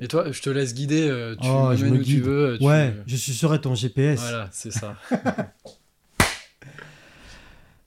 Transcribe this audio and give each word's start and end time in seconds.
Et 0.00 0.08
toi, 0.08 0.30
je 0.32 0.42
te 0.42 0.50
laisse 0.50 0.74
guider, 0.74 1.08
euh, 1.08 1.34
tu 1.40 1.46
Oh, 1.48 1.70
je 1.74 1.86
me 1.86 1.92
où 1.92 1.96
tu 1.98 2.02
guide. 2.16 2.24
veux. 2.24 2.56
tu- 2.58 2.64
Ouais, 2.66 2.94
je 3.06 3.16
suis 3.16 3.32
serai 3.32 3.60
ton 3.60 3.74
GPS. 3.74 4.20
Voilà, 4.20 4.48
c'est 4.52 4.72
ça. 4.72 4.96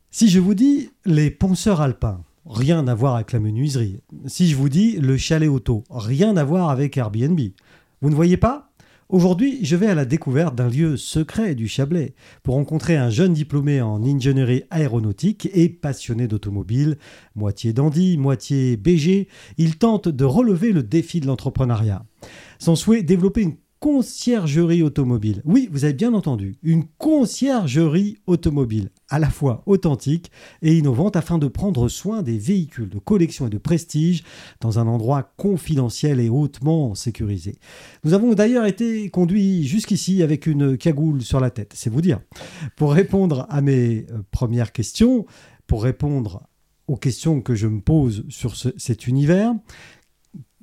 Si 0.10 0.30
je 0.30 0.40
vous 0.40 0.56
dis 0.56 0.90
les 1.06 1.30
ponceurs 1.30 1.82
alpins, 1.82 2.24
rien 2.50 2.88
à 2.88 2.96
voir 2.96 3.16
avec 3.16 3.34
la 3.34 3.40
menuiserie. 3.40 4.00
Si 4.26 4.50
je 4.50 4.56
vous 4.56 4.70
dis 4.70 4.94
le 4.98 5.16
chalet 5.18 5.50
auto, 5.50 5.84
rien 5.92 6.36
à 6.38 6.44
voir 6.44 6.70
avec 6.70 6.98
Airbnb. 6.98 7.40
Vous 8.02 8.10
ne 8.10 8.16
voyez 8.16 8.38
pas? 8.38 8.67
Aujourd'hui, 9.10 9.64
je 9.64 9.78
vais 9.78 9.88
à 9.88 9.96
la 9.96 10.04
découverte 10.04 10.54
d'un 10.54 10.68
lieu 10.68 10.98
secret 10.98 11.56
du 11.56 11.70
Chablais 11.70 12.14
pour 12.44 12.56
rencontrer 12.56 12.98
un 12.98 13.10
jeune 13.10 13.32
diplômé 13.32 13.80
en 13.80 14.04
ingénierie 14.04 14.64
aéronautique 14.70 15.48
et 15.54 15.70
passionné 15.70 16.28
d'automobile, 16.28 16.98
moitié 17.34 17.72
dandy, 17.72 18.18
moitié 18.18 18.76
BG. 18.76 19.30
Il 19.58 19.78
tente 19.78 20.10
de 20.10 20.26
relever 20.26 20.74
le 20.74 20.84
défi 20.84 21.22
de 21.22 21.28
l'entrepreneuriat. 21.28 22.04
Son 22.60 22.76
souhait, 22.76 23.02
développer 23.02 23.44
une 23.44 23.56
conciergerie 23.92 24.84
automobile. 24.84 25.42
Oui, 25.46 25.70
vous 25.72 25.86
avez 25.86 25.94
bien 25.94 26.14
entendu, 26.14 26.58
une 26.62 26.84
conciergerie 26.98 28.18
automobile, 28.28 28.90
à 29.08 29.18
la 29.18 29.30
fois 29.30 29.64
authentique 29.66 30.30
et 30.62 30.78
innovante 30.78 31.16
afin 31.16 31.38
de 31.38 31.48
prendre 31.48 31.88
soin 31.88 32.22
des 32.22 32.38
véhicules 32.38 32.90
de 32.90 33.00
collection 33.00 33.48
et 33.48 33.50
de 33.50 33.58
prestige 33.58 34.26
dans 34.60 34.78
un 34.78 34.88
endroit 34.88 35.32
confidentiel 35.38 36.20
et 36.20 36.28
hautement 36.28 36.96
sécurisé. 36.96 37.60
Nous 38.04 38.14
avons 38.14 38.34
d'ailleurs 38.34 38.66
été 38.66 39.10
conduits 39.10 39.66
jusqu'ici 39.66 40.22
avec 40.22 40.48
une 40.48 40.78
cagoule 40.78 41.22
sur 41.22 41.40
la 41.40 41.50
tête, 41.50 41.72
c'est 41.74 41.90
vous 41.90 42.02
dire. 42.02 42.20
Pour 42.76 42.92
répondre 42.92 43.48
à 43.50 43.62
mes 43.62 44.06
euh, 44.12 44.18
premières 44.32 44.74
questions, 44.74 45.26
pour 45.66 45.82
répondre 45.84 46.44
aux 46.90 46.98
questions 46.98 47.40
que 47.42 47.56
je 47.56 47.68
me 47.68 47.80
pose 47.80 48.26
sur 48.28 48.58
ce- 48.58 48.70
cet 48.78 49.08
univers, 49.08 49.54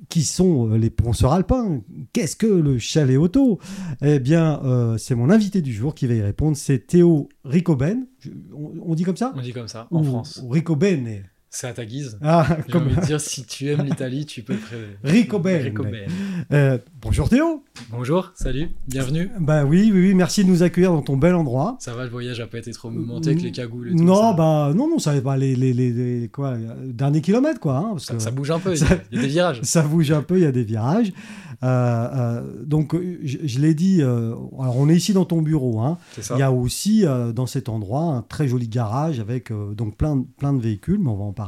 qui 0.09 0.23
sont 0.23 0.69
euh, 0.71 0.77
les 0.77 0.89
ponceurs 0.89 1.33
alpins 1.33 1.81
Qu'est-ce 2.13 2.35
que 2.35 2.45
le 2.47 2.77
chalet 2.79 3.17
auto 3.17 3.59
Eh 4.01 4.19
bien, 4.19 4.61
euh, 4.63 4.97
c'est 4.97 5.15
mon 5.15 5.29
invité 5.29 5.61
du 5.61 5.73
jour 5.73 5.95
qui 5.95 6.05
va 6.07 6.13
y 6.13 6.21
répondre. 6.21 6.57
C'est 6.57 6.79
Théo 6.87 7.29
Ricoben. 7.43 8.05
On, 8.53 8.73
on 8.91 8.95
dit 8.95 9.03
comme 9.03 9.17
ça? 9.17 9.33
On 9.35 9.41
dit 9.41 9.53
comme 9.53 9.67
ça, 9.67 9.87
en 9.91 10.01
Ou- 10.01 10.03
France. 10.05 10.43
Ricoben. 10.49 11.23
C'est 11.57 11.67
à 11.67 11.73
ta 11.73 11.85
guise. 11.85 12.19
Ah, 12.21 12.45
J'ai 12.65 12.71
comme 12.73 12.83
envie 12.87 12.95
de 12.97 13.01
dire, 13.05 13.21
si 13.21 13.45
tu 13.45 13.69
aimes 13.71 13.83
l'Italie, 13.85 14.25
tu 14.25 14.41
peux. 14.43 14.55
Ricoben. 15.05 15.61
Ricoben. 15.63 16.01
Euh, 16.51 16.77
bonjour 17.01 17.29
Théo. 17.29 17.63
Bonjour, 17.91 18.31
salut, 18.35 18.71
bienvenue. 18.89 19.29
Bah 19.39 19.63
oui, 19.63 19.89
oui, 19.93 20.01
oui, 20.07 20.13
merci 20.15 20.43
de 20.43 20.49
nous 20.49 20.63
accueillir 20.63 20.91
dans 20.91 21.01
ton 21.01 21.15
bel 21.15 21.33
endroit. 21.33 21.77
Ça 21.79 21.93
va, 21.93 22.03
le 22.03 22.09
voyage 22.09 22.41
a 22.41 22.47
pas 22.47 22.57
été 22.57 22.71
trop 22.71 22.89
mouvementé 22.89 23.29
avec 23.29 23.41
les 23.41 23.53
cagoules 23.53 23.87
et 23.87 23.95
tout 23.95 24.03
Non, 24.03 24.31
ça. 24.31 24.33
bah 24.33 24.73
non, 24.75 24.89
non, 24.89 24.99
ça 24.99 25.17
va 25.17 25.37
les, 25.37 25.55
les, 25.55 25.71
les, 25.71 25.91
les- 25.91 26.27
quoi, 26.27 26.49
euh, 26.49 26.73
dernier 26.91 27.21
kilomètre 27.21 27.61
quoi. 27.61 27.77
hein, 27.77 27.87
parce 27.91 28.05
ça, 28.05 28.15
que 28.15 28.19
ça 28.21 28.31
bouge 28.31 28.51
un 28.51 28.59
peu, 28.59 28.73
il 28.75 28.81
y 28.81 28.83
a- 28.83 28.99
il 29.13 29.15
y 29.15 29.19
a 29.19 29.21
des 29.21 29.27
virages. 29.29 29.59
ça 29.63 29.81
bouge 29.81 30.11
un 30.11 30.23
peu, 30.23 30.37
il 30.37 30.43
y 30.43 30.47
a 30.47 30.51
des 30.51 30.63
virages. 30.65 31.13
Euh, 31.63 31.67
euh, 32.13 32.63
donc, 32.65 32.93
je, 33.23 33.37
je 33.45 33.59
l'ai 33.59 33.73
dit, 33.73 34.01
euh, 34.01 34.31
alors 34.59 34.75
on 34.77 34.89
est 34.89 34.95
ici 34.95 35.13
dans 35.13 35.23
ton 35.23 35.41
bureau. 35.41 35.79
Hein. 35.79 35.97
C'est 36.13 36.21
ça. 36.23 36.35
Il 36.35 36.39
y 36.39 36.43
a 36.43 36.51
aussi 36.51 37.05
dans 37.33 37.45
cet 37.45 37.69
endroit 37.69 38.01
un 38.03 38.21
très 38.23 38.47
joli 38.49 38.67
garage 38.67 39.21
avec 39.21 39.51
donc 39.73 39.95
plein, 39.95 40.25
plein 40.37 40.51
de 40.53 40.61
véhicules, 40.61 40.99
mais 40.99 41.09
on 41.09 41.15
va 41.15 41.23
en 41.23 41.31
parler. 41.31 41.44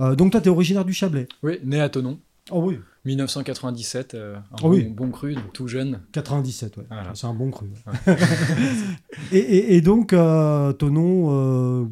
Euh, 0.00 0.14
donc, 0.14 0.32
toi, 0.32 0.40
tu 0.40 0.48
es 0.48 0.50
originaire 0.50 0.84
du 0.84 0.92
Chablais. 0.92 1.28
Oui, 1.42 1.58
né 1.64 1.80
à 1.80 1.88
Tonon, 1.88 2.20
Oh 2.50 2.62
oui, 2.62 2.78
1997, 3.08 4.14
euh, 4.14 4.36
un 4.36 4.40
Ah 4.52 4.56
bon, 4.60 4.68
oui. 4.70 4.84
bon 4.84 5.10
cru, 5.10 5.34
donc 5.34 5.52
tout 5.52 5.66
jeune. 5.68 6.00
97, 6.12 6.76
ouais. 6.76 6.84
Voilà. 6.90 7.10
C'est 7.14 7.26
un 7.26 7.34
bon 7.34 7.50
cru. 7.50 7.66
ouais. 8.06 8.16
et, 9.32 9.38
et- 9.38 9.74
et 9.76 9.80
donc, 9.80 10.12
euh, 10.12 10.72
Tonon, 10.72 11.28
euh, 11.30 11.84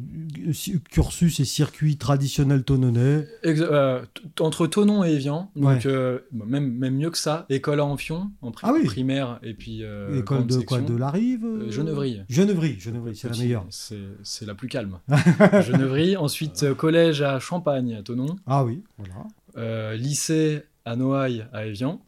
cursus 0.91 1.39
et 1.39 1.45
circuit 1.45 1.97
traditionnel 1.97 2.63
tononnais. 2.63 3.27
Euh, 3.45 4.01
entre 4.39 4.67
Tonon 4.67 5.03
et 5.03 5.11
Evian, 5.13 5.51
donc 5.55 5.85
Ouais. 5.85 6.19
même, 6.45 6.71
même 6.73 6.95
mieux 6.95 7.09
que 7.09 7.17
ça, 7.17 7.45
école 7.49 7.79
à 7.79 7.85
Amphion, 7.85 8.29
en 8.41 8.51
pri- 8.51 8.61
Ah 8.63 8.71
oui. 8.73 8.83
primaire, 8.85 9.39
et 9.43 9.53
puis 9.53 9.83
École 10.15 10.47
de 10.47 10.57
quoi. 10.59 10.79
De 10.81 10.95
la 10.95 11.09
Rive 11.09 11.45
Genevry. 11.69 12.21
Genevry, 12.29 12.79
Genevry, 12.79 13.15
c'est 13.15 13.29
la 13.29 13.37
meilleure. 13.37 13.65
C'est 13.69 14.45
la 14.45 14.55
plus 14.55 14.67
calme. 14.67 14.99
Genevry. 15.65 16.15
Ensuite, 16.17 16.73
collège 16.75 17.21
à 17.21 17.39
Champagne, 17.39 17.95
à 17.95 18.03
Tonon. 18.03 18.35
Ah 18.45 18.63
oui, 18.63 18.83
voilà. 18.97 19.95
Lycée 19.95 20.61
à 20.87 20.95
Noailles, 20.95 21.45
à 21.53 21.65
Evian. 21.65 22.01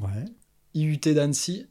Ouais. 0.00 0.24
IUT 0.74 0.98
d'Annecy. 1.14 1.66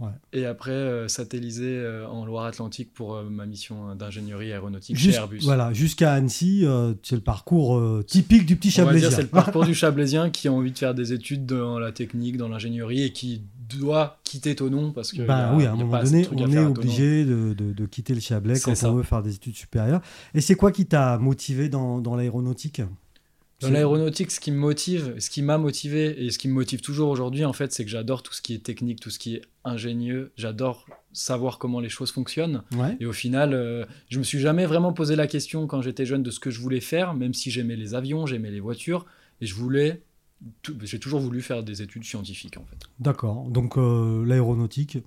Ouais. 0.00 0.08
Et 0.32 0.46
après, 0.46 0.70
euh, 0.70 1.08
satellisé 1.08 1.66
euh, 1.76 2.08
en 2.08 2.24
Loire-Atlantique 2.24 2.90
pour 2.94 3.16
euh, 3.16 3.24
ma 3.28 3.44
mission 3.44 3.94
d'ingénierie 3.94 4.50
aéronautique 4.50 4.96
chez 4.96 5.12
Airbus. 5.12 5.40
Voilà, 5.42 5.74
jusqu'à 5.74 6.14
Annecy, 6.14 6.64
euh, 6.64 6.94
c'est 7.02 7.16
le 7.16 7.20
parcours 7.20 7.78
typique 8.06 8.46
du 8.46 8.56
petit 8.56 8.70
Chablaisien. 8.70 9.10
c'est 9.10 9.22
le 9.22 9.28
parcours 9.28 9.66
du 9.66 9.74
Chablaisien 9.74 10.30
qui 10.30 10.48
a 10.48 10.52
envie 10.52 10.72
de 10.72 10.78
faire 10.78 10.94
des 10.94 11.12
études 11.12 11.44
dans 11.44 11.78
la 11.78 11.92
technique, 11.92 12.38
dans 12.38 12.48
l'ingénierie 12.48 13.02
et 13.02 13.12
qui 13.12 13.42
doit 13.78 14.18
quitter 14.24 14.56
Tonon 14.56 14.90
parce 14.92 15.12
que 15.12 15.20
Ben 15.22 15.38
y 15.38 15.42
a- 15.42 15.54
oui, 15.54 15.66
à 15.66 15.72
un 15.72 15.76
moment 15.76 16.02
donné, 16.02 16.26
on 16.34 16.50
est 16.50 16.58
obligé 16.58 17.24
de, 17.26 17.52
de- 17.52 17.72
de 17.74 17.86
quitter 17.86 18.14
le 18.14 18.20
Chablais 18.20 18.58
quand 18.58 18.74
ça. 18.74 18.90
on 18.90 18.94
veut 18.94 19.02
faire 19.02 19.22
des 19.22 19.34
études 19.34 19.54
supérieures. 19.54 20.00
Et 20.34 20.40
c'est 20.40 20.54
quoi 20.54 20.72
qui 20.72 20.86
t'a 20.86 21.18
motivé 21.18 21.68
dans, 21.68 22.00
dans 22.00 22.16
l'aéronautique? 22.16 22.80
Dans 23.60 23.70
l'aéronautique, 23.70 24.30
ce 24.30 24.40
qui 24.40 24.50
me 24.50 24.58
motive, 24.58 25.14
ce 25.18 25.28
qui 25.28 25.42
m'a 25.42 25.58
motivé 25.58 26.24
et 26.24 26.30
ce 26.30 26.38
qui 26.38 26.48
me 26.48 26.54
motive 26.54 26.80
toujours 26.80 27.10
aujourd'hui, 27.10 27.44
en 27.44 27.52
fait, 27.52 27.72
c'est 27.72 27.84
que 27.84 27.90
j'adore 27.90 28.22
tout 28.22 28.32
ce 28.32 28.40
qui 28.40 28.54
est 28.54 28.62
technique, 28.62 29.00
tout 29.00 29.10
ce 29.10 29.18
qui 29.18 29.36
est 29.36 29.42
ingénieux. 29.64 30.32
J'adore 30.36 30.86
savoir 31.12 31.58
comment 31.58 31.80
les 31.80 31.88
choses 31.88 32.10
fonctionnent. 32.10 32.62
Ouais. 32.72 32.96
Et 33.00 33.06
au 33.06 33.12
final, 33.12 33.52
euh, 33.52 33.84
je 34.08 34.18
me 34.18 34.24
suis 34.24 34.38
jamais 34.38 34.64
vraiment 34.64 34.92
posé 34.92 35.16
la 35.16 35.26
question 35.26 35.66
quand 35.66 35.82
j'étais 35.82 36.06
jeune 36.06 36.22
de 36.22 36.30
ce 36.30 36.40
que 36.40 36.50
je 36.50 36.60
voulais 36.60 36.80
faire, 36.80 37.14
même 37.14 37.34
si 37.34 37.50
j'aimais 37.50 37.76
les 37.76 37.94
avions, 37.94 38.26
j'aimais 38.26 38.50
les 38.50 38.60
voitures, 38.60 39.06
et 39.40 39.46
je 39.46 39.54
voulais, 39.54 40.02
j'ai 40.82 40.98
toujours 40.98 41.20
voulu 41.20 41.42
faire 41.42 41.62
des 41.62 41.82
études 41.82 42.04
scientifiques 42.04 42.56
en 42.56 42.64
fait. 42.64 42.78
D'accord. 42.98 43.44
Donc 43.50 43.76
euh, 43.76 44.24
l'aéronautique. 44.24 44.98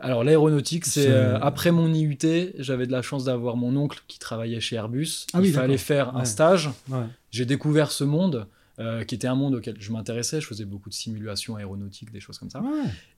Alors 0.00 0.24
l'aéronautique, 0.24 0.86
c'est 0.86 1.08
euh, 1.08 1.38
après 1.40 1.70
mon 1.70 1.92
IUT, 1.92 2.18
j'avais 2.58 2.86
de 2.86 2.92
la 2.92 3.02
chance 3.02 3.24
d'avoir 3.24 3.56
mon 3.56 3.76
oncle 3.76 4.02
qui 4.08 4.18
travaillait 4.18 4.60
chez 4.60 4.76
Airbus. 4.76 5.26
Ah 5.32 5.38
oui, 5.40 5.48
Il 5.48 5.54
fallait 5.54 5.78
faire 5.78 6.16
un 6.16 6.24
stage. 6.24 6.70
Ouais. 6.88 7.04
J'ai 7.30 7.46
découvert 7.46 7.90
ce 7.90 8.04
monde. 8.04 8.46
Euh, 8.78 9.04
qui 9.04 9.14
était 9.14 9.26
un 9.28 9.34
monde 9.34 9.54
auquel 9.54 9.76
je 9.78 9.92
m'intéressais, 9.92 10.40
je 10.40 10.46
faisais 10.46 10.64
beaucoup 10.64 10.88
de 10.88 10.94
simulations 10.94 11.56
aéronautiques, 11.56 12.10
des 12.10 12.20
choses 12.20 12.38
comme 12.38 12.50
ça. 12.50 12.60
Ouais. 12.60 12.68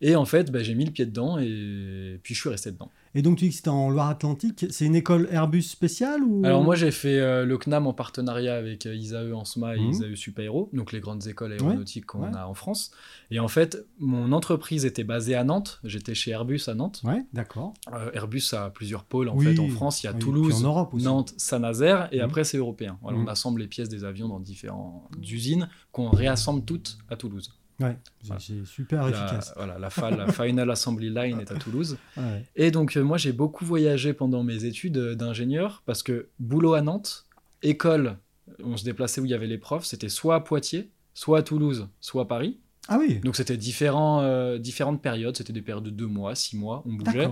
Et 0.03 0.15
en 0.17 0.25
fait, 0.25 0.51
bah, 0.53 0.63
j'ai 0.63 0.75
mis 0.75 0.85
le 0.85 0.91
pied 0.91 1.07
dedans 1.07 1.39
et 1.39 2.21
puis 2.23 2.35
je 2.35 2.41
suis 2.41 2.51
resté 2.51 2.71
dedans. 2.73 2.91
Et 3.15 3.23
donc 3.23 3.39
tu 3.39 3.45
dis 3.45 3.51
que 3.51 3.57
c'était 3.57 3.71
en 3.71 3.89
Loire-Atlantique. 3.89 4.67
C'est 4.69 4.85
une 4.85 4.95
école 4.95 5.29
Airbus 5.31 5.63
spéciale 5.63 6.23
ou? 6.23 6.43
Alors 6.45 6.63
moi 6.63 6.75
j'ai 6.77 6.91
fait 6.91 7.19
euh, 7.19 7.47
le 7.47 7.57
CNAM 7.57 7.87
en 7.87 7.95
partenariat 7.95 8.57
avec 8.57 8.85
euh, 8.85 8.95
ISAE 8.95 9.33
Ensma 9.33 9.75
et 9.77 9.81
Mhm. 9.81 9.91
ISAE 9.91 10.15
Supaéro, 10.17 10.69
donc 10.75 10.93
les 10.93 11.01
grandes 11.01 11.27
écoles 11.27 11.53
aéronautiques 11.53 12.05
qu'on 12.05 12.25
ouais. 12.31 12.37
a 12.37 12.47
en 12.47 12.53
France. 12.55 12.91
Et 13.31 13.41
en 13.41 13.49
fait, 13.49 13.87
mon 13.99 14.33
entreprise 14.33 14.85
était 14.85 15.05
basée 15.05 15.35
à 15.35 15.45
Nantes, 15.45 15.81
j'étais 15.85 16.15
chez 16.15 16.33
Airbus 16.33 16.61
à 16.67 16.75
Nantes. 16.75 17.01
Ouais, 17.05 17.25
d'accord. 17.33 17.73
Euh, 17.95 18.11
Airbus 18.13 18.43
a 18.53 18.69
plusieurs 18.71 19.05
pôles 19.05 19.31
en 19.31 19.37
Oui. 19.37 19.47
fait 19.47 19.59
en 19.61 19.69
France, 19.69 20.03
il 20.03 20.07
y 20.07 20.09
a 20.11 20.13
Oui, 20.13 20.19
Toulouse, 20.19 20.55
en 20.65 20.69
Europe. 20.69 20.93
Nantes, 20.95 21.33
Saint-Nazaire 21.39 22.09
et 22.13 22.19
Mhm. 22.19 22.25
après 22.25 22.45
c'est 22.45 22.59
européen. 22.59 22.99
On 23.03 23.27
assemble 23.29 23.61
les 23.63 23.67
pièces 23.69 23.89
des 23.89 24.05
avions 24.05 24.29
dans 24.29 24.41
différentes 24.41 25.09
usines 25.23 25.46
qu'on 25.93 26.11
réassemble 26.11 26.65
toutes 26.65 26.99
à 27.09 27.17
Toulouse. 27.17 27.53
Ouais, 27.79 27.97
c'est- 28.23 28.27
Voilà. 28.29 28.41
c'est 28.41 28.65
super 28.65 29.03
La, 29.03 29.09
efficace. 29.11 29.53
voilà, 29.55 29.79
la, 29.79 29.91
Final 30.33 30.71
Assembly 30.71 31.11
Line 31.11 31.41
est 31.41 31.53
à 31.53 31.57
Toulouse. 31.57 31.99
Ouais. 32.17 32.45
Et 32.57 32.71
donc, 32.71 32.97
euh, 32.97 33.03
moi, 33.05 33.19
j'ai 33.19 33.33
beaucoup 33.33 33.65
voyagé 33.67 34.15
pendant 34.15 34.43
mes 34.43 34.65
études 34.65 34.97
euh, 34.97 35.15
d'ingénieur 35.15 35.83
parce 35.85 36.03
que 36.03 36.29
boulot 36.39 36.73
à 36.75 36.81
Nantes, 36.81 37.27
école, 37.63 38.17
on 38.65 38.77
se 38.79 38.85
déplaçait 38.85 39.21
où 39.21 39.27
il 39.27 39.31
y 39.31 39.35
avait 39.35 39.47
les 39.47 39.59
profs, 39.59 39.85
c'était 39.85 40.09
soit 40.09 40.37
à 40.37 40.41
Poitiers, 40.41 40.89
soit 41.13 41.39
à 41.41 41.43
Toulouse, 41.43 41.89
soit 42.01 42.23
à 42.23 42.27
Paris. 42.27 42.59
Ah 42.89 42.99
oui. 42.99 43.19
Donc, 43.21 43.37
c'était 43.37 43.57
différents, 43.59 44.23
euh, 44.23 44.59
différentes 44.59 45.03
périodes. 45.03 45.37
C'était 45.37 45.53
des 45.53 45.61
périodes 45.61 45.85
de 45.85 45.91
deux 45.91 46.07
mois, 46.07 46.35
six 46.35 46.57
mois, 46.57 46.83
on 46.87 46.93
bougeait. 46.95 47.29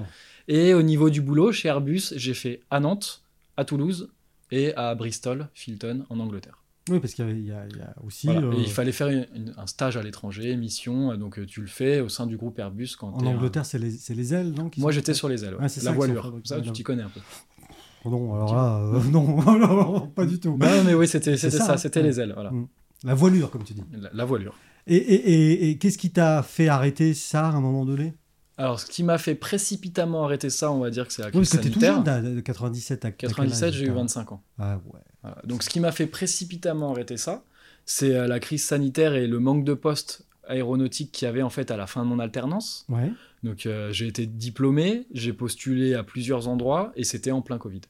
Et 0.49 0.75
au 0.75 0.83
niveau 0.83 1.09
du 1.11 1.23
boulot, 1.23 1.53
chez 1.53 1.69
Airbus, 1.69 2.13
j'ai 2.17 2.35
fait 2.35 2.61
à 2.71 2.81
Nantes, 2.81 3.23
à 3.57 3.65
Toulouse 3.65 4.11
et 4.51 4.75
à 4.75 4.95
Bristol, 4.97 5.49
Filton, 5.55 6.05
en 6.11 6.19
Angleterre. 6.21 6.59
Oui, 6.91 7.01
parce 7.01 7.15
qu'il 7.15 7.27
y, 7.41 7.47
y 7.47 7.51
a 7.53 7.65
aussi 8.05 8.27
Voilà. 8.27 8.43
euh, 8.47 8.55
il 8.59 8.69
fallait 8.71 8.93
faire 8.93 9.09
une- 9.09 9.27
une- 9.35 9.55
un 9.57 9.67
stage 9.67 9.97
à 9.97 10.03
l'étranger, 10.03 10.55
mission. 10.57 11.13
euh, 11.13 11.17
Donc, 11.17 11.39
euh, 11.39 11.47
tu 11.47 11.61
le 11.63 11.67
fais 11.67 12.01
au 12.01 12.09
sein 12.11 12.27
du 12.27 12.37
groupe 12.37 12.59
Airbus 12.59 12.91
quand 12.99 13.09
en 13.11 13.23
un- 13.25 13.27
Angleterre, 13.35 13.65
c'est 13.65 13.79
les, 13.79 13.91
les 14.11 14.35
ailes, 14.35 14.51
non 14.53 14.71
Moi, 14.77 14.93
j'étais 14.93 15.15
sur 15.15 15.29
les 15.29 15.45
ailes. 15.45 15.55
ouais. 15.55 15.67
Ah, 15.67 15.81
la 15.83 15.93
voilure. 15.93 16.41
Ça, 16.45 16.61
tu 16.61 16.71
t'y 16.73 16.83
connais 16.83 17.03
un 17.03 17.09
peu. 17.09 17.21
Oh 18.05 18.11
non, 18.11 18.35
alors 18.35 18.55
là, 18.55 18.77
euh, 18.81 19.01
non, 19.11 19.41
non, 19.59 20.09
pas 20.09 20.27
du 20.27 20.39
tout. 20.39 20.57
Bah, 20.59 20.83
mais 20.85 20.93
oui, 20.93 21.09
c'était 21.09 21.39
c'était 21.39 21.57
ça, 21.57 21.65
ça, 21.65 21.77
c'était 21.79 22.01
ouais. 22.01 22.07
les 22.09 22.21
ailes. 22.21 22.33
Voilà. 22.35 22.51
Mm. 22.51 22.69
La 23.05 23.15
voilure, 23.15 23.51
comme 23.51 23.65
tu 23.65 23.73
dis. 23.73 23.83
La, 23.93 24.11
la 24.13 24.25
voilure. 24.27 24.55
Et, 24.87 24.97
et, 24.97 25.15
et, 25.33 25.71
et 25.71 25.79
qu'est-ce 25.79 25.97
qui 25.97 26.11
t'a 26.11 26.43
fait 26.43 26.69
arrêter 26.69 27.15
ça 27.15 27.47
à 27.49 27.53
un 27.53 27.61
moment 27.63 27.87
donné? 27.87 28.13
Alors, 28.59 28.79
ce 28.79 28.85
qui 28.87 29.03
m'a 29.03 29.17
fait 29.17 29.35
précipitamment 29.35 30.25
arrêter 30.25 30.51
ça, 30.51 30.71
on 30.71 30.81
va 30.81 30.91
dire 30.91 31.07
que 31.09 31.13
c'est 31.15 31.23
la 31.23 31.29
Oui, 31.29 31.33
crise 31.33 31.49
parce 31.51 31.63
que 31.63 31.69
t'es 31.69 31.75
tout 31.75 31.81
sanitaire. 31.81 32.15
jeune, 32.15 32.31
de, 32.31 32.35
de 32.37 32.41
97 32.41 33.05
à 33.05 33.09
à 33.09 33.11
quel 33.11 33.31
97, 33.31 33.69
âge, 33.69 33.75
j'ai 33.75 33.85
eu 33.85 33.89
t'as 33.89 33.95
25 33.95 34.33
ans. 34.33 34.43
Ah 34.59 34.79
ouais. 34.93 35.01
Voilà. 35.25 35.39
Donc, 35.45 35.63
ce 35.63 35.69
qui 35.71 35.81
m'a 35.81 35.91
fait 35.93 36.07
précipitamment 36.07 36.93
arrêter 36.93 37.17
ça, 37.17 37.45
c'est 37.87 38.15
euh, 38.15 38.27
la 38.29 38.39
crise 38.41 38.63
sanitaire 38.65 39.15
et 39.15 39.27
le 39.27 39.39
manque 39.41 39.65
de 39.65 39.75
postes 39.75 40.27
aéronautiques 40.47 41.11
qu'il 41.13 41.27
y 41.27 41.29
avait 41.29 41.43
en 41.43 41.51
fait 41.51 41.71
à 41.71 41.77
la 41.77 41.87
fin 41.87 42.03
de 42.05 42.09
mon 42.09 42.19
alternance. 42.19 42.85
Ouais. 42.89 43.11
Donc, 43.43 43.67
euh, 43.67 43.93
j'ai 43.93 44.07
été 44.07 44.27
diplômé, 44.27 45.07
j'ai 45.13 45.33
postulé 45.33 45.95
à 45.95 46.03
plusieurs 46.03 46.49
endroits 46.49 46.93
et 46.97 47.05
c'était 47.05 47.31
en 47.31 47.43
plein 47.43 47.59
Covid. 47.59 47.81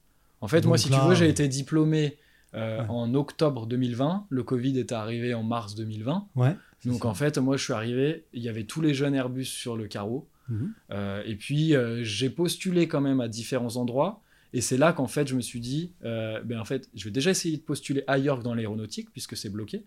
En 0.41 0.49
fait, 0.49 0.61
Donc 0.63 0.69
moi, 0.69 0.79
si 0.79 0.89
là, 0.91 1.01
tu 1.03 1.09
veux, 1.09 1.15
j'ai 1.15 1.27
euh, 1.27 1.31
été 1.31 1.49
diplômé 1.49 2.17
euh, 2.55 2.81
Ouais. 2.83 2.87
en 2.89 3.13
octobre 3.15 3.67
2020. 3.67 4.27
Le 4.31 4.43
Covid 4.45 4.79
est 4.79 4.93
arrivé 4.93 5.35
en 5.35 5.43
mars 5.43 5.75
2020. 5.75 6.29
Ouais. 6.37 6.55
c'est 6.81 6.89
Donc 6.89 7.03
ça. 7.03 7.09
en 7.09 7.15
fait, 7.15 7.39
moi 7.39 7.57
je 7.57 7.65
suis 7.65 7.73
arrivé, 7.73 8.25
il 8.33 8.43
y 8.43 8.49
avait 8.49 8.63
tous 8.65 8.81
les 8.81 8.95
jeunes 8.95 9.15
Airbus 9.17 9.45
sur 9.47 9.77
le 9.77 9.87
carreau. 9.89 10.29
Mhm. 10.49 10.73
Euh, 10.93 11.23
et 11.27 11.35
puis 11.35 11.75
j'ai 12.03 12.31
postulé 12.31 12.87
quand 12.87 13.01
même 13.01 13.21
à 13.21 13.27
différents 13.29 13.75
endroits. 13.77 14.21
Et 14.55 14.61
c'est 14.61 14.77
là 14.79 14.93
qu'en 14.93 15.09
fait 15.09 15.27
je 15.29 15.35
me 15.35 15.41
suis 15.41 15.61
dit, 15.61 15.93
euh, 16.05 16.41
ben 16.45 16.61
en 16.61 16.65
fait, 16.65 16.89
je 16.95 17.05
vais 17.05 17.11
déjà 17.11 17.31
essayer 17.31 17.57
de 17.57 17.63
postuler 17.63 18.05
ailleurs 18.07 18.39
que 18.39 18.45
dans 18.45 18.55
l'aéronautique 18.55 19.11
puisque 19.11 19.37
c'est 19.37 19.51
bloqué. 19.51 19.85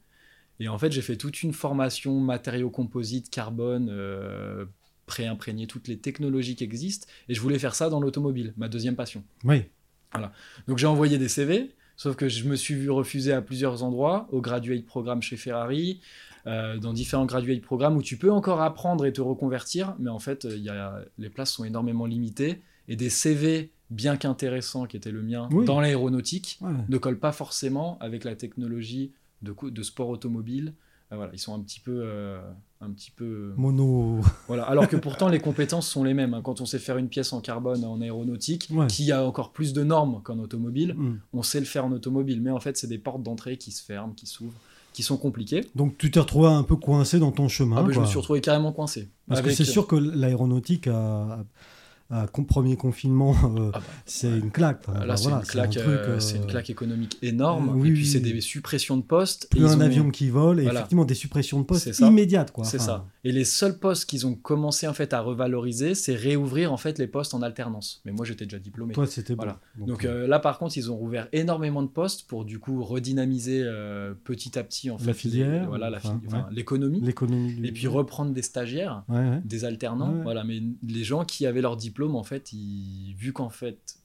Et 0.59 0.67
en 0.67 0.77
fait, 0.77 0.91
j'ai 0.91 1.01
fait 1.01 1.15
toute 1.15 1.41
une 1.41 1.53
formation 1.53 2.19
matériaux 2.19 2.69
composites, 2.69 3.29
carbone, 3.29 3.89
euh, 3.89 4.65
pré-imprégné 5.05 5.67
toutes 5.67 5.87
les 5.87 5.97
technologies 5.99 6.55
qui 6.55 6.65
existent. 6.65 7.07
Et 7.29 7.33
je 7.33 7.39
voulais 7.39 7.59
faire 7.59 7.75
ça 7.75 7.89
dans 7.89 8.01
l'automobile, 8.01 8.53
ma 8.57 8.67
deuxième 8.67 8.95
passion. 8.95 9.23
Oui. 9.45 9.63
Donc 10.67 10.77
j'ai 10.77 10.87
envoyé 10.87 11.17
des 11.17 11.29
CV, 11.29 11.71
sauf 11.95 12.15
que 12.15 12.27
je 12.27 12.43
me 12.45 12.55
suis 12.55 12.73
vu 12.73 12.89
refuser 12.89 13.31
à 13.31 13.41
plusieurs 13.41 13.83
endroits, 13.83 14.27
au 14.31 14.41
graduate 14.41 14.85
programme 14.85 15.21
chez 15.21 15.37
Ferrari, 15.37 16.01
euh, 16.45 16.77
dans 16.77 16.91
différents 16.91 17.25
graduate 17.25 17.61
programmes 17.61 17.95
où 17.95 18.01
tu 18.01 18.17
peux 18.17 18.31
encore 18.31 18.61
apprendre 18.61 19.05
et 19.05 19.13
te 19.13 19.21
reconvertir, 19.21 19.95
mais 19.99 20.09
en 20.09 20.19
fait, 20.19 20.45
il 20.49 20.63
y 20.63 20.69
a, 20.69 21.05
les 21.17 21.29
places 21.29 21.51
sont 21.51 21.63
énormément 21.63 22.05
limitées 22.05 22.61
et 22.87 22.95
des 22.95 23.09
CV 23.09 23.71
bien 23.89 24.17
qu'intéressants 24.17 24.85
qui 24.85 24.97
étaient 24.97 25.11
le 25.11 25.21
mien 25.23 25.47
Oui. 25.51 25.65
dans 25.65 25.79
l'aéronautique 25.79 26.57
Ouais. 26.61 26.71
ne 26.89 26.97
collent 26.97 27.19
pas 27.19 27.31
forcément 27.31 27.97
avec 27.99 28.23
la 28.23 28.35
technologie 28.35 29.11
de, 29.41 29.83
sport 29.83 30.09
automobile. 30.09 30.73
Euh, 31.11 31.15
voilà, 31.15 31.31
ils 31.33 31.39
sont 31.39 31.53
un 31.55 31.59
petit 31.61 31.79
peu, 31.79 32.01
euh, 32.03 32.37
un 32.81 32.89
petit 32.91 33.11
peu 33.11 33.53
Mono. 33.55 34.19
voilà. 34.47 34.63
Alors 34.63 34.89
que 34.89 34.97
pourtant, 34.97 35.29
les 35.29 35.39
compétences 35.39 35.87
sont 35.87 36.03
les 36.03 36.13
mêmes. 36.13 36.33
hein. 36.33 36.41
Quand 36.43 36.59
on 36.59 36.65
sait 36.65 36.79
faire 36.79 36.97
une 36.97 37.07
pièce 37.07 37.31
en 37.31 37.39
carbone 37.39 37.85
en 37.85 38.01
aéronautique, 38.01 38.67
Ouais. 38.71 38.87
qui 38.87 39.09
a 39.13 39.23
encore 39.25 39.53
plus 39.53 39.71
de 39.71 39.83
normes 39.85 40.21
qu'en 40.23 40.37
automobile, 40.39 40.95
Mm. 40.97 41.19
on 41.33 41.43
sait 41.43 41.59
le 41.61 41.65
faire 41.65 41.85
en 41.85 41.91
automobile. 41.93 42.41
Mais 42.41 42.51
en 42.51 42.59
fait, 42.59 42.75
c'est 42.77 42.87
des 42.87 42.97
portes 42.97 43.23
d'entrée 43.23 43.57
qui 43.57 43.71
se 43.71 43.81
ferment, 43.83 44.11
qui 44.13 44.25
s'ouvrent, 44.25 44.59
qui 44.91 45.01
sont 45.03 45.15
compliquées. 45.17 45.65
Donc 45.75 45.97
tu 45.97 46.11
t'es 46.11 46.19
retrouvé 46.19 46.49
un 46.49 46.63
peu 46.63 46.75
coincé 46.75 47.19
dans 47.19 47.31
ton 47.31 47.47
chemin. 47.47 47.77
Ah, 47.77 47.83
bah, 47.83 47.91
je 47.93 47.99
me 48.01 48.05
suis 48.05 48.17
retrouvé 48.17 48.41
carrément 48.41 48.73
coincé. 48.73 49.07
Parce 49.29 49.39
Avec- 49.39 49.51
que 49.51 49.55
c'est 49.55 49.63
sûr 49.71 49.87
que 49.87 49.95
l'aéronautique 49.95 50.87
a, 50.87 51.45
premier 52.47 52.75
confinement, 52.77 53.35
euh, 53.57 53.71
Ah 53.73 53.79
bah, 53.79 53.83
c'est 54.05 54.31
ouais. 54.31 54.39
une 54.39 54.51
claque. 54.51 54.81
Enfin, 54.87 55.05
Là, 55.05 55.17
c'est 55.17 55.23
voilà, 55.23 55.39
une, 55.39 55.45
claque, 55.47 55.77
un 55.77 55.79
euh, 55.81 56.19
une 56.35 56.45
claque 56.47 56.69
économique 56.69 57.17
énorme. 57.21 57.69
euh, 57.69 57.73
oui, 57.73 57.89
et 57.89 57.91
puis, 57.93 58.01
oui, 58.03 58.07
c'est 58.07 58.19
des 58.19 58.39
suppressions 58.41 58.97
de 58.97 59.01
postes. 59.01 59.47
Plus 59.49 59.61
et 59.61 59.65
un 59.65 59.77
ont- 59.77 59.81
avion 59.81 60.09
qui 60.09 60.29
vole 60.29 60.59
et 60.59 60.63
Voilà. 60.63 60.79
effectivement 60.79 61.05
des 61.05 61.15
suppressions 61.15 61.59
de 61.59 61.65
postes 61.65 61.99
immédiates. 61.99 62.51
quoi. 62.51 62.63
C'est 62.63 62.77
Enfin, 62.77 62.85
ça. 62.85 63.05
Et 63.27 63.31
les 63.33 63.43
seuls 63.45 63.77
postes 63.77 64.05
qu'ils 64.09 64.25
ont 64.25 64.35
commencé 64.35 64.87
en 64.87 64.93
fait 64.93 65.13
à 65.13 65.19
revaloriser, 65.21 65.95
c'est 65.95 66.15
réouvrir 66.15 66.71
en 66.71 66.77
fait 66.77 66.97
les 66.97 67.07
postes 67.07 67.33
en 67.33 67.41
alternance. 67.41 68.01
Mais 68.05 68.11
moi, 68.13 68.25
j'étais 68.25 68.45
déjà 68.45 68.59
diplômé. 68.59 68.93
Toi, 68.93 69.05
c'était 69.05 69.35
bon. 69.35 69.43
Voilà. 69.43 69.59
Donc, 69.77 69.87
Donc 69.89 70.05
euh, 70.05 70.23
euh, 70.23 70.27
là, 70.27 70.39
par 70.39 70.57
contre, 70.59 70.77
ils 70.77 70.89
ont 70.91 70.95
rouvert 70.95 71.27
énormément 71.33 71.83
de 71.83 71.87
postes 71.89 72.27
pour 72.27 72.45
du 72.45 72.59
coup 72.59 72.83
redynamiser 72.83 73.61
euh, 73.63 74.13
petit 74.23 74.57
à 74.57 74.63
petit 74.63 74.89
en 74.89 74.97
La 74.97 75.03
fait 75.03 75.13
filière, 75.13 75.61
les- 75.63 75.67
voilà, 75.67 75.89
la 75.89 75.97
enfin, 75.97 76.15
fili- 76.19 76.27
enfin, 76.27 76.37
ouais. 76.47 76.55
l'économie, 76.55 77.01
du- 77.01 77.65
et 77.67 77.71
puis 77.71 77.87
reprendre 77.87 78.31
des 78.33 78.41
stagiaires, 78.41 79.03
Ouais, 79.09 79.17
ouais. 79.17 79.41
des 79.43 79.65
alternants. 79.65 80.21
Voilà, 80.23 80.43
mais 80.43 80.61
les 80.87 81.03
gens 81.03 81.25
qui 81.25 81.45
avaient 81.45 81.61
leur 81.61 81.75
diplôme, 81.77 82.15
en 82.15 82.23
fait, 82.23 82.53
ils, 82.53 83.13
vu 83.17 83.33
qu'en 83.33 83.49
fait 83.49 83.97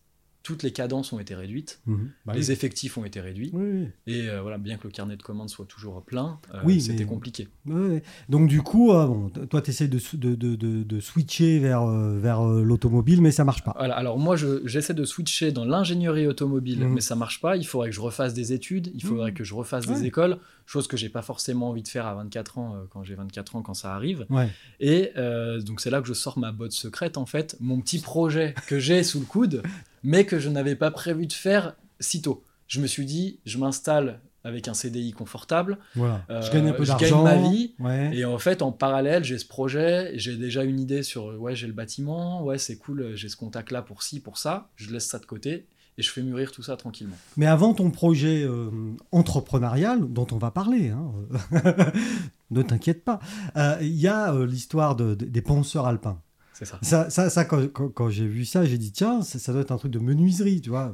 toutes 0.43 0.63
les 0.63 0.73
cadences 0.73 1.13
ont 1.13 1.19
été 1.21 1.35
réduites, 1.35 1.81
Mhm. 1.87 2.11
Bah 2.27 2.33
les 2.35 2.47
oui. 2.49 2.53
effectifs 2.53 2.99
ont 2.99 3.05
été 3.05 3.21
réduits, 3.21 3.51
Oui, 3.53 3.89
et 4.07 4.29
euh, 4.29 4.43
voilà, 4.43 4.59
bien 4.59 4.77
que 4.77 4.85
le 4.89 4.93
carnet 4.93 5.17
de 5.17 5.23
commandes 5.23 5.49
soit 5.51 5.67
toujours 5.67 6.03
plein, 6.03 6.39
euh, 6.55 6.59
Oui, 6.65 6.81
c'était 6.81 7.05
mais- 7.05 7.09
compliqué. 7.11 7.49
Ouais. 7.67 8.03
Donc 8.29 8.49
du 8.49 8.61
coup, 8.63 8.93
euh, 8.93 9.07
bon, 9.07 9.29
t- 9.29 9.47
toi, 9.47 9.63
tu 9.63 9.71
essaies 9.71 9.89
de, 9.89 9.99
sou- 9.99 10.17
de, 10.17 10.35
de, 10.35 10.57
de, 10.57 10.83
de 10.83 11.01
switcher 11.01 11.59
vers, 11.61 11.83
euh, 11.83 12.19
vers 12.19 12.43
l'automobile, 12.43 13.21
mais 13.23 13.31
ça 13.31 13.45
marche 13.45 13.63
pas. 13.63 13.75
Voilà, 13.77 13.95
alors 13.97 14.19
moi, 14.19 14.37
je- 14.37 14.67
j'essaie 14.67 14.95
de 14.95 15.05
switcher 15.05 15.53
dans 15.53 15.65
l'ingénierie 15.65 16.27
automobile, 16.27 16.81
Mhm. 16.85 16.95
mais 16.95 17.01
ça 17.01 17.15
marche 17.15 17.41
pas. 17.41 17.57
Il 17.57 17.65
faudrait 17.67 17.91
que 17.91 17.95
je 17.95 18.01
refasse 18.01 18.35
des 18.35 18.53
études, 18.53 18.91
il 18.95 19.03
faudrait 19.03 19.31
Mhm. 19.31 19.37
que 19.37 19.45
je 19.45 19.55
refasse 19.55 19.87
Ouais. 19.87 19.95
des 19.95 20.07
écoles, 20.07 20.39
chose 20.67 20.87
que 20.87 20.97
j'ai 20.97 21.09
pas 21.09 21.23
forcément 21.23 21.71
envie 21.71 21.83
de 21.83 21.89
faire 21.89 22.07
à 22.07 22.15
24 22.15 22.59
ans, 22.59 22.75
euh, 22.75 22.85
quand 22.91 23.03
j'ai 23.05 23.15
24 23.15 23.57
ans, 23.57 23.63
quand 23.63 23.75
ça 23.75 23.95
arrive. 23.95 24.27
Ouais. 24.31 24.49
Et 24.81 25.11
euh, 25.17 25.61
donc 25.61 25.81
c'est 25.81 25.91
là 25.91 26.01
que 26.01 26.09
je 26.09 26.15
sors 26.15 26.39
ma 26.39 26.53
botte 26.53 26.73
secrète, 26.73 27.17
en 27.19 27.27
fait, 27.27 27.57
mon 27.61 27.81
petit 27.81 27.99
projet 28.01 28.55
que 28.67 28.79
j'ai 28.79 29.03
sous 29.03 29.21
le 29.21 29.27
coude, 29.27 29.63
mais 30.03 30.25
que 30.25 30.39
je 30.39 30.49
n'avais 30.49 30.77
pas 30.77 30.91
prévu 30.91 31.27
de 31.27 31.33
faire 31.33 31.75
sitôt. 32.01 32.45
Je 32.69 32.81
me 32.81 32.87
suis 32.87 33.05
dit, 33.07 33.39
je 33.45 33.59
m'installe 33.59 34.21
avec 34.45 34.67
un 34.67 34.75
CDI 34.75 35.13
confortable, 35.13 35.79
Voilà. 35.95 36.25
Euh, 36.29 36.43
je 36.43 36.51
gagne 36.51 36.69
un 36.69 36.73
peu 36.73 36.85
je 36.85 36.91
gagne 36.91 36.99
d'argent. 36.99 37.23
ma 37.23 37.37
vie, 37.37 37.75
Ouais. 37.79 38.11
et 38.17 38.25
en 38.25 38.39
fait, 38.39 38.61
en 38.63 38.73
parallèle, 38.73 39.23
j'ai 39.23 39.39
ce 39.39 39.47
projet, 39.47 40.11
j'ai 40.19 40.37
déjà 40.37 40.65
une 40.65 40.81
idée 40.81 41.05
sur, 41.05 41.27
ouais, 41.41 41.55
j'ai 41.55 41.69
le 41.69 41.73
bâtiment, 41.73 42.43
ouais, 42.43 42.59
c'est 42.59 42.77
cool, 42.77 43.15
j'ai 43.15 43.29
ce 43.29 43.37
contact-là 43.37 43.83
pour 43.83 44.03
ci, 44.03 44.19
pour 44.19 44.39
ça, 44.39 44.69
je 44.75 44.91
laisse 44.91 45.07
ça 45.07 45.21
de 45.21 45.27
côté, 45.27 45.67
et 46.03 46.05
je 46.05 46.11
fais 46.11 46.23
mûrir 46.23 46.51
tout 46.51 46.63
ça 46.65 46.77
tranquillement. 46.77 47.15
Mais 47.37 47.47
avant 47.47 47.75
ton 47.75 47.91
projet 47.93 48.43
euh, 48.43 48.69
entrepreneurial, 49.13 50.01
dont 50.13 50.27
on 50.33 50.39
va 50.39 50.51
parler, 50.51 50.89
hein, 50.91 51.13
euh, 51.55 51.73
ne 52.51 52.63
t'inquiète 52.63 53.05
pas, 53.05 53.21
euh, 53.57 53.77
il 53.81 53.95
y 53.95 54.09
a 54.09 54.35
euh, 54.35 54.47
l'histoire 54.47 54.97
de- 54.97 55.15
de- 55.15 55.27
des 55.27 55.43
penseurs 55.43 55.87
alpins. 55.87 56.21
C'est 56.55 56.65
ça. 56.67 56.79
Ça, 56.83 57.09
ça, 57.11 57.31
ça, 57.31 57.45
quand, 57.45 57.67
quand- 57.73 57.89
quand 57.89 58.09
j'ai 58.11 58.27
vu 58.27 58.45
ça, 58.45 58.65
j'ai 58.65 58.79
dit 58.79 58.93
tiens, 58.93 59.23
ça, 59.23 59.39
ça 59.39 59.53
doit 59.53 59.63
être 59.63 59.73
un 59.73 59.79
truc 59.79 59.91
de 59.93 59.99
menuiserie, 59.99 60.61
tu 60.61 60.71
vois. 60.71 60.93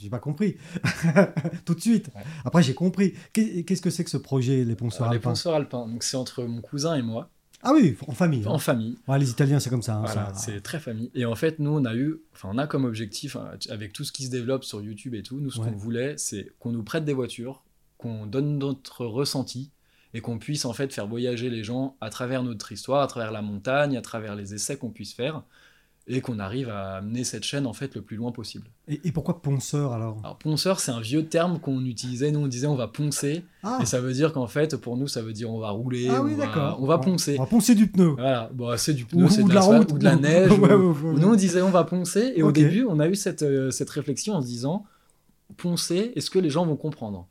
J'ai 0.00 0.08
pas 0.08 0.18
compris 0.18 0.56
tout 1.64 1.74
de 1.74 1.80
suite. 1.80 2.08
Ouais. 2.14 2.22
Après, 2.44 2.62
j'ai 2.62 2.74
compris. 2.74 3.14
Qu'est- 3.32 3.64
Qu'est-ce 3.64 3.82
que 3.82 3.90
c'est 3.90 4.02
que 4.04 4.10
ce 4.10 4.16
projet, 4.16 4.64
les 4.64 4.74
penseurs 4.76 5.02
Alors, 5.02 5.12
les 5.12 5.18
alpins? 5.18 5.30
penseurs 5.30 5.54
alpins, 5.54 5.86
donc 5.86 6.02
c'est 6.02 6.16
entre 6.16 6.44
mon 6.44 6.60
cousin 6.62 6.94
et 6.96 7.02
moi, 7.02 7.30
Ah 7.62 7.72
oui, 7.74 7.96
en 8.06 8.12
famille. 8.12 8.44
hein. 8.46 8.50
en 8.50 8.58
famille. 8.58 8.96
Ouais, 9.08 9.18
les 9.18 9.30
Italiens, 9.30 9.58
c'est 9.58 9.70
comme 9.70 9.82
ça. 9.82 9.96
hein, 9.96 10.02
Voilà, 10.04 10.32
ça- 10.32 10.34
c'est 10.34 10.60
très 10.60 10.78
famille. 10.78 11.10
Et 11.14 11.24
en 11.24 11.34
fait, 11.34 11.58
nous, 11.58 11.70
on 11.72 11.84
a 11.84 11.94
eu, 11.94 12.18
enfin, 12.34 12.48
on 12.52 12.58
a 12.58 12.66
comme 12.66 12.84
objectif, 12.84 13.34
hein, 13.36 13.50
avec 13.70 13.92
tout 13.92 14.04
ce 14.04 14.12
qui 14.12 14.24
se 14.26 14.30
développe 14.30 14.62
sur 14.64 14.80
YouTube 14.80 15.14
et 15.14 15.22
tout, 15.22 15.40
nous, 15.40 15.50
ce 15.50 15.60
Ouais. 15.60 15.70
qu'on 15.70 15.76
voulait, 15.76 16.14
c'est 16.18 16.52
qu'on 16.60 16.70
nous 16.70 16.84
prête 16.84 17.04
des 17.04 17.12
voitures, 17.14 17.62
qu'on 17.96 18.26
donne 18.26 18.58
notre 18.58 19.04
ressenti 19.06 19.70
et 20.14 20.20
qu'on 20.20 20.38
puisse 20.38 20.64
en 20.64 20.72
fait 20.72 20.92
faire 20.92 21.08
voyager 21.08 21.50
les 21.50 21.64
gens 21.64 21.96
à 22.00 22.10
travers 22.10 22.42
notre 22.44 22.70
histoire, 22.72 23.02
à 23.02 23.06
travers 23.08 23.32
la 23.32 23.42
montagne, 23.42 23.96
à 23.96 24.02
travers 24.02 24.36
les 24.36 24.54
essais 24.54 24.76
qu'on 24.76 24.90
puisse 24.90 25.12
faire 25.12 25.42
et 26.10 26.20
qu'on 26.20 26.38
arrive 26.38 26.68
à 26.70 26.96
amener 26.96 27.22
cette 27.22 27.44
chaîne 27.44 27.66
en 27.66 27.72
fait 27.72 27.94
le 27.94 28.02
plus 28.02 28.16
loin 28.16 28.32
possible. 28.32 28.66
Et, 28.88 29.00
et 29.04 29.12
pourquoi 29.12 29.42
ponceur 29.42 29.92
alors? 29.92 30.18
Alors 30.24 30.38
ponceur, 30.38 30.80
c'est 30.80 30.90
un 30.90 31.00
vieux 31.00 31.26
terme 31.26 31.60
qu'on 31.60 31.84
utilisait, 31.84 32.30
nous 32.30 32.40
on 32.40 32.46
disait 32.46 32.66
on 32.66 32.74
va 32.76 32.88
poncer 32.88 33.44
Ah, 33.62 33.78
et 33.82 33.86
ça 33.86 34.00
veut 34.00 34.12
dire 34.12 34.32
qu'en 34.32 34.46
fait 34.46 34.76
pour 34.76 34.96
nous 34.96 35.06
ça 35.08 35.20
veut 35.22 35.32
dire 35.32 35.50
on 35.50 35.58
va 35.58 35.70
rouler, 35.70 36.08
ah 36.10 36.20
on, 36.22 36.24
oui, 36.24 36.34
va, 36.34 36.46
d'accord. 36.46 36.78
on 36.82 36.86
va 36.86 36.98
poncer. 36.98 37.36
On 37.38 37.42
va 37.42 37.48
poncer 37.48 37.74
du 37.74 37.86
pneu. 37.88 38.08
Voilà, 38.10 38.50
bon, 38.54 38.76
c'est 38.78 38.94
du 38.94 39.04
pneu, 39.04 39.28
c'est 39.28 39.42
de, 39.42 39.48
de 39.48 39.54
la 39.54 39.60
route. 39.60 39.92
ou 39.92 39.98
de 39.98 40.04
la 40.04 40.16
neige. 40.26 40.50
Ouais, 40.52 40.72
ou- 40.74 40.92
ouais, 40.92 41.10
ouais. 41.12 41.20
Nous, 41.20 41.28
on 41.28 41.34
disait 41.36 41.60
on 41.62 41.70
va 41.70 41.84
poncer, 41.84 42.32
et 42.36 42.42
au 42.42 42.52
début, 42.52 42.84
on 42.88 42.98
a 43.00 43.08
eu 43.08 43.14
cette, 43.14 43.42
euh, 43.42 43.70
cette 43.70 43.90
réflexion 43.90 44.34
en 44.34 44.40
se 44.42 44.46
disant 44.46 44.84
poncer, 45.56 46.12
est-ce 46.16 46.30
que 46.30 46.38
les 46.38 46.50
gens 46.50 46.66
vont 46.66 46.76
comprendre? 46.76 47.26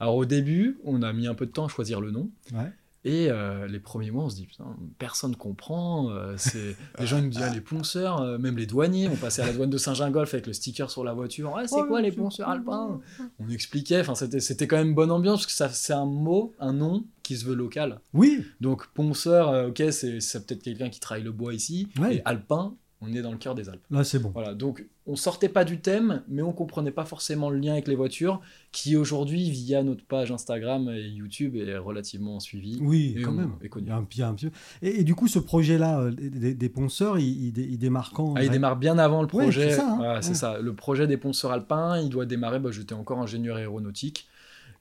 Alors, 0.00 0.16
au 0.16 0.24
début, 0.24 0.78
on 0.84 1.02
a 1.02 1.12
mis 1.12 1.26
un 1.26 1.34
peu 1.34 1.46
de 1.46 1.50
temps 1.50 1.64
à 1.66 1.68
choisir 1.68 2.00
le 2.00 2.10
nom. 2.10 2.30
Ouais. 2.52 2.70
Et 3.04 3.30
euh, 3.30 3.66
les 3.68 3.78
premiers 3.78 4.10
mois, 4.10 4.24
on 4.24 4.28
se 4.28 4.34
dit, 4.36 4.46
putain, 4.46 4.76
personne 4.98 5.36
comprend. 5.36 6.10
euh, 6.10 6.34
c'est... 6.36 6.76
Les 6.98 7.06
gens 7.06 7.18
ils 7.18 7.24
nous 7.24 7.30
disaient, 7.30 7.52
les 7.54 7.60
ponceurs, 7.60 8.20
euh, 8.20 8.38
même 8.38 8.56
les 8.58 8.66
douaniers, 8.66 9.08
on 9.08 9.14
passait 9.16 9.40
à 9.42 9.46
la 9.46 9.52
douane 9.52 9.70
de 9.70 9.78
Saint-Gingolf 9.78 10.34
avec 10.34 10.46
le 10.48 10.52
sticker 10.52 10.90
sur 10.90 11.04
la 11.04 11.12
voiture. 11.14 11.54
Ah, 11.56 11.66
c'est 11.66 11.76
Oh, 11.78 11.84
quoi 11.86 12.02
les 12.02 12.10
ponceurs 12.12 12.48
alpins 12.48 13.00
On 13.38 13.48
expliquait, 13.50 14.00
enfin, 14.00 14.14
c'était, 14.16 14.40
c'était 14.40 14.66
quand 14.66 14.76
même 14.76 14.94
bonne 14.94 15.12
ambiance, 15.12 15.40
parce 15.40 15.46
que 15.46 15.52
ça, 15.52 15.68
c'est 15.68 15.92
un 15.92 16.06
mot, 16.06 16.54
un 16.58 16.72
nom 16.72 17.04
qui 17.22 17.36
se 17.36 17.44
veut 17.44 17.54
local. 17.54 18.00
Oui, 18.14 18.44
Donc, 18.60 18.86
ponceur, 18.88 19.48
euh, 19.50 19.68
ok, 19.68 19.82
c'est, 19.92 20.20
c'est 20.20 20.44
peut-être 20.46 20.62
quelqu'un 20.62 20.88
qui 20.90 20.98
travaille 20.98 21.24
le 21.24 21.32
bois 21.32 21.54
ici. 21.54 21.88
Ouais. 22.00 22.16
Et 22.16 22.22
alpin, 22.24 22.74
on 23.00 23.12
est 23.12 23.22
dans 23.22 23.30
le 23.30 23.38
cœur 23.38 23.54
des 23.54 23.68
Alpes. 23.68 23.84
là 23.90 24.02
c'est 24.04 24.18
bon. 24.18 24.30
Voilà, 24.34 24.54
donc 24.54 24.84
on 25.06 25.14
sortait 25.16 25.48
pas 25.48 25.64
du 25.64 25.80
thème, 25.80 26.22
mais 26.28 26.42
on 26.42 26.52
comprenait 26.52 26.90
pas 26.90 27.04
forcément 27.04 27.48
le 27.48 27.58
lien 27.58 27.72
avec 27.72 27.86
les 27.88 27.94
voitures, 27.94 28.40
qui 28.72 28.96
aujourd'hui, 28.96 29.48
via 29.50 29.82
notre 29.82 30.04
page 30.04 30.30
Instagram 30.32 30.90
et 30.90 31.00
YouTube, 31.08 31.56
est 31.56 31.78
relativement 31.78 32.40
suivi. 32.40 32.78
Oui, 32.82 33.14
Et 33.16 33.22
quand 33.22 33.30
on 33.30 33.34
même. 33.34 33.52
est 33.62 33.68
connu. 33.68 33.86
Il 33.86 33.88
y 33.88 33.92
a 33.92 33.96
un, 33.96 34.06
il 34.12 34.18
y 34.18 34.22
a 34.22 34.28
un 34.28 34.36
Et, 34.82 35.00
et 35.00 35.04
du 35.04 35.14
coup, 35.14 35.28
ce 35.28 35.38
projet-là, 35.38 36.00
euh, 36.00 36.10
des, 36.10 36.54
des 36.54 36.68
ponceurs, 36.68 37.18
il, 37.18 37.46
il, 37.46 37.52
dé- 37.52 37.66
il 37.70 37.78
démarre 37.78 38.10
quand 38.12 38.34
Ah, 38.36 38.42
il 38.44 38.50
démarre 38.50 38.76
bien 38.76 38.98
avant 38.98 39.22
le 39.22 39.28
Ouais, 39.32 39.44
projet. 39.44 39.70
c'est 39.70 39.76
ça, 39.76 39.88
hein. 39.92 39.96
Voilà, 39.96 40.20
c'est 40.22 40.30
Ouais. 40.30 40.34
ça. 40.34 40.58
Le 40.60 40.74
projet 40.74 41.06
des 41.06 41.16
ponceurs 41.16 41.52
alpins, 41.52 41.98
il 42.00 42.08
doit 42.10 42.26
démarrer. 42.26 42.58
Bah, 42.58 42.70
J'étais 42.72 42.94
encore 42.94 43.18
ingénieur 43.20 43.56
aéronautique. 43.56 44.26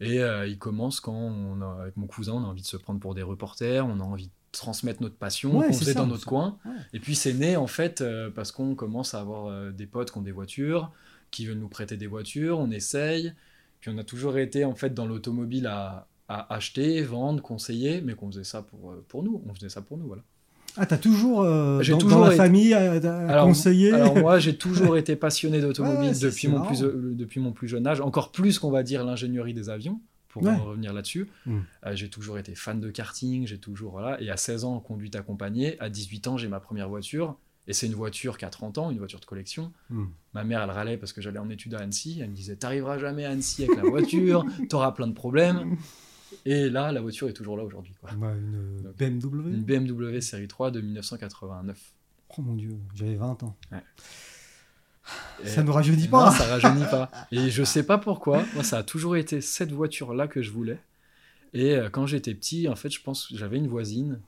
Et 0.01 0.19
euh, 0.19 0.45
il 0.45 0.57
commence 0.59 1.00
quand, 1.00 1.13
on 1.13 1.62
a- 1.62 1.81
avec 1.83 1.95
mon 1.97 2.05
cousin, 2.07 2.33
on 2.33 2.43
a 2.43 2.47
envie 2.47 2.62
de 2.62 2.67
se 2.67 2.77
prendre 2.77 3.00
pour 3.00 3.15
des 3.15 3.24
reporters, 3.24 3.86
on 3.88 4.00
a 4.00 4.03
envie 4.03 4.27
de 4.27 4.31
transmettre 4.57 5.01
notre 5.01 5.15
passion 5.15 5.57
Ouais, 5.57 5.67
qu'on 5.67 5.73
faisait 5.73 5.93
ça, 5.93 5.99
dans 5.99 6.07
notre 6.07 6.23
ça. 6.23 6.29
coin. 6.29 6.57
Ouais. 6.65 6.71
Et 6.93 6.99
puis 6.99 7.15
c'est 7.15 7.33
né 7.33 7.55
en 7.55 7.67
fait 7.67 8.01
euh, 8.01 8.29
parce 8.33 8.51
qu'on 8.51 8.75
commence 8.75 9.13
à 9.13 9.19
avoir 9.21 9.47
euh, 9.47 9.71
des 9.71 9.85
potes 9.85 10.11
qui 10.11 10.17
ont 10.17 10.21
des 10.21 10.31
voitures, 10.31 10.91
qui 11.31 11.45
veulent 11.45 11.57
nous 11.59 11.67
prêter 11.69 11.97
des 11.97 12.07
voitures, 12.07 12.59
on 12.59 12.69
essaye. 12.71 13.33
Puis 13.79 13.91
on 13.93 13.97
a 13.97 14.03
toujours 14.03 14.37
été 14.37 14.65
en 14.65 14.75
fait 14.75 14.93
dans 14.93 15.05
l'automobile 15.05 15.67
à, 15.67 16.07
à 16.27 16.53
acheter, 16.55 17.01
vendre, 17.03 17.41
conseiller, 17.41 18.01
mais 18.01 18.13
qu'on 18.15 18.31
faisait 18.31 18.43
ça 18.43 18.61
pour, 18.61 18.91
euh, 18.91 19.05
pour 19.07 19.23
nous. 19.23 19.41
On 19.47 19.53
faisait 19.53 19.69
ça 19.69 19.81
pour 19.81 19.97
nous, 19.97 20.07
voilà. 20.07 20.23
Ah, 20.79 20.85
t'as 20.85 20.97
toujours, 20.97 21.41
euh, 21.41 21.81
dans, 21.83 21.97
toujours 21.97 22.19
dans 22.19 22.25
la 22.25 22.33
été- 22.33 22.37
famille, 22.37 22.73
à, 22.73 22.91
à 22.93 23.27
Alors, 23.31 23.47
conseiller 23.47 23.91
Alors 23.93 24.15
moi, 24.17 24.37
j'ai 24.37 24.55
toujours 24.57 24.95
été 24.97 25.15
passionné 25.15 25.59
d'automobile 25.59 26.09
Ouais, 26.11 26.19
depuis, 26.19 26.47
mon 26.47 26.61
plus, 26.65 26.81
depuis 26.81 27.39
mon 27.39 27.51
plus 27.51 27.67
jeune 27.67 27.87
âge, 27.87 27.99
encore 28.01 28.31
plus 28.31 28.59
qu'on 28.59 28.69
va 28.69 28.83
dire 28.83 29.03
l'ingénierie 29.03 29.55
des 29.55 29.69
avions, 29.69 29.99
pour 30.29 30.43
Ouais. 30.43 30.50
en 30.51 30.63
revenir 30.65 30.93
là-dessus. 30.93 31.27
Mm. 31.46 31.60
Euh, 31.86 31.96
j'ai 31.96 32.10
toujours 32.10 32.38
été 32.38 32.53
fan 32.55 32.79
de 32.79 32.89
karting, 32.89 33.48
j'ai 33.48 33.57
toujours 33.60 33.91
voilà, 33.91 34.22
et 34.22 34.29
à 34.29 34.38
16 34.38 34.63
ans 34.65 34.79
conduite 34.79 35.15
accompagnée, 35.15 35.79
à 35.79 35.89
18 35.89 36.27
ans 36.27 36.38
j'ai 36.38 36.48
ma 36.48 36.60
première 36.60 36.89
voiture, 36.89 37.38
et 37.67 37.74
c'est 37.74 37.88
une 37.88 37.96
voiture 37.96 38.38
qui 38.38 38.46
a 38.46 38.50
30 38.50 38.77
ans, 38.77 38.91
une 38.91 38.98
voiture 38.98 39.19
de 39.19 39.25
collection. 39.25 39.74
Hmm. 39.89 40.05
Ma 40.34 40.43
mère, 40.46 40.62
elle 40.63 40.69
râlait 40.69 40.98
parce 40.98 41.12
que 41.12 41.19
j'allais 41.22 41.39
en 41.39 41.50
études 41.50 41.74
à 41.74 41.79
Annecy. 41.79 42.19
Elle 42.22 42.29
me 42.29 42.36
disait 42.36 42.55
T'arriveras 42.55 42.98
jamais 42.98 43.25
à 43.25 43.31
Annecy 43.31 43.63
avec 43.65 43.75
la 43.75 43.89
voiture, 43.89 44.46
t'auras 44.69 44.93
plein 44.93 45.07
de 45.07 45.13
problèmes. 45.13 45.75
Et 46.46 46.69
là, 46.69 46.91
la 46.93 47.01
voiture 47.01 47.27
est 47.27 47.34
toujours 47.34 47.57
là 47.57 47.63
aujourd'hui. 47.63 47.93
quoi. 48.00 48.10
Bah, 48.15 48.34
une 48.38 48.81
Donc, 48.84 48.96
BMW. 48.98 49.50
Une 49.53 49.63
BMW 49.63 50.22
série 50.22 50.48
3 50.48 50.72
de 50.72 50.79
1989. 50.81 51.93
Oh 52.38 52.41
mon 52.41 52.55
dieu, 52.55 52.77
j'avais 52.96 53.15
20 53.15 53.43
ans. 53.43 53.55
Et- 53.74 53.75
Ça 55.45 55.63
ne 55.63 55.69
rajeunit 55.69 56.05
Non, 56.05 56.09
pas. 56.09 56.31
ça 56.31 56.45
rajeunit 56.45 56.85
pas. 56.89 57.09
Et 57.31 57.49
je 57.49 57.63
sais 57.63 57.83
pas 57.83 57.97
pourquoi. 57.97 58.43
Moi, 58.53 58.63
ça 58.63 58.79
a 58.79 58.83
toujours 58.83 59.15
été 59.15 59.41
cette 59.41 59.71
voiture-là 59.71 60.27
que 60.27 60.41
je 60.41 60.51
voulais. 60.51 60.79
Et 61.53 61.75
euh, 61.75 61.89
quand 61.89 62.05
j'étais 62.07 62.33
petit, 62.33 62.67
en 62.67 62.75
fait, 62.75 62.89
je 62.89 63.01
pense 63.01 63.27
que 63.27 63.37
j'avais 63.37 63.57
une 63.57 63.67
voisine 63.67 64.19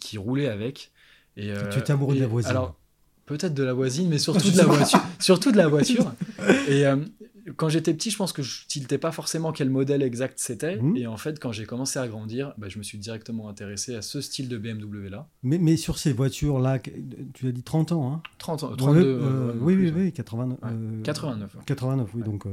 qui 0.00 0.18
roulait 0.18 0.48
avec. 0.48 0.90
Et, 1.36 1.50
euh, 1.50 1.68
Tu 1.70 1.78
étais 1.78 1.92
amoureux 1.92 2.14
de 2.14 2.20
la 2.20 2.26
voisine. 2.26 2.50
Alors, 2.50 2.76
peut-être 3.26 3.54
de 3.54 3.62
la 3.62 3.72
voisine, 3.72 4.08
mais 4.08 4.18
surtout 4.18 4.50
de 4.52 4.56
la 4.58 4.64
voiture. 4.66 5.00
surtout 5.18 5.52
de 5.52 5.56
la 5.56 5.68
voiture. 5.68 6.12
Et 6.68 6.86
euh, 6.86 6.96
quand 7.56 7.68
j'étais 7.68 7.92
petit, 7.92 8.10
je 8.10 8.16
pense 8.16 8.32
que 8.32 8.42
je 8.42 8.66
tiltais 8.68 8.98
pas 8.98 9.10
forcément 9.12 9.50
quel 9.52 9.68
modèle 9.68 10.02
exact 10.02 10.34
c'était. 10.38 10.76
Mhm. 10.76 10.96
Et 10.96 11.06
en 11.06 11.16
fait, 11.16 11.38
quand 11.40 11.50
j'ai 11.52 11.64
commencé 11.64 11.98
à 11.98 12.06
grandir, 12.06 12.52
bah, 12.58 12.68
je 12.68 12.78
me 12.78 12.82
suis 12.84 12.98
directement 12.98 13.48
intéressé 13.48 13.94
à 13.96 14.02
ce 14.02 14.20
style 14.20 14.48
de 14.48 14.58
BMW 14.58 15.08
là. 15.10 15.26
Mais, 15.42 15.58
mais 15.58 15.76
sur 15.76 15.98
ces 15.98 16.12
voitures-là, 16.12 16.78
que- 16.78 16.90
tu 17.34 17.48
as 17.48 17.52
dit 17.52 17.62
30 17.64 17.92
ans, 17.92 18.12
hein? 18.12 18.22
30 18.38 18.62
ans, 18.62 18.70
Ouais, 18.70 18.76
32. 18.76 19.00
euh, 19.04 19.20
euh, 19.22 19.52
oui, 19.60 19.74
oui, 19.76 19.92
oui, 19.94 20.12
89. 20.12 20.58
Ouais. 20.62 20.68
euh, 20.70 21.02
89. 21.02 21.54
ouais. 21.56 21.60
89, 21.66 22.08
oui, 22.14 22.22
donc. 22.22 22.44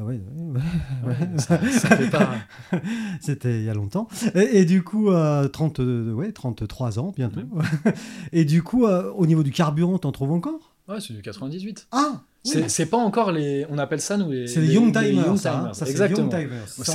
Ah 0.00 0.04
ouais, 0.04 0.14
ouais, 0.14 0.60
ouais, 1.04 1.10
Ouais, 1.10 1.38
ça, 1.38 1.58
ça 1.70 1.96
fait 1.96 2.10
pas. 2.10 2.30
C'était 3.20 3.58
il 3.60 3.64
y 3.64 3.70
a 3.70 3.74
longtemps. 3.74 4.08
Et, 4.34 4.60
et 4.60 4.64
du 4.64 4.82
coup, 4.82 5.10
euh, 5.10 5.46
30, 5.48 5.80
euh, 5.80 6.12
ouais, 6.12 6.32
33 6.32 6.98
ans 6.98 7.12
bientôt. 7.14 7.42
et 8.32 8.44
du 8.44 8.62
coup, 8.62 8.86
euh, 8.86 9.10
au 9.12 9.26
niveau 9.26 9.42
du 9.42 9.50
carburant, 9.50 9.98
t'en 9.98 10.12
trouves 10.12 10.32
encore? 10.32 10.74
Ouais, 10.88 11.00
c'est 11.00 11.12
du 11.12 11.22
98. 11.22 11.88
Ah 11.92 12.22
oui. 12.46 12.64
C'est 12.68 12.86
pas 12.86 12.96
encore 12.96 13.32
les. 13.32 13.66
On 13.68 13.76
appelle 13.78 14.00
ça, 14.00 14.16
nous, 14.16 14.30
les. 14.30 14.46
C'est 14.46 14.60
les 14.62 14.72
Young 14.74 14.92
Timers. 14.92 15.26
Young 15.26 15.36
ça, 15.36 15.52
hein. 15.52 15.58
Timers. 15.60 15.74
Ça, 15.76 15.84
c'est 15.84 15.90
Exactement. 15.90 16.30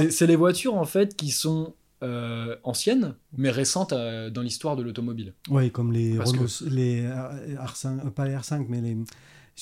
C'est 0.09 0.27
les 0.27 0.35
voitures, 0.35 0.75
en 0.75 0.85
fait, 0.85 1.15
qui 1.15 1.29
sont 1.29 1.75
euh, 2.03 2.55
anciennes, 2.63 3.13
mais 3.37 3.51
récentes 3.51 3.93
euh, 3.93 4.29
dans 4.29 4.41
l'histoire 4.41 4.75
de 4.75 4.83
l'automobile. 4.83 5.33
Ouais, 5.49 5.69
comme 5.69 5.91
les 5.93 6.17
Parce 6.17 6.31
que- 6.33 6.39
Renault, 6.39 6.75
les 6.75 7.05
euh, 7.05 7.55
R5, 7.63 8.05
euh, 8.05 8.09
pas 8.09 8.25
les 8.25 8.35
R5, 8.35 8.65
mais 8.67 8.81
les, 8.81 8.97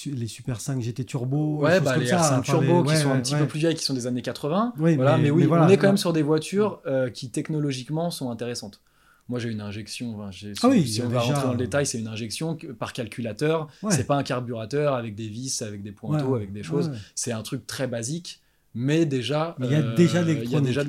les 0.05 0.27
Super 0.27 0.59
5 0.59 0.81
GT 0.81 1.05
Turbo. 1.05 1.57
Ouais, 1.61 1.79
bah, 1.79 1.97
les 1.97 2.07
ça, 2.07 2.17
R5 2.17 2.21
enfin, 2.21 2.41
Turbo 2.41 2.81
les- 2.81 2.87
qui 2.89 2.95
ouais, 2.95 3.01
sont 3.01 3.11
un 3.11 3.19
petit 3.19 3.33
ouais. 3.33 3.39
peu 3.41 3.47
plus 3.47 3.59
vieilles, 3.59 3.75
qui 3.75 3.83
sont 3.83 3.93
des 3.93 4.07
années 4.07 4.21
80. 4.21 4.73
Oui, 4.79 4.95
voilà, 4.95 5.17
mais, 5.17 5.23
mais- 5.23 5.29
oui, 5.31 5.41
mais 5.43 5.47
voilà, 5.47 5.65
on 5.65 5.69
est 5.69 5.77
quand 5.77 5.87
même 5.87 5.97
sur 5.97 6.13
des 6.13 6.23
voitures 6.23 6.81
euh, 6.87 7.09
qui 7.09 7.29
technologiquement 7.29 8.09
sont 8.11 8.29
intéressantes. 8.31 8.81
Moi, 9.29 9.39
j'ai 9.39 9.49
une 9.49 9.61
injection. 9.61 10.15
enfin, 10.19 10.31
j'ai- 10.31 10.53
si 10.53 10.59
Ah 10.63 10.69
oui, 10.69 10.85
si 10.87 11.01
on 11.01 11.07
va 11.07 11.19
déjà- 11.21 11.33
rentrer 11.33 11.45
dans 11.47 11.51
le 11.53 11.57
détail, 11.57 11.85
c'est 11.85 11.99
une 11.99 12.07
injection 12.07 12.57
par 12.77 12.91
calculateur. 12.91 13.69
C'est 13.89 14.05
pas 14.07 14.17
un 14.17 14.23
carburateur 14.23 14.95
avec 14.95 15.15
des 15.15 15.27
vis, 15.29 15.61
avec 15.61 15.81
des 15.83 15.91
pointeaux, 15.91 16.35
avec 16.35 16.51
des 16.51 16.63
choses. 16.63 16.91
C'est 17.15 17.31
un 17.31 17.41
truc 17.43 17.65
très 17.67 17.87
basique, 17.87 18.41
mais 18.75 19.05
déjà. 19.05 19.55
Il 19.59 19.71
y 19.71 19.75
a 19.75 19.81
déjà 19.81 20.23
de 20.23 20.31
Il 20.31 20.33
y 20.33 20.33
a 20.33 20.59
l'électronique. 20.59 20.65
déjà 20.67 20.83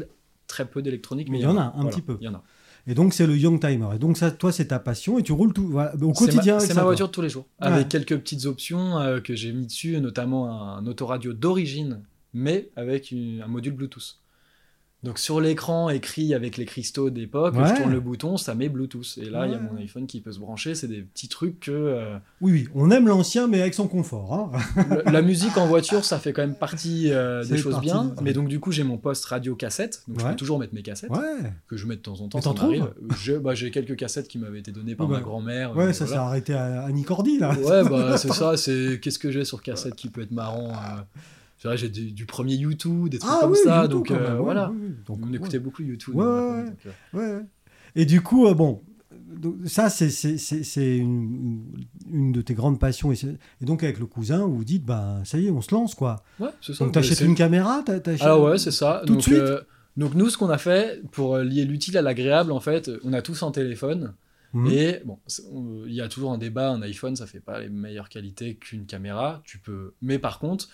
très 0.46 0.64
peu 0.66 0.82
d'électronique, 0.82 1.28
mais 1.30 1.38
Il 1.38 1.42
y 1.42 1.46
en 1.46 1.56
a 1.56 1.72
un 1.76 1.86
petit 1.86 2.02
peu. 2.02 2.16
Il 2.20 2.24
y 2.24 2.28
en 2.28 2.34
a. 2.34 2.42
Et 2.86 2.94
donc, 2.94 3.14
c'est 3.14 3.26
le 3.26 3.36
Young 3.36 3.58
Timer. 3.60 3.88
Et 3.94 3.98
donc, 3.98 4.16
ça, 4.18 4.30
toi, 4.30 4.52
c'est 4.52 4.66
ta 4.66 4.78
passion 4.78 5.18
et 5.18 5.22
tu 5.22 5.32
roules 5.32 5.52
tout 5.54 5.68
voilà, 5.68 5.94
au 6.02 6.12
quotidien. 6.12 6.58
C'est 6.60 6.74
ma 6.74 6.82
voiture 6.82 7.06
de 7.06 7.12
tous 7.12 7.22
les 7.22 7.30
jours, 7.30 7.46
Ouais. 7.60 7.68
avec 7.68 7.88
quelques 7.88 8.18
petites 8.18 8.44
options 8.46 8.98
euh, 8.98 9.20
que 9.20 9.34
j'ai 9.34 9.52
mis 9.52 9.66
dessus, 9.66 9.98
notamment 10.00 10.50
un 10.76 10.86
autoradio 10.86 11.32
d'origine, 11.32 12.02
mais 12.34 12.68
avec 12.76 13.10
une- 13.10 13.40
un 13.42 13.46
module 13.46 13.72
Bluetooth. 13.72 14.18
Donc 15.04 15.18
sur 15.18 15.40
l'écran 15.40 15.90
écrit 15.90 16.34
avec 16.34 16.56
les 16.56 16.64
cristaux 16.64 17.10
d'époque, 17.10 17.54
Ouais. 17.54 17.68
je 17.68 17.74
tourne 17.74 17.92
le 17.92 18.00
bouton, 18.00 18.36
ça 18.38 18.54
met 18.54 18.68
Bluetooth. 18.68 19.18
Et 19.18 19.26
là, 19.28 19.46
il 19.46 19.52
y 19.52 19.54
a 19.54 19.60
mon 19.60 19.76
iPhone 19.78 20.06
qui 20.06 20.20
peut 20.20 20.32
se 20.32 20.38
brancher. 20.40 20.74
C'est 20.74 20.88
des 20.88 21.02
petits 21.02 21.28
trucs 21.28 21.60
que 21.60 21.70
euh, 21.70 22.16
Oui, 22.40 22.52
oui, 22.52 22.68
on 22.74 22.90
aime 22.90 23.06
l'ancien, 23.06 23.46
mais 23.46 23.60
avec 23.60 23.74
son 23.74 23.86
confort. 23.86 24.32
hein. 24.32 24.84
la, 25.04 25.12
la 25.12 25.22
musique 25.22 25.56
en 25.58 25.66
voiture, 25.66 26.04
ça 26.04 26.18
fait 26.18 26.32
quand 26.32 26.42
même 26.42 26.54
partie 26.56 27.12
euh, 27.12 27.44
des 27.44 27.58
choses 27.58 27.74
partie 27.74 27.86
bien. 27.88 28.14
Mais 28.22 28.32
donc 28.32 28.48
du 28.48 28.60
coup, 28.60 28.72
j'ai 28.72 28.82
mon 28.82 28.96
poste 28.96 29.26
radio 29.26 29.54
cassette, 29.54 30.02
donc 30.08 30.20
je 30.20 30.26
peux 30.26 30.36
toujours 30.36 30.58
mettre 30.58 30.74
mes 30.74 30.82
cassettes 30.82 31.10
Ouais, 31.10 31.52
que 31.68 31.76
je 31.76 31.86
mets 31.86 31.96
de 31.96 32.00
temps 32.00 32.20
en 32.20 32.28
temps. 32.28 32.40
T'en 32.40 32.54
trouves 32.54 32.70
m'arrive. 32.70 32.94
J'ai 33.22 33.38
bah, 33.38 33.54
j'ai 33.54 33.70
quelques 33.70 33.96
cassettes 33.96 34.26
qui 34.28 34.38
m'avaient 34.38 34.60
été 34.60 34.72
données 34.72 34.94
par 34.94 35.08
ma 35.08 35.20
grand-mère. 35.20 35.76
ouais 35.76 35.84
euh, 35.84 35.92
ça 35.92 36.06
s'est 36.06 36.14
arrêté 36.14 36.54
à 36.54 36.88
Cordy, 37.06 37.38
là. 37.38 37.52
Ouais, 37.58 37.86
bah 37.88 38.16
c'est 38.16 38.32
ça, 38.32 38.56
c'est 38.56 38.98
qu'est-ce 39.02 39.18
que 39.18 39.30
j'ai 39.30 39.44
sur 39.44 39.62
cassette 39.62 39.96
qui 39.96 40.08
peut 40.08 40.22
être 40.22 40.30
marrant. 40.32 40.72
C'est 41.64 41.68
vrai, 41.68 41.76
j'ai 41.78 41.88
du, 41.88 42.12
du 42.12 42.26
premier 42.26 42.54
YouTube, 42.56 43.08
des 43.08 43.18
trucs 43.18 43.32
Ah 43.32 43.38
comme 43.40 43.52
oui, 43.52 43.58
ça, 43.64 43.76
YouTube, 43.84 43.90
donc 43.90 44.10
euh, 44.10 44.36
ouais, 44.36 44.42
voilà. 44.42 44.70
oui, 44.70 44.76
oui. 44.82 44.94
Donc, 45.06 45.18
on 45.26 45.32
écoutait 45.32 45.58
beaucoup 45.58 45.82
YouTube. 45.82 46.14
Ouais, 46.14 46.22
ouais, 46.26 46.30
ouais. 46.32 46.64
euh, 46.86 46.90
Ouais, 47.14 47.34
ouais. 47.36 47.44
Et 47.96 48.04
du 48.04 48.20
coup, 48.20 48.46
euh, 48.46 48.52
bon, 48.52 48.82
donc, 49.34 49.54
ça, 49.64 49.88
c'est- 49.88 50.98
une, 50.98 51.64
une 52.12 52.32
de 52.32 52.42
tes 52.42 52.52
grandes 52.52 52.78
passions. 52.78 53.12
Et, 53.12 53.18
donc, 53.62 53.82
avec 53.82 53.98
le 53.98 54.04
cousin, 54.04 54.40
vous 54.44 54.56
vous 54.58 54.64
dites, 54.64 54.84
bah, 54.84 55.22
ça 55.24 55.38
y 55.38 55.46
est, 55.46 55.50
on 55.50 55.62
se 55.62 55.74
lance, 55.74 55.94
quoi. 55.94 56.22
ouais, 56.38 56.50
c'est 56.60 56.74
ça. 56.74 56.84
Donc, 56.84 56.92
t'achètes 56.92 57.22
une 57.22 57.34
caméra 57.34 57.82
t'achètes- 57.82 58.20
Alors 58.20 58.42
ouais, 58.44 58.58
c'est 58.58 58.70
ça. 58.70 59.00
Tout 59.06 59.12
de 59.12 59.12
donc, 59.14 59.22
suite 59.22 59.34
euh, 59.38 59.60
donc 59.96 60.12
nous, 60.12 60.28
ce 60.28 60.36
qu'on 60.36 60.50
a 60.50 60.58
fait 60.58 61.00
pour 61.12 61.38
lier 61.38 61.64
l'utile 61.64 61.96
à 61.96 62.02
l'agréable, 62.02 62.52
en 62.52 62.60
fait, 62.60 62.90
on 63.04 63.14
a 63.14 63.22
tous 63.22 63.42
un 63.42 63.52
téléphone. 63.52 64.12
Mhm. 64.52 64.66
Et 64.70 65.00
bon, 65.06 65.18
il 65.86 65.94
y 65.94 66.02
a 66.02 66.08
toujours 66.08 66.30
un 66.32 66.38
débat, 66.38 66.70
un 66.70 66.82
iPhone, 66.82 67.16
ça 67.16 67.26
fait 67.26 67.40
pas 67.40 67.58
les 67.60 67.70
meilleures 67.70 68.10
qualités 68.10 68.54
qu'une 68.56 68.84
caméra. 68.84 69.40
Tu 69.46 69.58
peux, 69.58 69.94
mais 70.02 70.18
par 70.20 70.38
contre, 70.38 70.68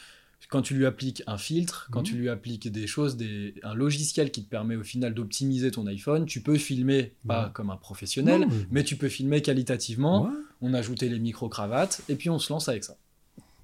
quand 0.48 0.62
tu 0.62 0.74
lui 0.74 0.86
appliques 0.86 1.22
un 1.26 1.38
filtre, 1.38 1.88
quand 1.92 2.00
Mhm. 2.00 2.04
tu 2.06 2.14
lui 2.16 2.28
appliques 2.28 2.68
des 2.70 2.86
choses, 2.86 3.16
des, 3.16 3.54
un 3.62 3.74
logiciel 3.74 4.30
qui 4.30 4.42
te 4.44 4.48
permet 4.48 4.76
au 4.76 4.82
final 4.82 5.14
d'optimiser 5.14 5.70
ton 5.70 5.86
iPhone, 5.86 6.26
tu 6.26 6.40
peux 6.40 6.56
filmer 6.58 7.14
pas 7.26 7.46
Ouais. 7.46 7.50
comme 7.52 7.70
un 7.70 7.76
professionnel, 7.76 8.40
Non, 8.42 8.46
mais- 8.48 8.66
mais 8.70 8.84
tu 8.84 8.96
peux 8.96 9.08
filmer 9.08 9.42
qualitativement. 9.42 10.24
Ouais. 10.24 10.30
On 10.62 10.74
a 10.74 10.78
ajouté 10.78 11.08
les 11.08 11.18
micro-cravates 11.18 12.02
et 12.08 12.16
puis 12.16 12.30
on 12.30 12.38
se 12.38 12.52
lance 12.52 12.68
avec 12.68 12.84
ça. 12.84 12.96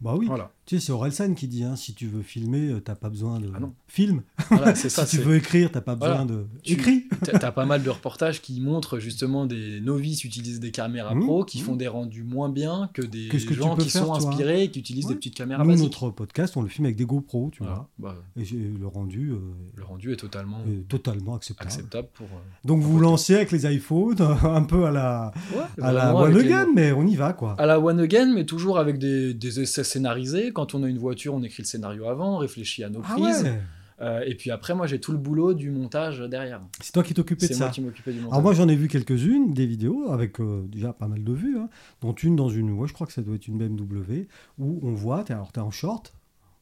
Bah 0.00 0.14
oui. 0.14 0.26
Voilà, 0.26 0.52
Tu 0.66 0.80
sais, 0.80 0.86
c'est 0.86 0.90
Orelsan 0.92 1.34
qui 1.34 1.46
dit, 1.46 1.62
hein, 1.62 1.76
si 1.76 1.94
tu 1.94 2.08
veux 2.08 2.22
filmer, 2.22 2.70
euh, 2.72 2.80
t'as 2.80 2.96
pas 2.96 3.08
besoin 3.08 3.38
de 3.38 3.48
Ah 3.54 3.60
non. 3.60 3.72
film. 3.86 4.22
voilà 4.50 4.74
c'est 4.74 4.88
ça. 4.88 5.06
si 5.06 5.18
tu 5.18 5.22
veux 5.22 5.36
écrire, 5.36 5.70
t'as 5.70 5.80
pas 5.80 5.94
besoin 5.94 6.26
de 6.26 6.44
Tu- 6.64 6.72
écrit. 6.72 7.04
T'as 7.22 7.52
pas 7.52 7.66
mal 7.66 7.84
de 7.84 7.90
reportages 7.90 8.42
qui 8.42 8.60
montrent 8.60 8.98
justement 8.98 9.46
des 9.46 9.80
novices 9.80 10.24
utilisent 10.24 10.58
des 10.58 10.72
caméras 10.72 11.14
Mmh, 11.14 11.20
pro 11.24 11.44
qui 11.44 11.60
mmh. 11.60 11.64
font 11.64 11.76
des 11.76 11.86
rendus 11.86 12.24
moins 12.24 12.48
bien 12.48 12.90
que 12.94 13.02
des 13.02 13.28
que 13.28 13.54
gens 13.54 13.76
qui 13.76 13.88
faire, 13.90 14.06
sont 14.06 14.14
inspirés 14.14 14.64
et 14.64 14.70
qui 14.72 14.80
utilisent 14.80 15.06
Ouais. 15.06 15.12
des 15.12 15.18
petites 15.18 15.34
caméras 15.36 15.62
Nous, 15.62 15.70
basiques. 15.70 15.84
notre 15.84 16.10
podcast, 16.10 16.56
on 16.56 16.62
le 16.62 16.68
filme 16.68 16.86
avec 16.86 16.96
des 16.96 17.04
GoPro, 17.04 17.50
tu 17.52 17.62
Voilà. 17.62 17.86
Bah, 17.98 18.16
vois. 18.36 18.42
Et 18.42 18.44
le 18.56 18.86
rendu 18.88 19.30
euh, 19.30 19.38
le 19.76 19.84
rendu 19.84 20.12
est 20.12 20.16
totalement 20.16 20.58
est 20.68 20.88
totalement 20.88 21.36
acceptable. 21.36 21.68
acceptable 21.68 22.08
pour. 22.12 22.26
euh, 22.26 22.40
Donc 22.64 22.80
vous 22.82 22.92
vous 22.94 23.00
lancez 23.00 23.36
avec 23.36 23.52
les 23.52 23.72
iPhones, 23.72 24.16
un 24.42 24.62
peu 24.64 24.84
à 24.86 24.90
la, 24.90 25.32
ouais, 25.54 25.84
à 25.84 25.92
la 25.92 26.12
one 26.14 26.34
les- 26.34 26.40
again, 26.46 26.66
mais 26.74 26.90
on 26.90 27.06
y 27.06 27.14
va 27.14 27.32
quoi. 27.34 27.54
À 27.58 27.66
la 27.66 27.78
one 27.78 28.00
again, 28.00 28.34
mais 28.34 28.44
toujours 28.46 28.78
avec 28.80 28.98
des, 28.98 29.32
des 29.32 29.60
essais 29.60 29.84
scénarisés. 29.84 30.52
Quand 30.56 30.74
on 30.74 30.82
a 30.82 30.88
une 30.88 30.98
voiture, 30.98 31.34
on 31.34 31.42
écrit 31.42 31.62
le 31.62 31.66
scénario 31.68 32.06
avant, 32.08 32.36
on 32.36 32.38
réfléchit 32.38 32.82
à 32.82 32.88
nos 32.88 33.02
Ah 33.04 33.12
prises. 33.12 33.42
ouais 33.44 33.60
Euh, 34.02 34.22
et 34.26 34.34
puis 34.34 34.50
après, 34.50 34.74
moi, 34.74 34.86
j'ai 34.86 35.00
tout 35.00 35.12
le 35.12 35.16
boulot 35.18 35.54
du 35.54 35.70
montage 35.70 36.20
derrière. 36.20 36.60
C'est 36.82 36.92
toi 36.92 37.02
qui 37.02 37.14
t'occupais 37.14 37.46
de 37.48 37.52
C'est 37.54 37.58
moi 37.58 37.68
ça. 37.68 37.72
qui 37.72 37.80
m'occupais 37.80 38.12
du 38.12 38.18
montage. 38.20 38.32
Alors 38.32 38.42
moi 38.42 38.52
j'en 38.52 38.68
ai 38.68 38.76
vu 38.76 38.88
quelques-unes, 38.88 39.54
des 39.54 39.64
vidéos, 39.66 40.10
avec 40.10 40.38
euh, 40.40 40.66
déjà 40.68 40.92
pas 40.92 41.08
mal 41.08 41.24
de 41.24 41.32
vues, 41.32 41.56
hein, 41.58 41.68
dont 42.02 42.12
une 42.12 42.36
dans 42.36 42.50
une, 42.50 42.70
ouais, 42.72 42.88
je 42.88 42.92
crois 42.92 43.06
que 43.06 43.12
ça 43.14 43.22
doit 43.22 43.36
être 43.36 43.46
une 43.48 43.56
BMW, 43.56 44.28
où 44.58 44.80
on 44.82 44.92
voit, 44.94 45.24
t'es, 45.24 45.32
alors 45.32 45.50
t'es 45.52 45.60
en 45.60 45.70
short, 45.70 46.12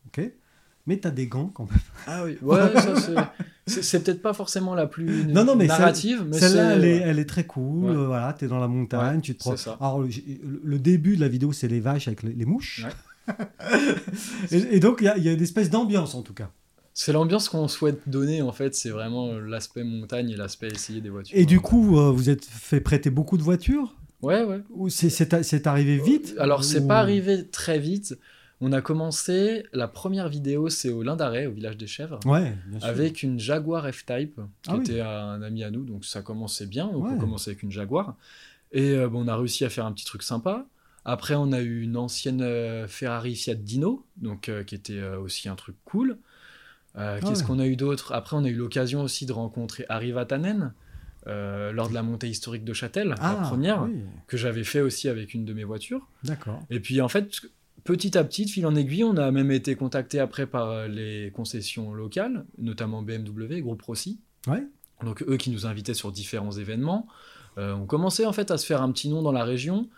ok, 0.06 0.30
mais 0.86 0.96
t'as 0.98 1.10
des 1.10 1.26
gants 1.26 1.50
quand 1.52 1.68
même. 1.68 1.80
Ah 2.06 2.22
oui, 2.24 2.36
ouais, 2.40 2.72
ça, 2.74 2.94
c'est- 3.00 3.14
c'est 3.66 3.82
c'est 3.82 4.04
peut-être 4.04 4.22
pas 4.22 4.32
forcément 4.34 4.74
la 4.76 4.86
plus 4.86 5.26
Non, 5.26 5.44
non, 5.44 5.56
mais 5.56 5.66
narrative, 5.66 6.24
mais 6.28 6.38
Celle-là, 6.38 6.74
elle, 6.76 6.84
est, 6.84 6.98
ouais. 7.00 7.04
elle 7.04 7.18
est 7.18 7.28
très 7.28 7.44
cool, 7.46 7.84
Ouais. 7.86 7.96
euh, 7.96 8.06
voilà, 8.06 8.32
t'es 8.34 8.46
dans 8.46 8.60
la 8.60 8.68
montagne, 8.68 9.16
Ouais, 9.16 9.20
tu 9.22 9.34
te 9.34 9.42
c'est 9.42 9.48
prends... 9.48 9.56
ça. 9.56 9.76
Alors 9.80 10.00
le, 10.02 10.08
le 10.62 10.78
début 10.78 11.16
de 11.16 11.20
la 11.20 11.28
vidéo, 11.28 11.52
c'est 11.52 11.66
les 11.68 11.80
vaches 11.80 12.06
avec 12.06 12.22
les, 12.22 12.32
les 12.32 12.44
mouches. 12.44 12.84
Ouais. 12.84 12.92
Et, 14.50 14.76
et 14.76 14.80
donc 14.80 14.98
il 15.00 15.04
y 15.04 15.08
a, 15.08 15.16
il 15.16 15.24
y 15.24 15.28
a 15.28 15.32
une 15.32 15.42
espèce 15.42 15.70
d'ambiance 15.70 16.14
en 16.14 16.22
tout 16.22 16.34
cas. 16.34 16.50
C'est 16.96 17.12
l'ambiance 17.12 17.48
qu'on 17.48 17.66
souhaite 17.66 18.08
donner, 18.08 18.40
en 18.40 18.52
fait. 18.52 18.72
C'est 18.76 18.90
vraiment 18.90 19.32
l'aspect 19.32 19.82
montagne 19.82 20.30
et 20.30 20.36
l'aspect 20.36 20.68
essayer 20.68 21.00
des 21.00 21.08
voitures. 21.08 21.36
Et 21.36 21.44
du 21.44 21.58
coup, 21.58 21.98
euh, 21.98 22.12
vous 22.12 22.30
êtes 22.30 22.44
fait 22.44 22.80
prêter 22.80 23.10
beaucoup 23.10 23.36
de 23.36 23.42
voitures? 23.42 23.96
Ouais, 24.22 24.44
ouais. 24.44 24.60
Ou 24.70 24.88
c'est, 24.90 25.66
arrivé 25.66 25.98
vite? 25.98 26.36
Alors, 26.38 26.62
c'est 26.62 26.86
pas 26.86 27.00
arrivé 27.00 27.48
très 27.48 27.80
vite. 27.80 28.16
On 28.60 28.70
a 28.72 28.80
commencé, 28.80 29.64
la 29.72 29.88
première 29.88 30.28
vidéo, 30.28 30.68
c'est 30.68 30.90
au 30.90 31.02
Lindaret, 31.02 31.46
au 31.46 31.50
village 31.50 31.76
des 31.76 31.88
Chèvres, 31.88 32.20
Ouais, 32.24 32.54
avec 32.82 33.24
une 33.24 33.40
Jaguar 33.40 33.92
F-Type, 33.92 34.36
qui 34.62 34.70
Ah 34.70 34.76
oui. 34.76 34.80
était 34.82 35.00
un 35.00 35.42
ami 35.42 35.64
à 35.64 35.72
nous, 35.72 35.82
donc 35.82 36.04
ça 36.04 36.22
commençait 36.22 36.66
bien. 36.66 36.86
Donc, 36.86 37.06
Ouais. 37.06 37.10
on 37.16 37.18
commençait 37.18 37.50
avec 37.50 37.64
une 37.64 37.72
Jaguar. 37.72 38.14
Et 38.70 38.92
euh, 38.92 39.08
bon, 39.08 39.24
on 39.24 39.28
a 39.28 39.36
réussi 39.36 39.64
à 39.64 39.68
faire 39.68 39.84
un 39.84 39.92
petit 39.92 40.04
truc 40.04 40.22
sympa. 40.22 40.64
Après, 41.04 41.34
on 41.34 41.52
a 41.52 41.60
eu 41.60 41.82
une 41.82 41.96
ancienne 41.96 42.40
euh, 42.42 42.88
Ferrari 42.88 43.34
Fiat 43.36 43.54
Dino, 43.56 44.04
donc, 44.16 44.48
euh, 44.48 44.64
qui 44.64 44.74
était 44.74 44.98
euh, 44.98 45.18
aussi 45.20 45.48
un 45.48 45.54
truc 45.56 45.76
cool. 45.84 46.18
Ah 46.94 47.16
Qu'est-ce 47.20 47.40
ouais. 47.40 47.46
qu'on 47.46 47.58
a 47.58 47.66
eu 47.66 47.76
d'autre? 47.76 48.12
Après, 48.12 48.36
on 48.36 48.44
a 48.44 48.48
eu 48.48 48.54
l'occasion 48.54 49.02
aussi 49.02 49.26
de 49.26 49.32
rencontrer 49.32 49.84
Harry 49.88 50.12
Vatanen 50.12 50.72
euh, 51.26 51.72
lors 51.72 51.88
de 51.88 51.94
la 51.94 52.02
montée 52.02 52.28
historique 52.28 52.64
de 52.64 52.72
Châtel, 52.72 53.14
Ah, 53.18 53.36
la 53.40 53.48
première, 53.48 53.82
oui, 53.82 53.96
que 54.28 54.36
j'avais 54.36 54.62
fait 54.64 54.80
aussi 54.80 55.08
avec 55.08 55.34
une 55.34 55.44
de 55.44 55.52
mes 55.52 55.64
voitures. 55.64 56.06
d'accord. 56.22 56.60
Et 56.70 56.78
puis 56.80 57.00
en 57.00 57.08
fait, 57.08 57.40
petit 57.82 58.16
à 58.16 58.22
petit, 58.24 58.44
de 58.44 58.50
fil 58.50 58.66
en 58.66 58.74
aiguille, 58.76 59.04
on 59.04 59.16
a 59.16 59.30
même 59.32 59.50
été 59.50 59.74
contacté 59.74 60.20
après 60.20 60.46
par 60.46 60.86
les 60.86 61.32
concessions 61.34 61.92
locales, 61.94 62.44
notamment 62.58 63.02
BMW, 63.02 63.60
Groupe 63.60 63.82
Rossi. 63.82 64.20
Ouais. 64.46 64.62
Donc 65.02 65.22
eux 65.26 65.36
qui 65.36 65.50
nous 65.50 65.66
invitaient 65.66 65.94
sur 65.94 66.12
différents 66.12 66.52
événements. 66.52 67.08
Euh, 67.58 67.72
on 67.74 67.86
commençait 67.86 68.26
en 68.26 68.32
fait 68.32 68.50
à 68.50 68.58
se 68.58 68.66
faire 68.66 68.82
un 68.82 68.92
petit 68.92 69.08
nom 69.08 69.22
dans 69.22 69.32
la 69.32 69.44
région 69.44 69.88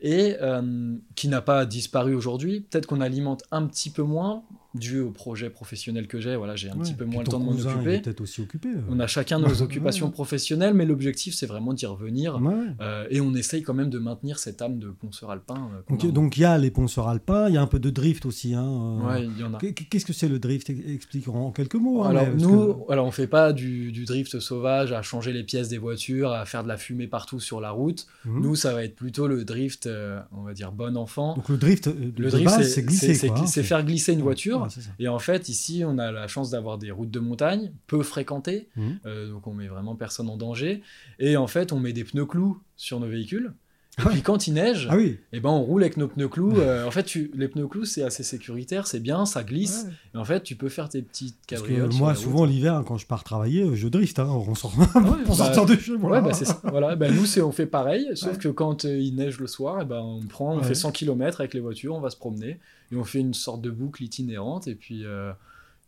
et 0.00 0.36
euh, 0.40 0.96
qui 1.14 1.28
n'a 1.28 1.42
pas 1.42 1.66
disparu 1.66 2.14
aujourd'hui. 2.14 2.60
Peut-être 2.60 2.86
qu'on 2.86 3.00
alimente 3.00 3.42
un 3.50 3.66
petit 3.66 3.90
peu 3.90 4.02
moins 4.02 4.42
dû 4.74 5.00
au 5.00 5.10
projet 5.10 5.50
professionnel 5.50 6.06
que 6.06 6.20
j'ai. 6.20 6.36
Voilà, 6.36 6.54
j'ai 6.56 6.70
un 6.70 6.76
petit 6.76 6.94
peu 6.94 7.04
moins 7.04 7.22
le 7.22 7.28
temps 7.28 7.40
de 7.40 7.44
m'en 7.44 7.52
occuper. 7.52 7.98
peut-être 8.00 8.20
aussi 8.20 8.40
occupé. 8.40 8.68
euh. 8.68 8.80
On 8.88 9.00
a 9.00 9.06
chacun 9.06 9.38
nos 9.38 9.62
occupations 9.62 10.06
ouais. 10.06 10.12
professionnelles, 10.12 10.74
mais 10.74 10.86
l'objectif, 10.86 11.34
c'est 11.34 11.46
vraiment 11.46 11.72
d'y 11.72 11.86
revenir. 11.86 12.40
Euh, 12.80 13.06
et 13.10 13.20
on 13.20 13.34
essaye 13.34 13.62
quand 13.62 13.74
même 13.74 13.90
de 13.90 13.98
maintenir 13.98 14.38
cette 14.38 14.62
âme 14.62 14.78
de 14.78 14.88
ponceur 14.88 15.30
alpin. 15.30 15.70
euh, 15.90 16.10
Donc, 16.12 16.36
il 16.36 16.40
y 16.40 16.44
a 16.44 16.56
les 16.58 16.70
ponceurs 16.70 17.08
alpins, 17.08 17.48
il 17.48 17.54
y 17.54 17.56
a 17.56 17.62
un 17.62 17.66
peu 17.66 17.78
de 17.80 17.90
drift 17.90 18.26
aussi. 18.26 18.54
Hein, 18.54 19.00
euh. 19.10 19.18
il 19.18 19.40
y 19.40 19.44
en 19.44 19.54
a. 19.54 19.58
Qu'est- 19.58 19.72
Qu'est-ce 19.74 20.04
que 20.06 20.12
c'est 20.12 20.28
le 20.28 20.38
drift? 20.38 20.70
Explique 20.70 21.28
en 21.28 21.50
quelques 21.50 21.74
mots. 21.74 22.04
hein, 22.04 22.10
alors 22.10 22.26
mais 22.28 22.42
nous, 22.42 22.74
que- 22.74 22.92
alors 22.92 23.06
on 23.06 23.10
fait 23.10 23.26
pas 23.26 23.52
du, 23.52 23.90
du 23.92 24.04
drift 24.04 24.38
sauvage, 24.40 24.92
à 24.92 25.02
changer 25.02 25.32
les 25.32 25.42
pièces 25.42 25.68
des 25.68 25.78
voitures, 25.78 26.30
à 26.32 26.44
faire 26.46 26.62
de 26.62 26.68
la 26.68 26.76
fumée 26.76 27.06
partout 27.08 27.40
sur 27.40 27.60
la 27.60 27.70
route. 27.72 28.06
Mhm. 28.24 28.40
Nous, 28.42 28.54
ça 28.54 28.72
va 28.72 28.84
être 28.84 28.94
plutôt 28.94 29.26
le 29.26 29.44
drift, 29.44 29.88
on 30.32 30.42
va 30.42 30.52
dire 30.54 30.70
bon 30.72 30.96
enfant. 30.96 31.34
Donc 31.34 31.48
le 31.48 31.56
drift, 31.56 31.86
le 32.16 32.30
drift, 32.30 32.50
c'est 32.58 32.64
c'est 32.64 32.82
glisser. 32.82 33.14
c'est- 33.14 33.30
hein, 33.30 33.46
faire 33.64 33.84
glisser 33.84 34.12
une 34.12 34.22
Ouais, 34.59 34.59
ouais. 34.62 34.68
Et 34.98 35.08
en 35.08 35.18
fait, 35.18 35.48
ici, 35.48 35.82
on 35.86 35.98
a 35.98 36.12
la 36.12 36.26
chance 36.28 36.50
d'avoir 36.50 36.78
des 36.78 36.90
routes 36.90 37.10
de 37.10 37.20
montagne 37.20 37.72
peu 37.86 38.02
fréquentées, 38.02 38.68
Mhm. 38.76 38.98
euh, 39.06 39.30
donc 39.30 39.46
on 39.46 39.54
met 39.54 39.68
vraiment 39.68 39.96
personne 39.96 40.28
en 40.28 40.36
danger. 40.36 40.82
Et 41.18 41.36
en 41.36 41.46
fait, 41.46 41.72
on 41.72 41.78
met 41.80 41.92
des 41.92 42.04
pneus 42.04 42.26
clous 42.26 42.60
sur 42.76 43.00
nos 43.00 43.08
véhicules. 43.08 43.52
Et 44.00 44.02
Ah 44.04 44.06
ouais. 44.08 44.12
puis 44.14 44.22
quand 44.22 44.46
il 44.46 44.54
neige, 44.54 44.86
Ah 44.90 44.96
oui. 44.96 45.18
eh 45.32 45.40
ben 45.40 45.50
on 45.50 45.62
roule 45.62 45.82
avec 45.82 45.96
nos 45.96 46.08
pneus 46.08 46.28
clous. 46.28 46.58
Euh, 46.58 46.86
en 46.86 46.90
fait, 46.90 47.02
tu- 47.04 47.30
les 47.34 47.48
pneus 47.48 47.66
clous, 47.66 47.84
c'est 47.84 48.02
assez 48.02 48.22
sécuritaire, 48.22 48.86
c'est 48.86 49.00
bien, 49.00 49.26
ça 49.26 49.42
glisse. 49.44 49.84
Ouais. 49.86 49.92
Et 50.14 50.18
en 50.18 50.24
fait, 50.24 50.42
tu 50.42 50.56
peux 50.56 50.68
faire 50.68 50.88
tes 50.88 51.02
petites 51.02 51.36
cabrioles. 51.46 51.92
moi, 51.94 52.14
souvent 52.14 52.44
l'hiver, 52.44 52.74
hein, 52.74 52.84
quand 52.86 52.96
je 52.96 53.06
pars 53.06 53.24
travailler, 53.24 53.76
je 53.76 53.88
drift. 53.88 54.18
Hein, 54.18 54.26
on 54.28 54.54
sort 54.54 54.72
Ouais, 54.78 54.86
bah, 55.38 55.64
de 55.64 55.76
chez 55.80 55.96
moi. 55.96 56.10
Ouais, 56.12 56.22
bah 56.22 56.32
c'est 56.32 56.44
ça. 56.46 56.60
Voilà. 56.64 56.96
Bah, 56.96 57.10
nous, 57.10 57.26
c'est, 57.26 57.42
on 57.42 57.52
fait 57.52 57.66
pareil, 57.66 58.08
sauf 58.14 58.38
que 58.38 58.48
quand 58.48 58.84
euh, 58.84 58.98
il 58.98 59.14
neige 59.16 59.38
le 59.38 59.46
soir, 59.46 59.78
eh 59.82 59.84
ben, 59.84 60.00
on 60.00 60.20
prend, 60.26 60.56
on 60.56 60.62
fait 60.62 60.74
100 60.74 60.92
km 60.92 61.40
avec 61.40 61.54
les 61.54 61.60
voitures, 61.60 61.94
on 61.94 62.00
va 62.00 62.10
se 62.10 62.16
promener 62.16 62.58
et 62.92 62.96
on 62.96 63.04
fait 63.04 63.20
une 63.20 63.34
sorte 63.34 63.60
de 63.60 63.70
boucle 63.70 64.02
itinérante 64.02 64.66
et 64.68 64.74
puis, 64.74 65.04
euh, 65.04 65.32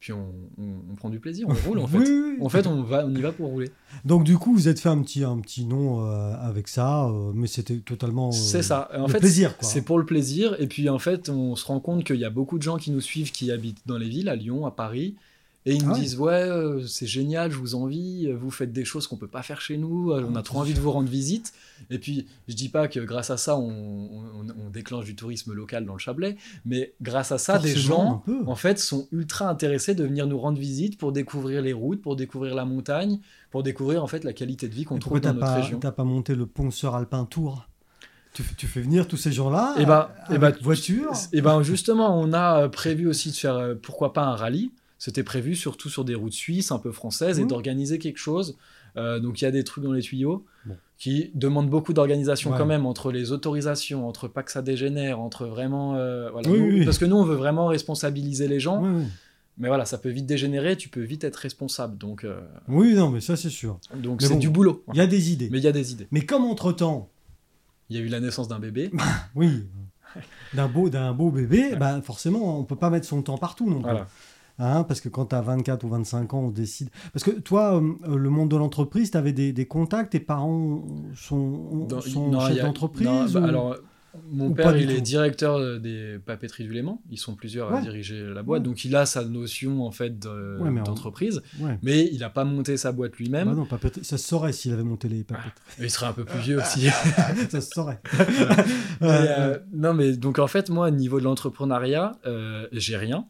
puis 0.02 0.12
on, 0.12 0.26
on- 0.58 0.82
on 0.90 0.94
prend 0.96 1.10
du 1.10 1.20
plaisir, 1.20 1.46
on 1.48 1.54
roule 1.68 1.78
en 1.78 1.86
fait. 1.86 1.98
Oui, 1.98 2.04
oui, 2.08 2.32
oui. 2.32 2.44
En 2.44 2.48
fait, 2.48 2.66
on, 2.66 2.82
va, 2.82 3.06
on 3.06 3.14
y 3.14 3.20
va 3.20 3.30
pour 3.30 3.50
rouler. 3.50 3.70
Donc 4.04 4.24
du 4.24 4.36
coup, 4.36 4.52
vous 4.52 4.66
êtes 4.66 4.80
fait 4.80 4.88
un 4.88 5.00
petit, 5.00 5.22
un 5.22 5.38
petit 5.38 5.64
nom 5.64 6.04
euh, 6.04 6.34
avec 6.40 6.66
ça, 6.66 7.04
euh, 7.06 7.30
mais 7.32 7.46
c'était 7.46 7.76
totalement. 7.78 8.30
euh, 8.30 8.32
c'est 8.32 8.62
ça. 8.62 8.90
En 8.98 9.06
le 9.06 9.12
fait, 9.12 9.20
plaisir. 9.20 9.54
C'est 9.60 9.82
pour 9.82 10.00
le 10.00 10.04
plaisir. 10.04 10.56
Et 10.60 10.66
puis 10.66 10.88
en 10.88 10.98
fait, 10.98 11.28
on 11.28 11.54
se 11.54 11.64
rend 11.66 11.78
compte 11.78 12.02
qu'il 12.02 12.16
y 12.16 12.24
a 12.24 12.30
beaucoup 12.30 12.58
de 12.58 12.64
gens 12.64 12.78
qui 12.78 12.90
nous 12.90 13.00
suivent 13.00 13.30
qui 13.30 13.52
habitent 13.52 13.82
dans 13.86 13.96
les 13.96 14.08
villes, 14.08 14.28
à 14.28 14.34
Lyon, 14.34 14.66
à 14.66 14.72
Paris. 14.72 15.14
Et 15.64 15.74
ils 15.74 15.84
nous 15.84 15.90
Ah 15.90 15.94
ouais. 15.94 16.00
disent 16.00 16.18
Ouais, 16.18 16.32
euh, 16.32 16.84
c'est 16.88 17.06
génial, 17.06 17.52
je 17.52 17.56
vous 17.56 17.76
envie, 17.76 18.30
vous 18.32 18.50
faites 18.50 18.72
des 18.72 18.84
choses 18.84 19.06
qu'on 19.06 19.16
peut 19.16 19.28
pas 19.28 19.42
faire 19.42 19.60
chez 19.60 19.76
nous, 19.76 20.10
euh, 20.10 20.26
on 20.28 20.34
a 20.34 20.42
trop 20.42 20.58
envie 20.58 20.74
de 20.74 20.80
vous 20.80 20.90
rendre 20.90 21.08
visite. 21.08 21.52
Et 21.88 21.98
puis, 22.00 22.26
je 22.48 22.54
dis 22.54 22.68
pas 22.68 22.88
que 22.88 22.98
grâce 22.98 23.30
à 23.30 23.36
ça, 23.36 23.56
on, 23.56 23.68
on- 23.70 24.46
on 24.66 24.70
déclenche 24.70 25.04
du 25.04 25.14
tourisme 25.14 25.52
local 25.52 25.84
dans 25.86 25.92
le 25.92 26.00
Chablais, 26.00 26.36
mais 26.64 26.94
grâce 27.00 27.30
à 27.30 27.38
ça, 27.38 27.58
des 27.60 27.74
Forcément, 27.74 28.24
gens, 28.26 28.44
en 28.46 28.54
fait, 28.56 28.78
sont 28.80 29.06
ultra 29.12 29.48
intéressés 29.48 29.94
de 29.94 30.02
venir 30.04 30.26
nous 30.26 30.38
rendre 30.38 30.58
visite 30.58 30.98
pour 30.98 31.12
découvrir 31.12 31.62
les 31.62 31.72
routes, 31.72 32.02
pour 32.02 32.16
découvrir 32.16 32.54
la 32.56 32.64
montagne, 32.64 33.20
pour 33.52 33.62
découvrir 33.62 34.02
en 34.02 34.08
fait 34.08 34.24
la 34.24 34.32
qualité 34.32 34.68
de 34.68 34.74
vie 34.74 34.84
qu'on 34.84 34.96
Et 34.96 35.00
trouve 35.00 35.20
dans 35.20 35.32
notre 35.32 35.46
pas, 35.46 35.54
région. 35.54 35.78
t'as 35.78 35.92
pas 35.92 36.04
monté 36.04 36.34
le 36.34 36.46
ponceur 36.46 36.96
alpin 36.96 37.24
tour? 37.24 37.68
Tu, 38.34 38.42
fais 38.66 38.80
venir 38.80 39.06
tous 39.06 39.18
ces 39.18 39.30
gens-là 39.30 39.74
Eh 39.78 39.84
ben- 39.84 40.08
euh, 40.30 40.34
eh 40.34 40.38
ben, 40.38 40.54
voiture? 40.62 41.12
Et 41.34 41.42
ben 41.42 41.62
justement, 41.62 42.18
on 42.18 42.32
a 42.32 42.68
prévu 42.70 43.06
aussi 43.06 43.30
de 43.30 43.36
faire, 43.36 43.56
euh, 43.56 43.74
pourquoi 43.74 44.12
pas 44.14 44.22
un 44.22 44.34
rallye. 44.34 44.70
C'était 45.04 45.24
prévu 45.24 45.56
surtout 45.56 45.88
sur 45.88 46.04
des 46.04 46.14
routes 46.14 46.32
suisses, 46.32 46.70
un 46.70 46.78
peu 46.78 46.92
françaises, 46.92 47.40
et 47.40 47.42
Mhm. 47.42 47.48
d'organiser 47.48 47.98
quelque 47.98 48.18
chose. 48.18 48.56
Euh, 48.96 49.18
donc 49.18 49.40
il 49.40 49.44
y 49.44 49.48
a 49.48 49.50
des 49.50 49.64
trucs 49.64 49.82
dans 49.82 49.90
les 49.92 50.00
tuyaux 50.02 50.44
Bon. 50.64 50.76
qui 50.96 51.32
demandent 51.34 51.68
beaucoup 51.68 51.92
d'organisation 51.92 52.52
Ouais. 52.52 52.56
quand 52.58 52.66
même 52.66 52.86
entre 52.86 53.10
les 53.10 53.32
autorisations, 53.32 54.06
entre 54.06 54.28
pas 54.28 54.44
que 54.44 54.52
ça 54.52 54.62
dégénère, 54.62 55.18
entre 55.18 55.46
vraiment, 55.46 55.96
euh, 55.96 56.30
voilà. 56.30 56.48
Oui, 56.48 56.58
Nous- 56.60 56.66
oui, 56.66 56.84
parce 56.84 56.98
que 56.98 57.04
nous 57.04 57.16
on 57.16 57.24
veut 57.24 57.34
vraiment 57.34 57.66
responsabiliser 57.66 58.46
les 58.46 58.60
gens. 58.60 58.80
Ouais, 58.80 58.90
ouais. 59.00 59.06
Mais 59.58 59.66
voilà, 59.66 59.86
ça 59.86 59.98
peut 59.98 60.08
vite 60.10 60.26
dégénérer, 60.26 60.76
tu 60.76 60.88
peux 60.88 61.02
vite 61.02 61.24
être 61.24 61.34
responsable. 61.36 61.98
Donc 61.98 62.22
euh, 62.22 62.40
Oui, 62.68 62.94
non, 62.94 63.10
mais 63.10 63.20
ça 63.20 63.34
c'est 63.36 63.50
sûr. 63.50 63.80
donc 63.96 64.22
c'est 64.22 64.28
bon. 64.34 64.38
du 64.38 64.50
boulot. 64.50 64.84
Il 64.92 64.98
y 64.98 65.00
a 65.00 65.08
des 65.08 65.32
idées. 65.32 65.48
Mais 65.50 65.58
il 65.58 65.64
y 65.64 65.68
a 65.68 65.72
des 65.72 65.90
idées. 65.90 66.06
Mais 66.12 66.24
comme 66.24 66.44
entre-temps, 66.44 67.08
Il 67.90 67.96
y 67.96 67.98
a 67.98 68.02
eu 68.02 68.08
la 68.08 68.20
naissance 68.20 68.46
d'un 68.46 68.60
bébé. 68.60 68.90
oui, 69.34 69.64
d'un 70.54 70.68
beau, 70.68 70.88
d'un 70.88 71.12
beau 71.12 71.30
bébé, 71.30 71.74
bah, 71.76 72.00
forcément, 72.02 72.58
on 72.60 72.64
peut 72.64 72.76
pas 72.76 72.88
mettre 72.88 73.06
son 73.06 73.20
temps 73.22 73.36
partout 73.36 73.66
non 73.68 73.76
plus. 73.82 73.90
Voilà. 73.90 74.06
Hein, 74.58 74.84
parce 74.84 75.00
que 75.00 75.08
quand 75.08 75.26
tu 75.26 75.34
as 75.34 75.40
24 75.40 75.82
ou 75.84 75.88
25 75.88 76.34
ans, 76.34 76.40
on 76.40 76.50
décide. 76.50 76.88
Parce 77.12 77.24
que 77.24 77.30
toi, 77.32 77.80
euh, 77.80 78.16
le 78.16 78.30
monde 78.30 78.50
de 78.50 78.56
l'entreprise, 78.56 79.10
tu 79.10 79.16
avais 79.16 79.32
des, 79.32 79.52
des 79.52 79.66
contacts, 79.66 80.12
tes 80.12 80.20
parents 80.20 80.84
sont, 81.16 81.86
Dans- 81.88 82.00
sont 82.00 82.28
non, 82.30 82.40
chefs 82.40 82.60
d'entreprise 82.62 83.32
bah, 83.32 83.40
ou- 83.40 83.44
Alors, 83.44 83.76
mon 84.30 84.52
père, 84.52 84.76
il 84.76 84.90
est 84.90 85.00
directeur 85.00 85.56
euh, 85.56 85.78
des 85.78 86.18
papeteries 86.24 86.64
du 86.64 86.72
Léman. 86.74 87.00
Ils 87.10 87.16
sont 87.18 87.34
plusieurs 87.34 87.72
à 87.74 87.80
diriger 87.80 88.20
la 88.34 88.42
boîte, 88.42 88.60
Ouais. 88.60 88.68
donc 88.68 88.84
il 88.84 88.94
a 88.94 89.06
sa 89.06 89.24
notion 89.24 89.86
en 89.86 89.90
fait 89.90 90.18
de- 90.18 90.58
Ouais, 90.60 90.70
mais 90.70 90.80
en- 90.80 90.84
d'entreprise, 90.84 91.40
mais 91.82 92.10
il 92.12 92.20
n'a 92.20 92.28
pas 92.28 92.44
monté 92.44 92.76
sa 92.76 92.92
boîte 92.92 93.16
lui-même. 93.16 93.48
Bah 93.48 93.54
non, 93.54 93.66
ça 94.02 94.18
se 94.18 94.28
saurait 94.28 94.52
s'il 94.52 94.74
avait 94.74 94.82
monté 94.84 95.08
les 95.08 95.24
papeteries. 95.24 95.52
Il 95.80 95.90
serait 95.90 96.06
un 96.06 96.12
peu 96.12 96.24
plus 96.26 96.40
vieux 96.40 96.58
aussi. 96.58 96.88
ça 97.50 97.60
se 97.62 97.70
saurait. 97.70 98.00
Mais, 99.00 99.08
euh, 99.38 99.58
non, 99.72 99.94
mais 99.94 100.12
donc 100.16 100.38
en 100.38 100.46
fait, 100.46 100.68
moi, 100.70 100.88
au 100.88 100.90
niveau 100.90 101.18
de 101.18 101.24
l'entrepreneuriat, 101.24 102.12
euh, 102.26 102.66
j'ai 102.72 102.96
rien. 102.98 103.26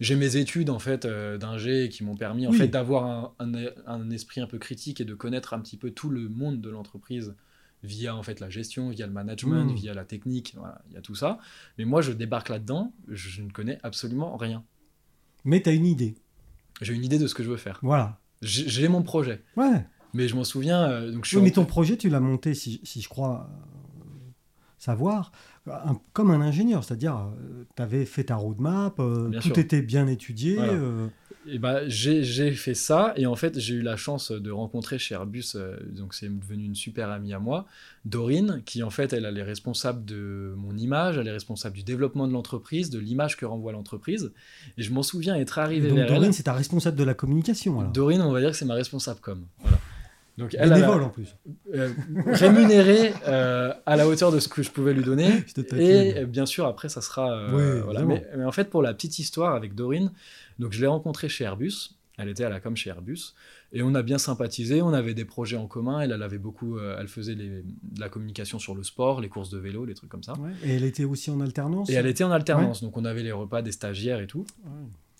J'ai 0.00 0.16
mes 0.16 0.36
études 0.36 0.70
en 0.70 0.78
fait 0.80 1.04
euh, 1.04 1.38
d'ingé 1.38 1.88
qui 1.88 2.02
m'ont 2.04 2.16
permis 2.16 2.46
en 2.46 2.50
Oui. 2.50 2.58
fait 2.58 2.68
d'avoir 2.68 3.04
un, 3.06 3.32
un- 3.38 3.68
un 3.86 4.10
esprit 4.10 4.40
un 4.40 4.46
peu 4.46 4.58
critique 4.58 5.00
et 5.00 5.04
de 5.04 5.14
connaître 5.14 5.54
un 5.54 5.60
petit 5.60 5.76
peu 5.76 5.90
tout 5.92 6.10
le 6.10 6.28
monde 6.28 6.60
de 6.60 6.68
l'entreprise 6.68 7.34
via 7.84 8.16
en 8.16 8.22
fait 8.22 8.40
la 8.40 8.48
gestion, 8.50 8.88
via 8.88 9.06
le 9.06 9.12
management, 9.12 9.66
Mm. 9.70 9.74
via 9.74 9.94
la 9.94 10.04
technique, 10.04 10.54
voilà, 10.56 10.80
il 10.88 10.94
y 10.94 10.96
a 10.96 11.00
tout 11.02 11.14
ça. 11.14 11.38
Mais 11.78 11.84
moi, 11.84 12.00
je 12.02 12.12
débarque 12.12 12.48
là-dedans, 12.48 12.92
je 13.08 13.42
ne 13.42 13.50
connais 13.50 13.78
absolument 13.82 14.36
rien. 14.36 14.64
Mais 15.44 15.60
tu 15.62 15.68
as 15.68 15.72
une 15.72 15.86
idée. 15.86 16.14
J'ai 16.80 16.94
une 16.94 17.04
idée 17.04 17.18
de 17.18 17.26
ce 17.26 17.34
que 17.34 17.42
je 17.44 17.50
veux 17.50 17.56
faire. 17.58 17.78
Voilà. 17.82 18.18
J'ai 18.42 18.88
mon 18.88 19.02
projet, 19.02 19.42
Ouais. 19.56 19.86
mais 20.12 20.26
je 20.28 20.34
m'en 20.34 20.44
souviens. 20.44 20.82
euh, 20.90 21.12
donc 21.12 21.24
je 21.24 21.28
suis 21.28 21.36
Oui, 21.36 21.42
en- 21.42 21.44
mais 21.44 21.50
ton 21.52 21.66
projet, 21.66 21.96
tu 21.96 22.08
l'as 22.08 22.20
monté, 22.20 22.54
si, 22.54 22.80
si 22.84 23.00
je 23.00 23.08
crois 23.08 23.48
savoir, 24.84 25.32
un- 25.66 25.98
comme 26.12 26.30
un 26.30 26.40
ingénieur. 26.40 26.84
C'est-à-dire, 26.84 27.18
tu 27.76 27.82
avais 27.82 28.04
fait 28.04 28.24
ta 28.24 28.36
roadmap, 28.36 28.98
euh, 29.00 29.28
Bien 29.28 29.40
tout 29.40 29.48
sûr. 29.48 29.58
était 29.58 29.82
bien 29.82 30.06
étudié. 30.06 30.56
Voilà. 30.56 30.72
euh, 30.74 31.06
Et 31.46 31.58
bah, 31.58 31.86
j'ai 31.88 32.52
fait 32.52 32.72
ça 32.74 33.12
et 33.16 33.26
en 33.26 33.34
fait 33.36 33.58
j'ai 33.58 33.74
eu 33.74 33.82
la 33.82 33.96
chance 33.96 34.32
de 34.32 34.50
rencontrer 34.50 34.98
chez 34.98 35.14
Airbus, 35.14 35.44
euh, 35.56 35.76
donc 35.94 36.14
c'est 36.14 36.28
devenu 36.28 36.64
une 36.64 36.74
super 36.74 37.10
amie 37.10 37.34
à 37.34 37.38
moi, 37.38 37.66
Dorine, 38.06 38.62
qui 38.64 38.82
en 38.82 38.88
fait 38.88 39.12
elle, 39.12 39.26
elle 39.26 39.36
est 39.36 39.42
responsable 39.42 40.06
de 40.06 40.54
mon 40.56 40.74
image, 40.76 41.18
elle 41.18 41.26
est 41.28 41.32
responsable 41.32 41.76
du 41.76 41.82
développement 41.82 42.26
de 42.26 42.32
l'entreprise, 42.32 42.88
de 42.88 42.98
l'image 42.98 43.36
que 43.36 43.44
renvoie 43.44 43.72
l'entreprise. 43.72 44.32
Et 44.78 44.82
je 44.82 44.90
m'en 44.92 45.02
souviens 45.02 45.34
être 45.36 45.58
arrivé 45.58 45.88
donc, 45.88 45.98
vers 45.98 46.08
Dorine, 46.08 46.32
c'est 46.32 46.44
ta 46.44 46.54
responsable 46.54 46.96
de 46.96 47.04
la 47.04 47.12
communication. 47.14 47.78
Alors. 47.80 47.92
Dorine, 47.92 48.22
on 48.22 48.32
va 48.32 48.40
dire 48.40 48.50
que 48.50 48.56
c'est 48.56 48.64
ma 48.64 48.74
responsable 48.74 49.20
com. 49.20 49.44
Voilà. 49.60 49.78
Donc 50.36 50.54
elle, 50.58 50.68
Bénévole 50.70 51.02
en 51.02 51.10
plus. 51.10 51.36
euh, 51.74 51.92
rémunérée 52.26 53.12
euh, 53.28 53.72
à 53.86 53.96
la 53.96 54.08
hauteur 54.08 54.32
de 54.32 54.40
ce 54.40 54.48
que 54.48 54.62
je 54.62 54.70
pouvais 54.70 54.92
lui 54.92 55.04
donner. 55.04 55.28
Et 55.78 56.18
euh, 56.18 56.26
bien 56.26 56.46
sûr, 56.46 56.66
après, 56.66 56.88
ça 56.88 57.00
sera. 57.00 57.32
euh, 57.32 57.76
Oui, 57.76 57.80
voilà. 57.84 58.02
mais, 58.02 58.26
mais 58.36 58.44
en 58.44 58.52
fait, 58.52 58.70
pour 58.70 58.82
la 58.82 58.92
petite 58.94 59.18
histoire 59.18 59.54
avec 59.54 59.74
Dorine, 59.74 60.10
donc 60.58 60.72
je 60.72 60.80
l'ai 60.80 60.86
rencontrée 60.86 61.28
chez 61.28 61.44
Airbus. 61.44 61.90
Elle 62.16 62.28
était 62.28 62.44
à 62.44 62.48
la 62.48 62.60
com 62.60 62.76
chez 62.76 62.90
Airbus. 62.90 63.34
Et 63.72 63.82
on 63.82 63.92
a 63.96 64.02
bien 64.02 64.18
sympathisé. 64.18 64.82
On 64.82 64.92
avait 64.92 65.14
des 65.14 65.24
projets 65.24 65.56
en 65.56 65.66
commun. 65.66 65.98
Elle, 66.00 66.12
elle 66.12 66.22
avait 66.22 66.38
beaucoup. 66.38 66.78
elle 66.78 67.08
faisait 67.08 67.34
les- 67.34 67.62
de 67.62 68.00
la 68.00 68.08
communication 68.08 68.60
sur 68.60 68.76
le 68.76 68.84
sport, 68.84 69.20
les 69.20 69.28
courses 69.28 69.50
de 69.50 69.58
vélo, 69.58 69.84
les 69.84 69.94
trucs 69.94 70.10
comme 70.10 70.22
ça. 70.22 70.34
Ouais. 70.34 70.50
Et 70.64 70.76
elle 70.76 70.84
était 70.84 71.02
aussi 71.04 71.30
en 71.32 71.40
alternance 71.40 71.90
Et 71.90 71.94
elle 71.94 72.06
était 72.06 72.22
en 72.22 72.30
alternance. 72.30 72.82
Donc 72.84 72.96
on 72.96 73.04
avait 73.04 73.24
les 73.24 73.32
repas 73.32 73.62
des 73.62 73.72
stagiaires 73.72 74.20
et 74.20 74.28
tout. 74.28 74.46
Ouais. 74.64 74.70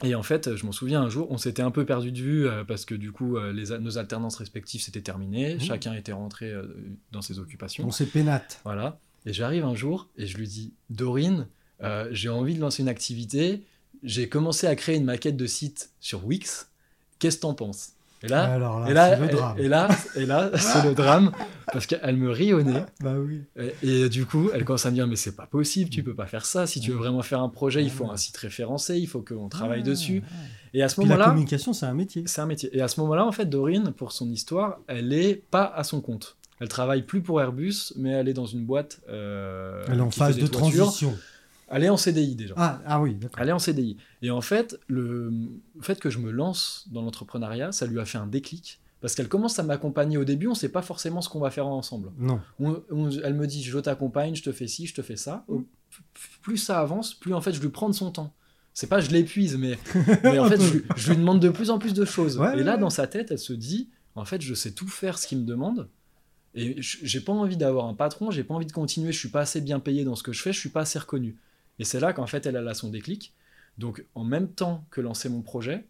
Et 0.05 0.15
en 0.15 0.23
fait, 0.23 0.55
je 0.55 0.67
m'en 0.67 0.73
souviens 0.73 1.03
un 1.03 1.09
jour, 1.09 1.31
on 1.31 1.39
s'était 1.39 1.63
un 1.63 1.71
peu 1.71 1.85
perdu 1.85 2.13
de 2.13 2.21
vue 2.21 2.47
euh, 2.47 2.65
parce 2.65 2.85
que 2.85 2.95
du 2.95 3.11
coup, 3.11 3.37
euh, 3.37 3.53
les, 3.53 3.77
nos 3.79 3.99
alternances 3.99 4.37
respectives 4.37 4.83
s'étaient 4.83 5.01
terminées. 5.01 5.55
Mhm. 5.55 5.61
Chacun 5.61 5.95
était 5.95 6.13
rentré 6.13 6.51
euh, 6.51 6.65
dans 7.13 7.23
ses 7.23 7.39
occupations. 7.39 7.87
On 7.87 7.91
s'est 7.91 8.07
pénate. 8.07 8.61
Voilà. 8.65 8.99
Et 9.27 9.33
j'arrive 9.33 9.65
un 9.65 9.75
jour 9.75 10.09
et 10.19 10.27
je 10.27 10.37
lui 10.37 10.47
dis 10.47 10.75
Dorine, 10.91 11.49
j'ai 12.11 12.29
envie 12.29 12.55
de 12.55 12.61
lancer 12.61 12.83
une 12.83 12.89
activité. 12.89 13.63
J'ai 14.03 14.29
commencé 14.29 14.67
à 14.67 14.77
créer 14.77 14.97
une 14.97 15.05
maquette 15.05 15.37
de 15.37 15.47
site 15.47 15.91
sur 15.99 16.27
Wix. 16.27 16.69
Qu'est-ce 17.19 17.37
que 17.37 17.43
t'en 17.43 17.55
penses? 17.55 17.94
Et 18.25 18.29
là, 18.29 18.45
Alors 18.45 18.81
là, 18.81 18.91
et 18.91 18.95
là, 18.95 19.17
c'est 19.17 19.23
le 19.23 19.29
drame. 19.29 19.57
et, 19.59 19.63
et 19.65 19.69
là, 19.69 19.89
et 20.17 20.27
là, 20.27 20.51
c'est 20.57 20.83
le 20.89 20.95
drame 20.95 21.31
parce 21.73 21.87
qu'elle 21.87 22.17
me 22.17 22.31
rit 22.31 22.53
au 22.55 22.63
nez. 22.63 22.81
Bah 23.01 23.15
oui. 23.19 23.43
Et, 23.83 24.05
et 24.05 24.09
du 24.09 24.25
coup, 24.27 24.51
elle 24.55 24.65
commence 24.65 24.87
à 24.87 24.91
me 24.91 24.95
dire 24.95 25.07
mais 25.07 25.17
c'est 25.17 25.37
pas 25.37 25.47
possible, 25.47 25.91
tu 25.91 26.03
peux 26.03 26.15
pas 26.15 26.27
faire 26.27 26.47
ça. 26.47 26.67
Si 26.67 26.81
tu 26.81 26.91
veux 26.93 26.97
vraiment 26.97 27.23
faire 27.23 27.41
un 27.41 27.49
projet, 27.49 27.83
il 27.83 27.91
faut 27.91 28.05
Ouais. 28.05 28.11
un 28.11 28.17
site 28.17 28.37
référencé, 28.39 28.99
il 28.99 29.07
faut 29.07 29.21
qu'on 29.21 29.49
travaille 29.49 29.81
Ouais, 29.81 29.85
dessus. 29.85 30.23
Et 30.73 30.83
à 30.83 30.89
ce 30.89 30.95
Puis 30.97 31.05
la 31.05 31.11
moment-là, 31.11 31.31
communication, 31.31 31.73
c'est 31.73 31.87
un 31.87 31.95
métier. 31.95 32.25
c'est 32.27 32.41
un 32.41 32.47
métier. 32.47 32.69
Et 32.77 32.81
à 32.81 32.89
ce 32.89 32.99
moment-là, 33.01 33.25
en 33.25 33.33
fait, 33.33 33.45
Dorine, 33.47 33.93
pour 33.97 34.13
son 34.13 34.29
histoire, 34.31 34.79
elle 34.89 35.13
est 35.13 35.35
pas 35.51 35.65
à 35.77 35.85
son 35.85 36.01
compte. 36.01 36.37
Elle 36.61 36.69
travaille 36.69 37.03
plus 37.03 37.21
pour 37.21 37.41
Airbus, 37.41 37.93
mais 37.97 38.11
elle 38.11 38.29
est 38.29 38.33
dans 38.33 38.47
une 38.47 38.65
boîte. 38.65 39.01
euh, 39.09 39.85
Elle 39.89 39.99
est 39.99 40.01
en 40.01 40.11
phase 40.11 40.37
de 40.39 40.47
transition. 40.47 41.15
Elle 41.75 41.85
est 41.85 41.89
en 41.89 41.97
CDI 41.97 42.35
déjà. 42.37 42.55
Ah, 42.57 42.81
ah 42.87 43.01
oui, 43.01 43.15
d'accord. 43.15 43.41
Elle 43.41 43.49
est 43.49 43.53
en 43.53 43.59
CDI. 43.59 43.97
Et 44.23 44.31
en 44.31 44.41
fait, 44.41 44.79
le 44.87 45.33
fait 45.81 45.99
que 46.01 46.09
je 46.11 46.19
me 46.19 46.31
lance 46.31 46.87
dans 46.93 47.03
l'entrepreneuriat, 47.03 47.73
ça 47.73 47.87
lui 47.87 47.99
a 48.01 48.05
fait 48.05 48.19
un 48.19 48.27
déclic. 48.27 48.81
Parce 49.01 49.15
qu'elle 49.15 49.29
commence 49.29 49.59
à 49.59 49.63
m'accompagner 49.65 50.17
au 50.17 50.25
début, 50.25 50.47
on 50.47 50.51
ne 50.51 50.57
sait 50.57 50.71
pas 50.71 50.81
forcément 50.81 51.21
ce 51.21 51.29
qu'on 51.29 51.41
va 51.41 51.51
faire 51.51 51.67
ensemble. 51.67 52.11
Non. 52.19 52.41
On- 52.59 52.83
on- 52.91 53.11
elle 53.11 53.35
me 53.35 53.47
dit, 53.47 53.63
je 53.63 53.79
t'accompagne, 53.79 54.35
je 54.35 54.43
te 54.43 54.51
fais 54.53 54.67
ci, 54.67 54.87
je 54.87 54.95
te 54.95 55.03
fais 55.03 55.17
ça. 55.17 55.45
Au- 55.49 55.65
plus 56.43 56.57
ça 56.57 56.81
avance, 56.81 57.15
plus 57.15 57.35
en 57.35 57.41
fait 57.41 57.53
je 57.53 57.61
lui 57.61 57.69
prends 57.69 57.89
de 57.89 57.95
son 57.95 58.11
temps. 58.11 58.33
c'est 58.73 58.89
pas 58.89 59.01
je 59.01 59.11
l'épuise, 59.11 59.57
mais, 59.57 59.79
mais 60.25 60.39
en 60.39 60.49
fait, 60.49 60.61
je, 60.61 60.79
je 60.97 61.11
lui 61.11 61.17
demande 61.19 61.39
de 61.41 61.49
plus 61.51 61.71
en 61.71 61.79
plus 61.79 61.93
de 61.95 62.05
choses. 62.05 62.39
Ouais, 62.39 62.59
et 62.59 62.63
là, 62.65 62.75
ouais. 62.75 62.81
dans 62.81 62.91
sa 62.91 63.07
tête, 63.07 63.31
elle 63.31 63.39
se 63.39 63.53
dit, 63.53 63.89
en 64.17 64.25
fait, 64.25 64.41
je 64.41 64.55
sais 64.55 64.73
tout 64.73 64.89
faire 64.89 65.19
ce 65.19 65.27
qu'il 65.29 65.39
me 65.39 65.45
demande. 65.45 65.89
Et 66.57 66.77
j'ai 66.81 67.21
pas 67.21 67.33
envie 67.33 67.57
d'avoir 67.57 67.87
un 67.87 67.95
patron, 67.95 68.31
j'ai 68.31 68.43
pas 68.45 68.55
envie 68.55 68.67
de 68.67 68.73
continuer, 68.73 69.13
je 69.13 69.19
suis 69.19 69.29
pas 69.29 69.41
assez 69.41 69.61
bien 69.61 69.81
payé 69.81 70.05
dans 70.05 70.15
ce 70.17 70.23
que 70.23 70.33
je 70.33 70.41
fais, 70.41 70.53
je 70.53 70.59
suis 70.61 70.69
pas 70.71 70.81
assez 70.83 70.99
reconnu. 70.99 71.37
Et 71.79 71.85
c'est 71.85 72.01
là 72.01 72.13
qu'en 72.13 72.27
fait, 72.27 72.47
elle 72.47 72.57
elle 72.57 72.69
a 72.69 72.75
son 72.75 72.91
déclic. 72.91 73.35
Donc, 73.79 74.05
en 74.15 74.25
même 74.25 74.49
temps 74.49 74.85
que 74.91 75.01
lancer 75.01 75.29
mon 75.29 75.43
projet, 75.43 75.87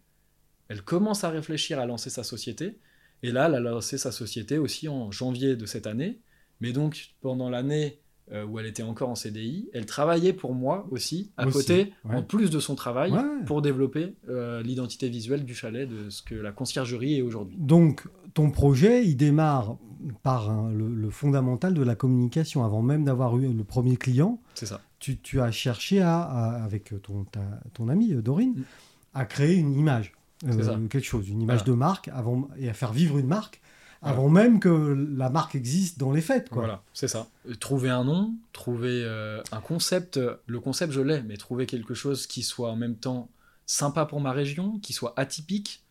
elle 0.69 0.81
commence 0.81 1.23
à 1.23 1.29
réfléchir 1.29 1.79
à 1.79 1.85
lancer 1.85 2.09
sa 2.09 2.23
société. 2.23 2.79
Et 3.23 3.31
là, 3.31 3.47
elle 3.47 3.55
a 3.55 3.59
lancé 3.59 3.97
sa 3.97 4.11
société 4.11 4.57
aussi 4.57 4.87
en 4.87 5.11
janvier 5.11 5.55
de 5.55 5.65
cette 5.65 5.85
année. 5.87 6.19
Mais 6.61 6.71
donc, 6.73 7.13
pendant 7.21 7.49
l'année 7.49 7.99
euh, 8.31 8.43
où 8.45 8.57
elle 8.59 8.65
était 8.65 8.81
encore 8.81 9.09
en 9.09 9.15
CDI, 9.15 9.69
elle 9.73 9.85
travaillait 9.85 10.33
pour 10.33 10.55
moi 10.55 10.87
aussi, 10.89 11.31
à 11.37 11.45
Aussi, 11.45 11.57
côté, 11.57 11.93
ouais. 12.05 12.15
en 12.15 12.23
plus 12.23 12.49
de 12.49 12.59
son 12.59 12.73
travail, 12.73 13.11
Ouais. 13.11 13.21
pour 13.45 13.61
développer 13.61 14.15
euh, 14.29 14.63
l'identité 14.63 15.07
visuelle 15.09 15.45
du 15.45 15.53
chalet, 15.53 15.87
de 15.87 16.09
ce 16.09 16.23
que 16.23 16.33
la 16.33 16.51
conciergerie 16.51 17.19
est 17.19 17.21
aujourd'hui. 17.21 17.55
Donc, 17.59 18.07
ton 18.33 18.49
projet, 18.49 19.05
il 19.05 19.15
démarre 19.15 19.77
par 20.23 20.69
le, 20.71 20.87
le 20.95 21.09
fondamental 21.11 21.73
de 21.75 21.83
la 21.83 21.93
communication. 21.95 22.63
Avant 22.65 22.81
même 22.81 23.05
d'avoir 23.05 23.37
eu 23.37 23.53
le 23.53 23.63
premier 23.63 23.95
client, 23.95 24.41
C'est 24.55 24.65
ça. 24.65 24.81
Tu, 25.05 25.17
tu 25.19 25.39
as 25.41 25.51
cherché 25.51 26.01
à, 26.01 26.21
à- 26.21 26.63
avec 26.63 26.93
ton, 27.03 27.25
ta- 27.25 27.59
ton 27.73 27.89
ami 27.89 28.13
euh, 28.13 28.21
Dorine, 28.21 28.53
Mm. 28.57 28.63
à 29.13 29.25
créer 29.25 29.55
une 29.55 29.73
image, 29.73 30.13
euh, 30.45 30.87
quelque 30.87 31.03
chose, 31.05 31.29
une 31.29 31.41
image 31.41 31.59
Voilà. 31.59 31.71
de 31.73 31.77
marque, 31.77 32.07
avant, 32.09 32.47
et 32.57 32.69
à 32.69 32.73
faire 32.73 32.91
vivre 32.91 33.17
une 33.17 33.27
marque 33.27 33.61
avant 34.01 34.29
même 34.29 34.59
que 34.59 34.69
la 35.17 35.29
marque 35.31 35.55
existe 35.55 35.97
dans 35.99 36.11
les 36.11 36.21
fêtes. 36.21 36.49
Quoi. 36.49 36.63
Voilà, 36.63 36.83
c'est 36.93 37.07
ça. 37.07 37.27
Trouver 37.59 37.89
un 37.89 38.03
nom, 38.03 38.35
trouver 38.53 39.01
euh, 39.03 39.41
un 39.51 39.61
concept. 39.61 40.19
Le 40.45 40.59
concept, 40.59 40.91
je 40.93 41.01
l'ai, 41.01 41.23
mais 41.23 41.37
trouver 41.37 41.65
quelque 41.65 41.93
chose 41.95 42.27
qui 42.27 42.43
soit 42.43 42.69
en 42.71 42.75
même 42.75 42.95
temps 42.97 43.29
sympa 43.65 44.05
pour 44.05 44.21
ma 44.21 44.31
région, 44.31 44.77
qui 44.79 44.93
soit 44.93 45.13
atypique, 45.17 45.83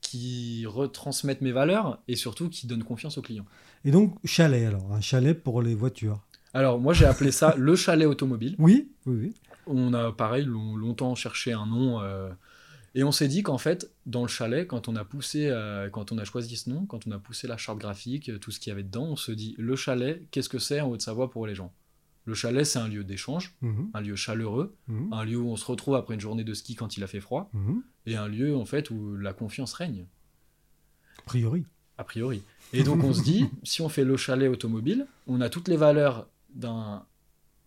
qui 0.00 0.64
retransmette 0.66 1.40
mes 1.40 1.50
valeurs 1.52 1.98
et 2.06 2.14
surtout 2.16 2.48
qui 2.48 2.66
donne 2.68 2.84
confiance 2.84 3.18
aux 3.18 3.22
clients. 3.22 3.46
Et 3.84 3.90
donc, 3.90 4.14
chalet, 4.24 4.64
alors, 4.66 4.92
un 4.92 5.00
chalet 5.00 5.34
pour 5.42 5.60
les 5.62 5.74
voitures. 5.74 6.20
Alors, 6.58 6.80
moi, 6.80 6.92
j'ai 6.92 7.04
appelé 7.06 7.30
ça 7.30 7.54
le 7.56 7.76
chalet 7.76 8.08
automobile. 8.08 8.56
Oui, 8.58 8.90
oui, 9.06 9.16
oui. 9.20 9.34
On 9.68 9.94
a, 9.94 10.10
pareil, 10.10 10.44
long- 10.44 10.74
longtemps 10.74 11.14
cherché 11.14 11.52
un 11.52 11.66
nom. 11.66 12.00
euh, 12.00 12.30
et 12.96 13.04
on 13.04 13.12
s'est 13.12 13.28
dit 13.28 13.44
qu'en 13.44 13.58
fait, 13.58 13.92
dans 14.06 14.22
le 14.22 14.28
chalet, 14.28 14.66
quand 14.66 14.88
on 14.88 14.96
a 14.96 15.04
poussé, 15.04 15.46
euh, 15.46 15.88
quand 15.88 16.10
on 16.10 16.18
a 16.18 16.24
choisi 16.24 16.56
ce 16.56 16.68
nom, 16.68 16.84
quand 16.84 17.06
on 17.06 17.12
a 17.12 17.18
poussé 17.20 17.46
la 17.46 17.56
charte 17.56 17.78
graphique, 17.78 18.28
euh, 18.28 18.38
tout 18.38 18.50
ce 18.50 18.58
qu'il 18.58 18.70
y 18.70 18.72
avait 18.72 18.82
dedans, 18.82 19.04
on 19.04 19.14
se 19.14 19.30
dit 19.30 19.54
le 19.56 19.76
chalet, 19.76 20.20
qu'est-ce 20.32 20.48
que 20.48 20.58
c'est 20.58 20.80
en 20.80 20.88
Haute-Savoie 20.90 21.30
pour 21.30 21.46
les 21.46 21.54
gens? 21.54 21.72
Le 22.24 22.34
chalet, 22.34 22.66
c'est 22.66 22.80
un 22.80 22.88
lieu 22.88 23.04
d'échange, 23.04 23.54
Mhm, 23.62 23.90
un 23.94 24.00
lieu 24.00 24.16
chaleureux, 24.16 24.74
mhm, 24.88 25.12
un 25.12 25.24
lieu 25.24 25.36
où 25.38 25.48
on 25.50 25.56
se 25.56 25.64
retrouve 25.64 25.94
après 25.94 26.14
une 26.14 26.20
journée 26.20 26.42
de 26.44 26.54
ski 26.54 26.74
quand 26.74 26.96
il 26.96 27.04
a 27.04 27.06
fait 27.06 27.20
froid, 27.20 27.50
mhm. 27.52 27.82
et 28.06 28.16
un 28.16 28.26
lieu 28.26 28.56
en 28.56 28.64
fait 28.64 28.90
où 28.90 29.14
la 29.16 29.32
confiance 29.32 29.74
règne, 29.74 30.06
A 31.18 31.22
priori. 31.22 31.64
a 31.98 32.04
priori. 32.04 32.42
Et 32.72 32.82
donc 32.82 33.04
on 33.04 33.12
se 33.14 33.22
dit, 33.22 33.44
si 33.62 33.80
on 33.80 33.88
fait 33.88 34.04
le 34.04 34.16
chalet 34.16 34.50
automobile, 34.50 35.06
on 35.28 35.40
a 35.40 35.48
toutes 35.50 35.68
les 35.68 35.76
valeurs 35.76 36.26
d'un 36.54 37.02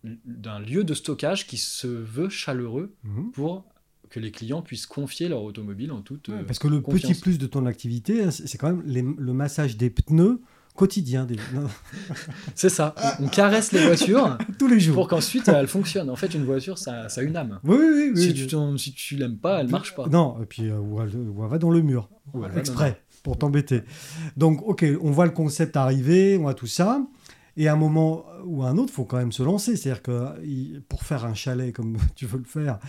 d'un 0.04 0.60
lieu 0.60 0.84
de 0.84 0.96
stockage 0.96 1.46
qui 1.46 1.58
se 1.58 1.86
veut 1.86 2.30
chaleureux 2.30 2.96
Mhm. 3.04 3.32
pour 3.34 3.66
que 4.10 4.20
les 4.20 4.32
clients 4.32 4.64
puissent 4.64 4.88
confier 4.88 5.30
leur 5.30 5.44
automobile 5.44 5.92
en 5.92 6.02
toute. 6.02 6.28
Ouais, 6.30 6.36
euh, 6.40 6.44
Parce 6.44 6.58
que 6.58 6.68
le 6.68 6.82
confiance. 6.82 7.12
petit 7.14 7.22
plus 7.22 7.38
de 7.38 7.46
ton 7.46 7.68
activité, 7.68 8.24
hein, 8.24 8.32
c'est 8.32 8.58
quand 8.58 8.68
même 8.72 8.82
les- 8.86 9.04
le 9.04 9.34
massage 9.34 9.78
des 9.78 9.92
pneus 9.92 10.42
quotidien, 10.76 11.26
des- 11.26 11.36
C'est 12.56 12.70
ça. 12.70 12.96
On, 13.20 13.26
on 13.26 13.28
caresse 13.30 13.72
les 13.74 13.86
voitures 13.86 14.38
tous 14.60 14.68
les 14.68 14.80
jours. 14.80 14.96
pour 14.96 15.08
qu'ensuite 15.08 15.48
elles 15.48 15.68
fonctionnent. 15.68 16.10
En 16.10 16.16
fait, 16.16 16.34
une 16.34 16.46
voiture, 16.46 16.78
ça, 16.78 17.08
ça 17.10 17.22
a 17.22 17.24
une 17.24 17.36
âme. 17.36 17.60
Oui, 17.64 17.78
oui, 17.80 18.12
oui. 18.16 18.22
si, 18.22 18.34
tu 18.48 18.56
si 18.80 18.94
tu 18.94 19.16
l'aimes 19.18 19.38
pas, 19.38 19.62
elle 19.62 19.68
marche 19.68 19.94
pas. 19.96 20.08
Non, 20.08 20.42
et 20.42 20.46
puis 20.46 20.68
euh, 20.68 20.80
ou 20.80 21.00
elle, 21.02 21.16
ou 21.16 21.44
elle 21.44 21.50
va 21.50 21.58
dans 21.60 21.70
le 21.70 21.82
mur, 21.82 22.10
Ou 22.34 22.44
elle 22.44 22.58
exprès, 22.58 23.02
pour 23.24 23.38
t'embêter. 23.38 23.82
Donc, 24.36 24.62
ok, 24.64 24.84
on 25.02 25.12
voit 25.12 25.26
le 25.26 25.32
concept 25.32 25.78
arriver, 25.78 26.38
on 26.38 26.44
voit 26.44 26.54
tout 26.56 26.68
ça. 26.68 27.06
Et 27.58 27.68
à 27.68 27.74
un 27.74 27.76
moment 27.76 28.26
ou 28.46 28.64
à 28.64 28.70
un 28.70 28.78
autre, 28.78 28.90
il 28.92 28.96
faut 28.96 29.06
quand 29.06 29.18
même 29.18 29.32
se 29.32 29.44
lancer. 29.44 29.76
C'est-à-dire 29.76 30.02
que 30.02 30.80
pour 30.88 31.04
faire 31.04 31.26
un 31.26 31.34
chalet 31.34 31.74
comme 31.74 31.98
tu 32.16 32.26
veux 32.26 32.38
le 32.38 32.44
faire, 32.46 32.80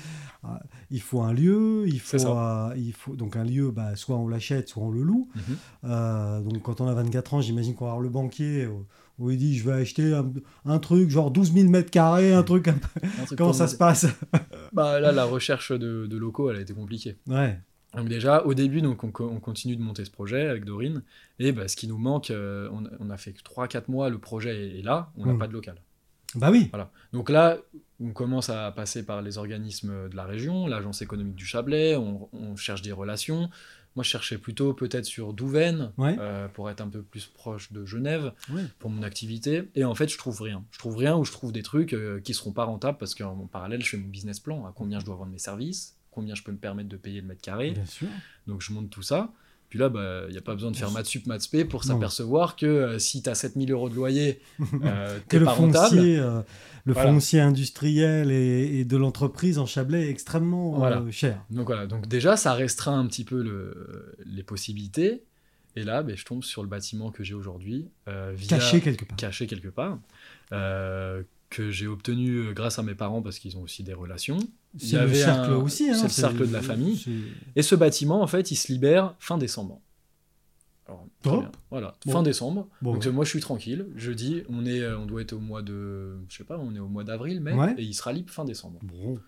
euh, 0.44 0.48
il 0.90 1.00
faut 1.00 1.20
un 1.22 1.32
lieu, 1.32 1.84
il 1.88 2.00
faut, 2.00 2.16
euh, 2.36 2.72
il 2.76 2.92
faut 2.92 3.16
donc 3.16 3.36
un 3.36 3.44
lieu, 3.44 3.70
bah, 3.70 3.96
soit 3.96 4.16
on 4.16 4.28
l'achète, 4.28 4.68
soit 4.68 4.82
on 4.82 4.90
le 4.90 5.02
loue. 5.02 5.28
Mhm. 5.34 5.56
Euh, 5.84 6.40
donc 6.42 6.62
quand 6.62 6.80
on 6.80 6.86
a 6.86 6.94
24 6.94 7.34
ans, 7.34 7.40
j'imagine 7.40 7.74
qu'on 7.74 7.84
va 7.86 7.90
avoir 7.92 8.02
le 8.02 8.08
banquier 8.10 8.68
où 9.18 9.30
il 9.30 9.36
dit 9.38 9.56
je 9.56 9.64
vais 9.68 9.72
acheter 9.80 10.14
un, 10.14 10.30
un 10.64 10.78
truc 10.78 11.10
genre 11.10 11.30
12 11.30 11.52
000 11.52 11.68
mètres 11.68 11.90
carrés, 11.90 12.32
un 12.32 12.42
truc. 12.42 12.68
un 12.68 12.72
peu- 12.74 13.00
Un 13.20 13.24
truc 13.26 13.38
Comment 13.38 13.52
ça 13.52 13.68
se 13.68 13.76
passe? 13.76 14.06
Bah, 14.72 15.00
là, 15.00 15.12
la 15.12 15.24
recherche 15.24 15.70
de, 15.72 16.06
de 16.06 16.16
locaux, 16.16 16.50
elle 16.50 16.56
a 16.56 16.60
été 16.60 16.72
compliquée. 16.72 17.18
Ouais. 17.28 17.58
Donc 17.94 18.08
déjà, 18.08 18.42
au 18.44 18.54
début, 18.54 18.80
donc, 18.80 19.04
on, 19.04 19.10
co- 19.10 19.28
on 19.30 19.38
continue 19.40 19.76
de 19.76 19.82
monter 19.82 20.04
ce 20.04 20.10
projet 20.10 20.46
avec 20.48 20.64
Dorine. 20.64 21.02
Et 21.38 21.52
bah, 21.52 21.68
ce 21.68 21.76
qui 21.76 21.86
nous 21.88 21.98
manque, 21.98 22.30
euh, 22.30 22.68
on, 22.72 22.84
on 23.00 23.10
a 23.10 23.16
fait 23.18 23.32
3-4 23.32 23.84
mois, 23.88 24.08
le 24.08 24.18
projet 24.18 24.70
est, 24.76 24.78
est 24.78 24.82
là, 24.82 25.12
on 25.16 25.26
n'a 25.26 25.32
Mhm. 25.34 25.38
pas 25.38 25.46
de 25.48 25.52
local. 25.52 25.76
Bah 26.34 26.50
oui. 26.50 26.68
Voilà. 26.70 26.90
Donc 27.12 27.28
là, 27.28 27.58
on 28.00 28.12
commence 28.12 28.48
à 28.48 28.72
passer 28.72 29.04
par 29.04 29.20
les 29.20 29.36
organismes 29.36 30.08
de 30.08 30.16
la 30.16 30.24
région, 30.24 30.66
l'agence 30.66 31.02
économique 31.02 31.34
du 31.34 31.44
Chablais, 31.44 31.94
on, 31.96 32.30
on 32.32 32.56
cherche 32.56 32.80
des 32.80 32.92
relations. 32.92 33.50
Moi, 33.94 34.02
je 34.04 34.08
cherchais 34.08 34.38
plutôt 34.38 34.72
peut-être 34.72 35.04
sur 35.04 35.34
Douvaine, 35.34 35.92
Ouais. 35.98 36.16
euh, 36.18 36.48
pour 36.48 36.70
être 36.70 36.80
un 36.80 36.88
peu 36.88 37.02
plus 37.02 37.26
proche 37.26 37.70
de 37.72 37.84
Genève, 37.84 38.32
Ouais. 38.50 38.62
pour 38.78 38.88
mon 38.88 39.02
activité. 39.02 39.64
Et 39.74 39.84
en 39.84 39.94
fait, 39.94 40.08
je 40.08 40.16
trouve 40.16 40.40
rien. 40.40 40.64
Je 40.70 40.78
trouve 40.78 40.96
rien 40.96 41.14
ou 41.14 41.26
je 41.26 41.32
trouve 41.32 41.52
des 41.52 41.62
trucs 41.62 41.92
euh, 41.92 42.18
qui 42.20 42.32
seront 42.32 42.52
pas 42.52 42.64
rentables 42.64 42.96
parce 42.96 43.14
qu'en 43.14 43.46
parallèle, 43.52 43.82
je 43.84 43.90
fais 43.90 43.96
mon 43.98 44.08
business 44.08 44.40
plan, 44.40 44.64
à 44.64 44.72
combien 44.74 44.98
je 44.98 45.04
dois 45.04 45.16
vendre 45.16 45.30
mes 45.32 45.38
services, 45.38 45.98
combien 46.12 46.34
je 46.36 46.42
peux 46.44 46.52
me 46.52 46.58
permettre 46.58 46.88
de 46.88 46.96
payer 46.96 47.20
le 47.20 47.26
mètre 47.26 47.42
carré. 47.42 47.72
Bien 47.72 47.86
sûr. 47.86 48.08
Donc 48.46 48.62
je 48.62 48.72
monte 48.72 48.90
tout 48.90 49.02
ça. 49.02 49.32
Puis 49.68 49.78
là, 49.78 49.90
il 50.28 50.32
n'y 50.32 50.36
a 50.38 50.42
pas 50.42 50.52
besoin 50.54 50.70
de 50.70 50.76
faire 50.76 50.90
maths 50.90 51.06
sup, 51.06 51.26
maths 51.26 51.40
spé 51.40 51.64
pour 51.64 51.82
s'apercevoir 51.84 52.56
que 52.56 52.66
euh, 52.66 52.98
si 52.98 53.22
tu 53.22 53.30
as 53.30 53.34
7000 53.34 53.72
euros 53.72 53.88
de 53.88 53.94
loyer, 53.94 54.40
euh, 54.84 55.18
t'es 55.28 55.40
pas 55.40 55.52
rentable. 55.52 55.98
euh, 55.98 56.42
le 56.84 56.92
Voilà. 56.92 57.10
foncier 57.10 57.40
industriel 57.40 58.30
et, 58.30 58.80
et 58.80 58.84
de 58.84 58.96
l'entreprise 58.98 59.58
en 59.58 59.64
Chablais 59.64 60.08
est 60.08 60.10
extrêmement 60.10 60.74
euh, 60.74 60.78
Voilà. 60.78 61.02
cher. 61.10 61.42
Donc 61.48 61.66
voilà, 61.68 61.86
donc 61.86 62.06
déjà 62.06 62.36
ça 62.36 62.52
restreint 62.52 62.98
un 62.98 63.06
petit 63.06 63.24
peu 63.24 63.42
le- 63.42 64.14
les 64.26 64.42
possibilités. 64.42 65.22
Et 65.74 65.84
là, 65.84 66.02
ben, 66.02 66.14
je 66.18 66.24
tombe 66.26 66.42
sur 66.44 66.62
le 66.62 66.68
bâtiment 66.68 67.10
que 67.10 67.24
j'ai 67.24 67.32
aujourd'hui, 67.32 67.88
Caché 68.46 68.82
quelque 68.82 69.06
part. 69.06 69.16
caché 69.16 69.46
quelque 69.46 69.68
part, 69.68 69.98
que 70.50 71.70
j'ai 71.70 71.86
obtenu 71.86 72.52
grâce 72.54 72.78
à 72.78 72.82
mes 72.82 72.94
parents 72.94 73.22
parce 73.22 73.38
qu'ils 73.38 73.56
ont 73.56 73.62
aussi 73.62 73.82
des 73.82 73.94
relations. 73.94 74.38
C'est 74.78 75.00
le 75.00 75.12
cercle 75.14 75.50
un- 75.50 75.56
aussi. 75.56 75.90
hein, 75.90 75.94
c'est 75.94 76.02
le 76.04 76.08
cercle 76.08 76.46
de 76.48 76.52
la 76.52 76.62
famille. 76.62 77.04
Et 77.56 77.62
ce 77.62 77.74
bâtiment, 77.74 78.22
en 78.22 78.26
fait, 78.26 78.50
il 78.50 78.56
se 78.56 78.72
libère 78.72 79.14
fin 79.18 79.36
décembre. 79.38 79.80
Alors, 80.88 81.06
bien. 81.22 81.50
Voilà, 81.70 81.94
Bon. 82.06 82.12
fin 82.12 82.22
décembre. 82.22 82.68
Bon. 82.82 82.94
Donc 82.94 83.06
moi, 83.06 83.24
je 83.24 83.30
suis 83.30 83.40
tranquille. 83.40 83.86
Je 83.96 84.10
dis, 84.12 84.42
on 84.48 84.66
est, 84.66 84.80
euh, 84.80 84.98
on 84.98 85.06
doit 85.06 85.22
être 85.22 85.32
au 85.32 85.38
mois 85.40 85.62
de, 85.62 86.18
je 86.28 86.36
sais 86.38 86.44
pas, 86.44 86.58
on 86.58 86.74
est 86.74 86.78
au 86.80 86.88
mois 86.88 87.04
d'avril, 87.04 87.40
mai, 87.40 87.52
Ouais. 87.52 87.74
et 87.78 87.82
il 87.82 87.94
sera 87.94 88.12
libre 88.12 88.30
fin 88.30 88.44
décembre. 88.44 88.78
Bon. 88.82 89.18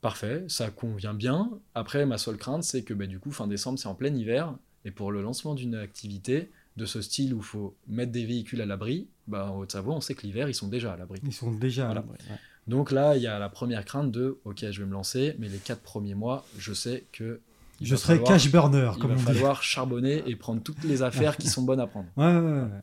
Parfait, 0.00 0.44
ça 0.48 0.70
convient 0.70 1.14
bien. 1.14 1.50
Après, 1.74 2.06
ma 2.06 2.18
seule 2.18 2.36
crainte, 2.36 2.62
c'est 2.64 2.82
que 2.82 2.94
bah, 2.94 3.06
du 3.06 3.18
coup, 3.18 3.30
fin 3.32 3.46
décembre, 3.46 3.78
c'est 3.78 3.88
en 3.88 3.94
plein 3.94 4.14
hiver. 4.14 4.54
Et 4.84 4.90
pour 4.90 5.10
le 5.10 5.20
lancement 5.20 5.54
d'une 5.54 5.74
activité 5.74 6.50
de 6.76 6.84
ce 6.86 7.00
style 7.02 7.34
où 7.34 7.38
il 7.38 7.42
faut 7.42 7.76
mettre 7.88 8.12
des 8.12 8.24
véhicules 8.24 8.60
à 8.60 8.66
l'abri, 8.66 9.08
bah, 9.26 9.50
en 9.50 9.58
Haute-Savoie, 9.58 9.94
on 9.94 10.00
sait 10.00 10.14
que 10.14 10.22
l'hiver, 10.22 10.48
ils 10.48 10.54
sont 10.54 10.68
déjà 10.68 10.92
à 10.92 10.96
l'abri. 10.96 11.20
Ils 11.24 11.32
sont 11.32 11.50
déjà. 11.52 11.84
à 11.84 11.86
Voilà. 11.86 12.00
l'abri, 12.02 12.18
ouais. 12.30 12.36
Donc 12.68 12.90
là, 12.90 13.16
il 13.16 13.22
y 13.22 13.26
a 13.26 13.38
la 13.38 13.48
première 13.48 13.84
crainte 13.84 14.10
de, 14.10 14.38
ok, 14.44 14.64
je 14.70 14.80
vais 14.80 14.86
me 14.86 14.92
lancer, 14.92 15.36
mais 15.38 15.48
les 15.48 15.58
quatre 15.58 15.82
premiers 15.82 16.14
mois, 16.14 16.44
je 16.58 16.72
sais 16.72 17.04
que 17.12 17.40
il 17.80 17.86
Je 17.86 17.94
va 17.94 17.98
serai 18.00 18.14
falloir- 18.14 18.32
cash 18.32 18.50
burner, 18.50 18.90
il 18.96 19.00
comme 19.00 19.10
va 19.10 19.16
on 19.16 19.18
dit. 19.18 19.22
falloir 19.24 19.62
charbonner 19.62 20.22
et 20.26 20.34
prendre 20.34 20.62
toutes 20.62 20.82
les 20.84 21.02
affaires 21.02 21.36
qui 21.36 21.48
sont 21.48 21.62
bonnes 21.62 21.80
à 21.80 21.86
prendre. 21.86 22.08
Ouais, 22.16 22.24
ouais, 22.34 22.60
ouais. 22.62 22.80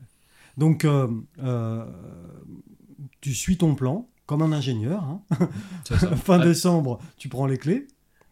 Donc, 0.56 0.84
euh, 0.84 1.08
euh, 1.42 1.84
tu 3.20 3.34
suis 3.34 3.56
ton 3.56 3.74
plan 3.74 4.08
comme 4.26 4.42
un 4.42 4.52
ingénieur. 4.52 5.02
hein. 5.02 5.20
Fin 6.24 6.40
Ah, 6.40 6.44
décembre, 6.44 7.00
tu 7.16 7.28
prends 7.28 7.46
les 7.46 7.58
clés. 7.58 7.86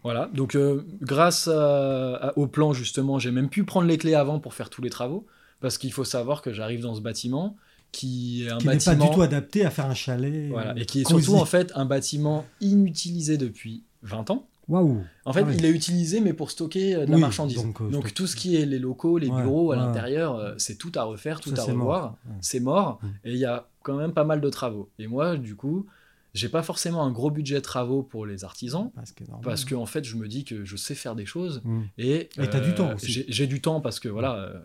Voilà, 0.05 0.29
donc 0.35 0.57
euh, 0.57 0.83
grâce 1.01 1.47
à- 1.49 2.33
au 2.37 2.47
plan 2.49 2.73
justement, 2.73 3.19
j'ai 3.21 3.31
même 3.31 3.49
pu 3.49 3.63
prendre 3.65 3.87
les 3.87 3.99
clés 3.99 4.15
avant 4.15 4.41
pour 4.41 4.55
faire 4.55 4.69
tous 4.71 4.83
les 4.83 4.91
travaux, 4.91 5.27
parce 5.61 5.79
qu'il 5.79 5.93
faut 5.93 6.05
savoir 6.05 6.43
que 6.43 6.53
j'arrive 6.53 6.81
dans 6.81 6.95
ce 6.95 7.01
bâtiment 7.01 7.57
qui 7.93 8.45
est 8.45 8.51
un 8.51 8.59
qui 8.59 8.67
n'est 8.67 8.73
pas 8.79 8.79
bâtiment, 8.95 9.09
du 9.11 9.15
tout 9.15 9.23
adapté 9.23 9.65
à 9.65 9.71
faire 9.71 9.87
un 9.87 9.95
chalet. 9.95 10.49
voilà, 10.51 10.71
euh, 10.73 10.75
et 10.77 10.87
qui 10.87 11.03
est 11.03 11.09
surtout 11.09 11.35
en 11.37 11.45
fait 11.45 11.71
un 11.75 11.85
bâtiment 11.85 12.45
inutilisé 12.61 13.37
depuis 13.39 13.85
20 14.03 14.31
ans. 14.31 14.47
Waouh. 14.69 15.03
En 15.25 15.33
fait, 15.33 15.45
Ah 15.47 15.53
il 15.53 15.65
est 15.65 15.71
utilisé 15.71 16.21
mais 16.21 16.33
pour 16.33 16.51
stocker 16.51 16.95
euh, 16.95 17.05
de 17.05 17.11
la 17.11 17.17
Oui, 17.17 17.21
marchandise. 17.21 17.57
donc, 17.63 17.81
euh, 17.81 18.01
tout 18.15 18.27
ce 18.27 18.37
qui 18.37 18.57
est 18.57 18.65
les 18.65 18.79
locaux, 18.79 19.19
les 19.19 19.29
Ouais, 19.29 19.43
bureaux 19.43 19.73
à 19.73 19.77
ouais. 19.77 19.83
l'intérieur, 19.83 20.37
euh, 20.37 20.55
c'est 20.57 20.77
tout 20.79 20.93
à 20.95 21.03
refaire, 21.03 21.41
tout 21.41 21.55
Ça, 21.55 21.63
à 21.63 21.65
revoir. 21.67 22.17
C'est 22.41 22.61
mort 22.61 23.01
et 23.25 23.33
il 23.33 23.39
y 23.39 23.45
a 23.45 23.69
quand 23.83 23.97
même 23.97 24.13
pas 24.13 24.25
mal 24.25 24.41
de 24.41 24.49
travaux. 24.49 24.89
Et 25.01 25.09
moi, 25.09 25.37
du 25.37 25.57
coup, 25.57 25.87
j'ai 26.33 26.49
pas 26.49 26.63
forcément 26.63 27.03
un 27.05 27.11
gros 27.11 27.31
budget 27.31 27.57
de 27.57 27.61
travaux 27.61 28.03
pour 28.05 28.25
les 28.25 28.45
artisans 28.45 28.91
Parce 28.95 29.11
que, 29.13 29.25
normal. 29.25 29.41
parce 29.45 29.65
que 29.67 29.75
en 29.75 29.85
fait, 29.85 30.05
je 30.05 30.17
me 30.17 30.29
dis 30.29 30.45
que 30.45 30.65
je 30.65 30.77
sais 30.77 30.95
faire 30.95 31.15
des 31.17 31.27
choses 31.27 31.61
Mm. 31.65 31.81
et 31.99 32.31
Et 32.41 32.49
t'as 32.49 32.61
du 32.61 32.73
temps. 32.75 32.93
J'ai 33.03 33.47
du 33.49 33.61
temps 33.61 33.81
parce 33.81 33.99
que 34.01 34.09
voilà, 34.09 34.37
euh, 34.37 34.59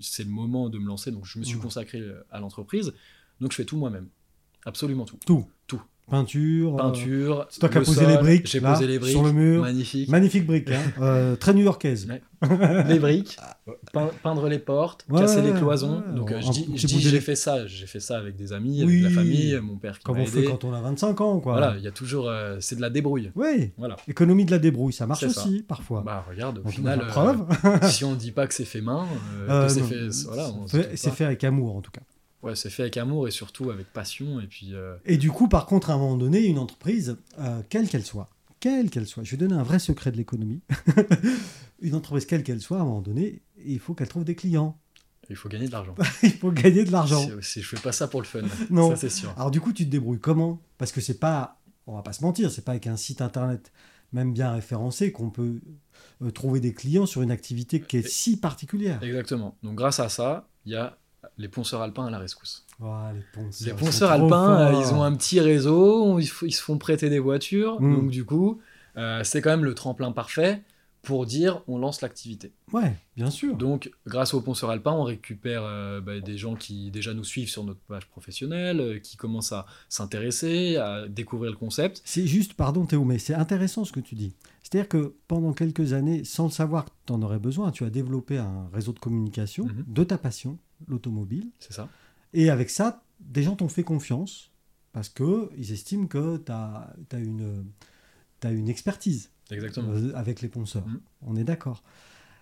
c'est 0.00 0.24
le 0.24 0.30
moment 0.30 0.68
de 0.68 0.78
me 0.78 0.86
lancer, 0.86 1.10
donc 1.10 1.24
je 1.24 1.38
me 1.38 1.44
suis 1.44 1.58
consacré 1.58 2.02
à 2.30 2.40
l'entreprise, 2.40 2.92
donc 3.40 3.52
je 3.52 3.56
fais 3.56 3.64
tout 3.64 3.76
moi-même, 3.76 4.08
absolument 4.64 5.04
tout. 5.04 5.18
Tout. 5.26 5.46
Peinture. 6.10 6.74
euh, 6.74 6.76
Peinture. 6.76 7.46
c'est 7.50 7.60
toi 7.60 7.68
qui 7.70 7.78
as 7.78 7.80
posé 7.80 8.06
les 8.06 8.18
briques. 8.18 8.46
J'ai 8.46 8.60
là, 8.60 8.72
posé 8.74 8.86
les 8.86 8.98
briques. 8.98 9.12
Sur 9.12 9.22
le 9.24 9.32
mur. 9.32 9.62
Magnifique. 9.62 10.08
Magnifique 10.08 10.46
brique, 10.46 10.70
hein. 10.70 10.80
Euh, 11.00 11.34
très 11.36 11.54
new-yorkaise. 11.54 12.06
Ouais. 12.08 12.20
les 12.88 12.98
briques, 12.98 13.38
pein- 13.94 14.10
peindre 14.22 14.48
les 14.50 14.58
portes, 14.58 15.06
Ouais, 15.08 15.22
casser 15.22 15.40
les 15.40 15.52
cloisons. 15.52 16.02
ouais, 16.06 16.14
Donc 16.14 16.30
euh, 16.30 16.40
je 16.42 16.50
dis, 16.50 16.68
je 16.76 16.86
j'ai 16.86 17.20
fait 17.20 17.36
ça, 17.36 17.66
j'ai 17.66 17.86
fait 17.86 18.00
ça 18.00 18.18
avec 18.18 18.36
des 18.36 18.52
amis, 18.52 18.84
Oui. 18.84 19.00
avec 19.00 19.14
la 19.14 19.22
famille, 19.22 19.58
mon 19.62 19.76
père 19.78 19.96
qui 19.98 20.04
Comme 20.04 20.18
on 20.18 20.26
fait 20.26 20.40
aidé. 20.40 20.48
quand 20.48 20.62
on 20.64 20.74
a 20.74 20.80
25 20.82 21.20
ans, 21.22 21.40
quoi. 21.40 21.52
Voilà, 21.54 21.74
il 21.78 21.82
y 21.82 21.88
a 21.88 21.90
toujours, 21.90 22.28
euh, 22.28 22.58
c'est 22.60 22.76
de 22.76 22.82
la 22.82 22.90
débrouille. 22.90 23.32
Oui, 23.34 23.72
Voilà. 23.78 23.96
économie 24.06 24.44
de 24.44 24.50
la 24.50 24.58
débrouille, 24.58 24.92
ça 24.92 25.06
marche 25.06 25.26
ça. 25.26 25.28
aussi, 25.28 25.62
parfois. 25.66 26.02
Bah 26.04 26.22
regarde, 26.28 26.60
au 26.62 26.68
final, 26.68 27.06
preuve. 27.06 27.46
si 27.88 28.04
on 28.04 28.14
dit 28.14 28.30
pas 28.32 28.46
que 28.46 28.52
c'est 28.52 28.66
fait 28.66 28.82
main, 28.82 29.06
c'est 29.68 29.80
fait, 29.82 30.08
voilà, 30.26 30.50
fait 31.14 31.24
avec 31.24 31.44
amour, 31.44 31.76
en 31.76 31.80
tout 31.80 31.90
cas. 31.92 32.02
Ouais, 32.44 32.54
c'est 32.54 32.70
fait 32.70 32.82
avec 32.82 32.96
amour 32.98 33.26
et 33.26 33.30
surtout 33.30 33.70
avec 33.70 33.92
passion 33.92 34.38
et 34.40 34.46
puis. 34.46 34.74
euh, 34.74 34.96
Et 35.06 35.16
du 35.16 35.30
coup, 35.30 35.48
par 35.48 35.66
contre, 35.66 35.90
à 35.90 35.94
un 35.94 35.98
moment 35.98 36.16
donné, 36.16 36.44
une 36.44 36.58
entreprise, 36.58 37.16
euh, 37.38 37.62
quelle 37.70 37.88
qu'elle 37.88 38.04
soit, 38.04 38.28
quelle 38.60 38.90
qu'elle 38.90 39.06
soit, 39.06 39.24
je 39.24 39.30
vais 39.32 39.36
donner 39.38 39.54
un 39.54 39.62
vrai 39.62 39.78
secret 39.78 40.12
de 40.12 40.16
l'économie. 40.18 40.60
une 41.80 41.94
entreprise, 41.94 42.26
quelle 42.26 42.42
qu'elle 42.42 42.60
soit, 42.60 42.78
à 42.78 42.80
un 42.82 42.84
moment 42.84 43.00
donné, 43.02 43.42
il 43.64 43.78
faut 43.78 43.94
qu'elle 43.94 44.08
trouve 44.08 44.24
des 44.24 44.34
clients. 44.34 44.78
il 45.30 45.36
faut 45.36 45.48
gagner 45.48 45.66
de 45.66 45.72
l'argent. 45.72 45.94
il 46.22 46.32
faut 46.32 46.50
gagner 46.52 46.84
de 46.84 46.92
l'argent. 46.92 47.26
Si, 47.40 47.62
je 47.62 47.66
fais 47.76 47.80
pas 47.82 47.92
ça 47.92 48.08
pour 48.08 48.20
le 48.20 48.26
fun, 48.26 48.42
Non. 48.70 48.90
ça 48.90 48.96
c'est 48.96 49.10
sûr. 49.10 49.32
Alors 49.36 49.50
du 49.50 49.60
coup, 49.60 49.72
tu 49.72 49.84
te 49.84 49.90
débrouilles 49.90 50.20
comment? 50.20 50.60
Parce 50.78 50.92
que 50.92 51.00
c'est 51.00 51.18
pas, 51.18 51.60
on 51.86 51.94
va 51.94 52.02
pas 52.02 52.12
se 52.12 52.22
mentir, 52.22 52.50
c'est 52.50 52.62
pas 52.64 52.72
avec 52.72 52.86
un 52.86 52.96
site 52.96 53.20
internet 53.22 53.72
même 54.12 54.32
bien 54.32 54.52
référencé 54.52 55.10
qu'on 55.10 55.30
peut 55.30 55.60
euh, 56.22 56.30
trouver 56.30 56.60
des 56.60 56.72
clients 56.72 57.04
sur 57.04 57.22
une 57.22 57.32
activité 57.32 57.80
qui 57.80 57.96
est 57.96 58.06
si 58.06 58.36
particulière. 58.38 59.02
Exactement. 59.02 59.58
Donc 59.64 59.74
grâce 59.74 59.98
à 59.98 60.08
ça, 60.08 60.46
il 60.66 60.72
y 60.72 60.76
a 60.76 60.96
les 61.38 61.48
ponceurs 61.48 61.82
alpins 61.82 62.06
à 62.06 62.10
la 62.10 62.18
rescousse. 62.18 62.64
Oh, 62.82 62.86
les 63.14 63.72
ponceurs, 63.72 64.16
Les 64.16 64.22
alpins, 64.22 64.80
ils 64.80 64.94
ont 64.94 65.02
un 65.02 65.14
petit 65.14 65.40
réseau, 65.40 66.18
ils, 66.18 66.26
se 66.26 66.62
font 66.62 66.78
prêter 66.78 67.08
des 67.08 67.18
voitures. 67.18 67.80
Mm. 67.80 67.94
Donc 67.94 68.10
du 68.10 68.24
coup, 68.24 68.60
euh, 68.96 69.22
c'est 69.24 69.40
quand 69.40 69.50
même 69.50 69.64
le 69.64 69.74
tremplin 69.74 70.12
parfait 70.12 70.62
pour 71.02 71.26
dire 71.26 71.60
on 71.68 71.78
lance 71.78 72.00
l'activité. 72.00 72.52
Ouais, 72.72 72.96
bien 73.16 73.30
sûr. 73.30 73.56
Donc 73.56 73.90
grâce 74.06 74.34
aux 74.34 74.40
ponceurs 74.40 74.70
alpins, 74.70 74.92
on 74.92 75.04
récupère 75.04 75.62
euh, 75.64 76.00
bah, 76.00 76.18
des 76.20 76.38
gens 76.38 76.54
qui 76.54 76.90
déjà 76.90 77.12
nous 77.14 77.24
suivent 77.24 77.50
sur 77.50 77.62
notre 77.62 77.80
page 77.80 78.06
professionnelle, 78.08 78.80
euh, 78.80 78.98
qui 78.98 79.16
commencent 79.16 79.52
à 79.52 79.66
s'intéresser, 79.88 80.76
à 80.76 81.06
découvrir 81.06 81.50
le 81.50 81.56
concept. 81.58 82.00
C'est 82.04 82.26
juste, 82.26 82.54
pardon 82.54 82.86
Théo, 82.86 83.04
mais 83.04 83.18
c'est 83.18 83.34
intéressant 83.34 83.84
ce 83.84 83.92
que 83.92 84.00
tu 84.00 84.14
dis. 84.14 84.32
C'est-à-dire 84.62 84.88
que 84.88 85.14
pendant 85.28 85.52
quelques 85.52 85.92
années, 85.92 86.24
sans 86.24 86.46
le 86.46 86.50
savoir 86.50 86.86
que 86.86 86.90
tu 87.06 87.12
en 87.12 87.20
aurais 87.22 87.38
besoin, 87.38 87.70
tu 87.70 87.84
as 87.84 87.90
développé 87.90 88.38
un 88.38 88.68
réseau 88.72 88.92
de 88.92 88.98
communication 88.98 89.66
Mhm. 89.66 89.84
de 89.86 90.04
ta 90.04 90.16
passion, 90.18 90.58
l'automobile. 90.88 91.50
C'est 91.58 91.72
ça 91.72 91.88
Et 92.32 92.50
avec 92.50 92.70
ça, 92.70 93.02
des 93.20 93.42
gens 93.42 93.56
t'ont 93.56 93.68
fait 93.68 93.82
confiance 93.84 94.50
parce 94.92 95.08
qu'ils 95.08 95.72
estiment 95.72 96.06
que 96.06 96.36
tu 96.38 96.52
as, 96.52 96.94
une, 97.14 97.64
t'as 98.40 98.52
une 98.52 98.68
expertise 98.68 99.30
Exactement. 99.50 99.90
euh, 99.92 100.12
avec 100.14 100.40
les 100.40 100.48
ponceurs. 100.48 100.86
Mhm. 100.86 101.00
On 101.22 101.36
est 101.36 101.44
d'accord. 101.44 101.82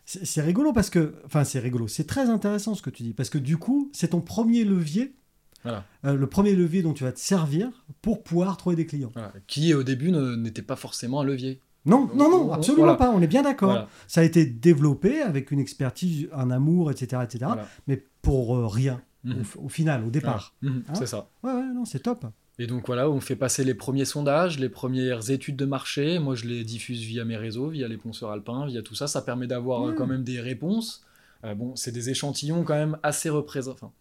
C'est 0.04 0.40
rigolo 0.42 0.72
parce 0.72 0.90
que, 0.90 1.14
enfin 1.24 1.44
c'est 1.44 1.60
rigolo, 1.60 1.86
c'est 1.86 2.06
très 2.08 2.28
intéressant 2.28 2.74
ce 2.74 2.82
que 2.82 2.90
tu 2.90 3.04
dis 3.04 3.14
parce 3.14 3.30
que 3.30 3.38
du 3.38 3.56
coup 3.56 3.88
c'est 3.94 4.08
ton 4.08 4.20
premier 4.20 4.64
levier, 4.64 5.14
Voilà. 5.62 5.84
euh, 6.04 6.14
le 6.16 6.26
premier 6.26 6.56
levier 6.56 6.82
dont 6.82 6.92
tu 6.92 7.04
vas 7.04 7.12
te 7.12 7.20
servir 7.20 7.70
pour 8.02 8.24
pouvoir 8.24 8.56
trouver 8.56 8.74
des 8.74 8.84
clients. 8.86 9.12
Voilà. 9.14 9.32
Qui 9.46 9.72
au 9.74 9.84
début 9.84 10.10
n'était 10.10 10.62
pas 10.62 10.74
forcément 10.74 11.20
un 11.20 11.24
levier. 11.24 11.60
Non, 11.86 12.08
non, 12.14 12.28
non, 12.30 12.38
Voilà. 12.44 12.54
absolument 12.58 12.96
pas. 12.96 13.10
On 13.12 13.22
est 13.22 13.26
bien 13.28 13.42
d'accord. 13.42 13.70
Voilà. 13.70 13.88
Ça 14.08 14.22
a 14.22 14.24
été 14.24 14.44
développé 14.44 15.20
avec 15.22 15.52
une 15.52 15.60
expertise, 15.60 16.28
un 16.32 16.50
amour, 16.50 16.90
etc., 16.90 17.22
etc. 17.24 17.44
Voilà. 17.46 17.68
Mais 17.86 18.04
pour 18.22 18.56
euh, 18.56 18.66
rien 18.66 19.02
Mhm. 19.24 19.44
au, 19.58 19.68
final, 19.68 20.04
au 20.04 20.10
départ. 20.10 20.52
Mhm, 20.62 20.82
Hein 20.88 20.94
c'est 20.94 21.06
ça. 21.06 21.28
Ouais, 21.44 21.52
ouais, 21.52 21.72
non, 21.74 21.84
c'est 21.84 22.00
top. 22.00 22.24
Et 22.58 22.66
donc 22.66 22.86
voilà, 22.86 23.08
on 23.08 23.20
fait 23.20 23.36
passer 23.36 23.62
les 23.64 23.74
premiers 23.74 24.04
sondages, 24.04 24.58
les 24.58 24.68
premières 24.68 25.30
études 25.30 25.56
de 25.56 25.64
marché. 25.64 26.18
Moi, 26.18 26.34
je 26.34 26.44
les 26.46 26.64
diffuse 26.64 27.00
via 27.02 27.24
mes 27.24 27.36
réseaux, 27.36 27.68
via 27.68 27.86
les 27.88 27.96
ponceurs 27.96 28.30
alpins, 28.30 28.66
via 28.66 28.82
tout 28.82 28.94
ça. 28.96 29.06
Ça 29.06 29.22
permet 29.22 29.46
d'avoir 29.46 29.88
euh, 29.88 29.92
quand 29.92 30.06
même 30.06 30.24
des 30.24 30.40
réponses. 30.40 31.04
Euh, 31.44 31.54
bon, 31.54 31.74
c'est 31.76 31.92
des 31.92 32.10
échantillons 32.10 32.62
quand 32.64 32.74
même 32.74 32.98
assez 33.04 33.30
représent- 33.30 33.72
enfin, 33.72 33.92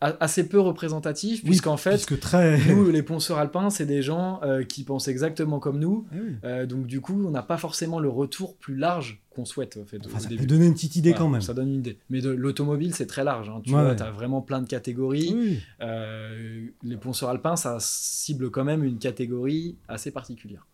assez 0.00 0.48
peu 0.48 0.60
représentatifs, 0.60 1.40
Oui, 1.42 1.50
puisqu'en 1.50 1.76
fait, 1.76 1.90
Puisque 1.90 2.18
très. 2.20 2.58
nous, 2.68 2.90
les 2.90 3.02
ponceurs 3.02 3.38
alpins, 3.38 3.70
c'est 3.70 3.86
des 3.86 4.02
gens 4.02 4.40
euh, 4.42 4.62
qui 4.62 4.84
pensent 4.84 5.08
exactement 5.08 5.58
comme 5.58 5.78
nous. 5.78 6.06
Eh 6.12 6.20
oui. 6.20 6.36
Euh, 6.44 6.66
donc 6.66 6.86
du 6.86 7.00
coup, 7.00 7.24
on 7.26 7.30
n'a 7.30 7.42
pas 7.42 7.56
forcément 7.56 7.98
le 7.98 8.08
retour 8.08 8.56
plus 8.56 8.76
large 8.76 9.22
qu'on 9.30 9.44
souhaite. 9.44 9.78
En 9.82 9.86
fait, 9.86 9.98
Enfin, 10.04 10.18
ça 10.18 10.28
début. 10.28 10.42
peut 10.42 10.46
donner 10.46 10.66
une 10.66 10.74
petite 10.74 10.96
idée 10.96 11.10
Voilà, 11.10 11.24
quand 11.24 11.30
même. 11.30 11.40
Ça 11.40 11.54
donne 11.54 11.68
une 11.68 11.78
idée. 11.80 11.98
Mais 12.10 12.20
l'automobile, 12.20 12.94
c'est 12.94 13.06
très 13.06 13.24
large. 13.24 13.48
hein. 13.48 13.60
Tu 13.64 13.74
Ouais, 13.74 13.80
vois, 13.82 13.92
ouais. 13.92 14.02
as 14.02 14.10
vraiment 14.10 14.42
plein 14.42 14.60
de 14.60 14.66
catégories. 14.68 15.32
Oui. 15.34 15.60
Euh, 15.80 16.66
les 16.82 16.96
ponceurs 16.96 17.30
alpins, 17.30 17.56
ça 17.56 17.78
cible 17.80 18.50
quand 18.50 18.64
même 18.64 18.84
une 18.84 18.98
catégorie 18.98 19.76
assez 19.88 20.10
particulière. 20.10 20.66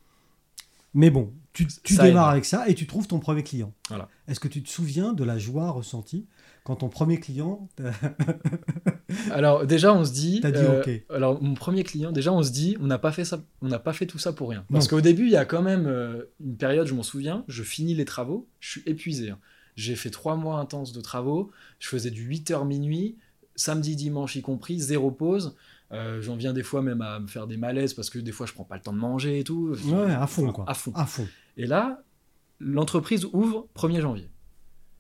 Mais 0.94 1.10
bon, 1.10 1.32
tu, 1.52 1.66
démarres 1.96 2.28
aide. 2.28 2.32
avec 2.32 2.44
ça 2.44 2.68
et 2.68 2.74
tu 2.74 2.86
trouves 2.86 3.06
ton 3.06 3.18
premier 3.18 3.42
client. 3.42 3.72
Voilà. 3.88 4.08
Est-ce 4.28 4.40
que 4.40 4.48
tu 4.48 4.62
te 4.62 4.68
souviens 4.68 5.12
de 5.12 5.24
la 5.24 5.38
joie 5.38 5.70
ressentie 5.70 6.26
quand 6.64 6.76
ton 6.76 6.88
premier 6.88 7.18
client. 7.18 7.68
Alors 9.30 9.66
déjà, 9.66 9.92
on 9.92 10.04
se 10.04 10.12
dit. 10.12 10.40
T'as 10.40 10.50
dit 10.50 10.58
euh, 10.58 10.80
OK. 10.80 10.90
Alors 11.10 11.42
mon 11.42 11.54
premier 11.54 11.82
client, 11.82 12.12
déjà, 12.12 12.32
on 12.32 12.42
se 12.42 12.50
dit, 12.50 12.76
on 12.80 12.86
n'a 12.86 12.98
pas 12.98 13.12
fait 13.12 13.24
ça, 13.24 13.42
on 13.60 13.68
n'a 13.68 13.78
pas 13.78 13.92
fait 13.92 14.06
tout 14.06 14.18
ça 14.18 14.32
pour 14.32 14.50
rien. 14.50 14.64
Parce 14.70 14.88
qu'au 14.88 15.00
début, 15.00 15.24
il 15.24 15.32
y 15.32 15.36
a 15.36 15.44
quand 15.44 15.62
même 15.62 15.86
euh, 15.86 16.24
une 16.40 16.56
période, 16.56 16.86
je 16.86 16.94
m'en 16.94 17.02
souviens, 17.02 17.44
je 17.48 17.62
finis 17.62 17.94
les 17.94 18.04
travaux, 18.04 18.48
je 18.60 18.70
suis 18.70 18.82
épuisé. 18.86 19.30
hein. 19.30 19.38
J'ai 19.74 19.96
fait 19.96 20.10
trois 20.10 20.36
mois 20.36 20.58
intenses 20.58 20.92
de 20.92 21.00
travaux, 21.00 21.50
je 21.78 21.88
faisais 21.88 22.10
du 22.10 22.28
8h 22.28 22.66
minuit, 22.66 23.16
samedi, 23.56 23.96
dimanche 23.96 24.36
y 24.36 24.42
compris, 24.42 24.78
zéro 24.78 25.10
pause. 25.10 25.56
Euh, 25.92 26.20
J'en 26.22 26.36
viens 26.36 26.52
des 26.52 26.62
fois 26.62 26.80
même 26.82 27.02
à 27.02 27.20
me 27.20 27.26
faire 27.26 27.46
des 27.46 27.56
malaises 27.56 27.92
parce 27.94 28.08
que 28.10 28.18
des 28.18 28.32
fois 28.32 28.46
je 28.46 28.52
prends 28.54 28.64
pas 28.64 28.76
le 28.76 28.82
temps 28.82 28.92
de 28.94 28.98
manger 28.98 29.40
et 29.40 29.44
tout. 29.44 29.74
Ouais, 29.86 30.12
à 30.12 30.26
fond, 30.26 30.50
quoi. 30.52 30.64
À 30.68 30.74
fond. 30.74 30.92
À 30.94 31.04
fond. 31.06 31.26
Et 31.56 31.66
là, 31.66 32.02
l'entreprise 32.60 33.26
ouvre 33.32 33.68
1er 33.74 34.00
janvier. 34.00 34.30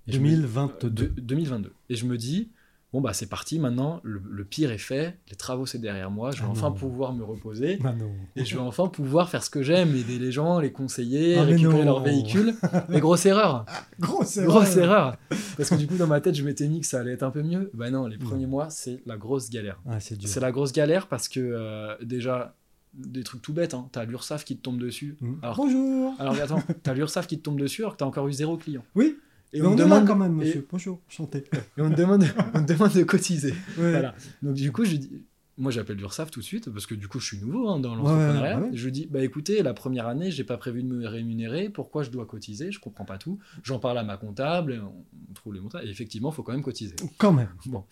Et 0.08 0.12
je 0.12 0.18
me- 0.18 0.28
2022. 0.28 0.90
de- 0.90 1.20
2022. 1.20 1.72
Et 1.88 1.94
je 1.94 2.04
me 2.06 2.16
dis, 2.18 2.50
bon, 2.92 3.00
bah 3.00 3.12
c'est 3.12 3.28
parti, 3.28 3.58
maintenant, 3.58 4.00
le, 4.02 4.20
le 4.30 4.44
pire 4.44 4.70
est 4.70 4.78
fait, 4.78 5.18
les 5.30 5.36
travaux 5.36 5.66
c'est 5.66 5.78
derrière 5.78 6.10
moi, 6.10 6.30
je 6.30 6.38
vais 6.38 6.46
Ah 6.46 6.50
enfin 6.50 6.68
non. 6.68 6.74
pouvoir 6.74 7.12
me 7.14 7.24
reposer. 7.24 7.78
Ah 7.84 7.92
non. 7.92 8.10
Et 8.36 8.44
je 8.44 8.54
vais 8.56 8.62
enfin 8.62 8.86
pouvoir 8.88 9.28
faire 9.30 9.42
ce 9.42 9.50
que 9.50 9.62
j'aime, 9.62 9.94
aider 9.96 10.18
les 10.18 10.30
gens, 10.32 10.60
les 10.60 10.72
conseiller, 10.72 11.36
Ah, 11.38 11.44
récupérer 11.44 11.84
leur 11.84 12.02
véhicule. 12.02 12.54
Mais 12.88 13.00
grosse 13.00 13.26
erreur, 13.26 13.64
Grosse 14.00 14.38
grosse 14.38 14.76
erreur. 14.76 15.16
Parce 15.56 15.70
que 15.70 15.74
du 15.76 15.86
coup, 15.86 15.96
dans 15.96 16.06
ma 16.06 16.20
tête, 16.20 16.34
je 16.34 16.44
m'étais 16.44 16.68
mis 16.68 16.80
que 16.80 16.86
ça 16.86 17.00
allait 17.00 17.12
être 17.12 17.22
un 17.22 17.30
peu 17.30 17.42
mieux. 17.42 17.70
Bah 17.74 17.90
non, 17.90 18.06
les 18.06 18.18
premiers 18.18 18.46
mois, 18.46 18.68
c'est 18.70 19.00
la 19.06 19.16
grosse 19.16 19.50
galère. 19.50 19.80
Ah, 19.88 20.00
c'est 20.00 20.16
dur. 20.16 20.28
C'est 20.28 20.40
la 20.40 20.52
grosse 20.52 20.72
galère 20.72 21.06
parce 21.08 21.28
que 21.28 21.40
euh, 21.40 21.94
déjà, 22.02 22.54
des 22.94 23.22
trucs 23.22 23.40
tout 23.40 23.52
bêtes, 23.54 23.72
hein, 23.74 23.88
t'as 23.92 24.04
l'URSAF 24.04 24.44
qui 24.44 24.56
te 24.56 24.62
tombe 24.62 24.78
dessus. 24.78 25.16
Mm. 25.20 25.32
Alors, 25.42 25.56
Bonjour. 25.56 26.14
alors 26.18 26.34
attends, 26.40 26.62
t'as 26.82 26.92
l'URSAF 26.94 27.26
qui 27.26 27.38
te 27.38 27.42
tombe 27.42 27.58
dessus 27.58 27.82
alors 27.82 27.94
que 27.94 27.98
t'as 27.98 28.04
encore 28.04 28.28
eu 28.28 28.32
zéro 28.32 28.56
client. 28.58 28.82
Oui, 28.94 29.16
Et 29.52 29.60
mais 29.60 29.66
on, 29.66 29.70
là 29.76 29.84
demande 29.84 30.06
quand 30.06 30.16
même, 30.16 30.32
et- 30.40 30.44
monsieur. 30.44 30.66
Bonjour, 30.70 31.00
chanté. 31.08 31.44
Et 31.76 31.80
on 31.82 31.90
demande, 31.90 32.24
on 32.54 32.60
demande 32.62 32.92
de 32.92 33.02
cotiser. 33.02 33.50
Ouais. 33.78 33.90
Voilà. 33.90 34.14
Donc 34.42 34.54
du 34.54 34.72
coup, 34.72 34.84
je 34.84 34.96
dis, 34.96 35.10
moi 35.58 35.70
j'appelle 35.70 35.96
l'URSSAF 35.98 36.30
tout 36.30 36.40
de 36.40 36.44
suite 36.44 36.70
parce 36.70 36.86
que 36.86 36.94
du 36.94 37.06
coup 37.08 37.20
je 37.20 37.26
suis 37.26 37.38
nouveau 37.38 37.68
hein, 37.68 37.78
dans 37.78 37.94
l'entrepreneuriat. 37.94 38.58
ouais, 38.58 38.64
ouais. 38.64 38.70
Je 38.72 38.88
dis, 38.88 39.06
bah 39.10 39.22
écoutez, 39.22 39.62
la 39.62 39.74
première 39.74 40.06
année, 40.06 40.30
j'ai 40.30 40.44
pas 40.44 40.56
prévu 40.56 40.82
de 40.82 40.88
me 40.88 41.06
rémunérer. 41.06 41.68
Pourquoi 41.68 42.02
je 42.02 42.10
dois 42.10 42.24
cotiser? 42.24 42.72
Je 42.72 42.80
comprends 42.80 43.04
pas 43.04 43.18
tout. 43.18 43.38
J'en 43.62 43.78
parle 43.78 43.98
à 43.98 44.04
ma 44.04 44.16
comptable, 44.16 44.72
et 44.72 44.78
on 44.78 44.92
on 45.30 45.34
trouve 45.34 45.54
les 45.54 45.60
montants. 45.60 45.78
Et 45.82 45.88
effectivement, 45.88 46.30
il 46.30 46.34
faut 46.34 46.42
quand 46.42 46.52
même 46.52 46.62
cotiser. 46.62 46.94
Quand 47.18 47.32
même. 47.32 47.48
Bon, 47.66 47.84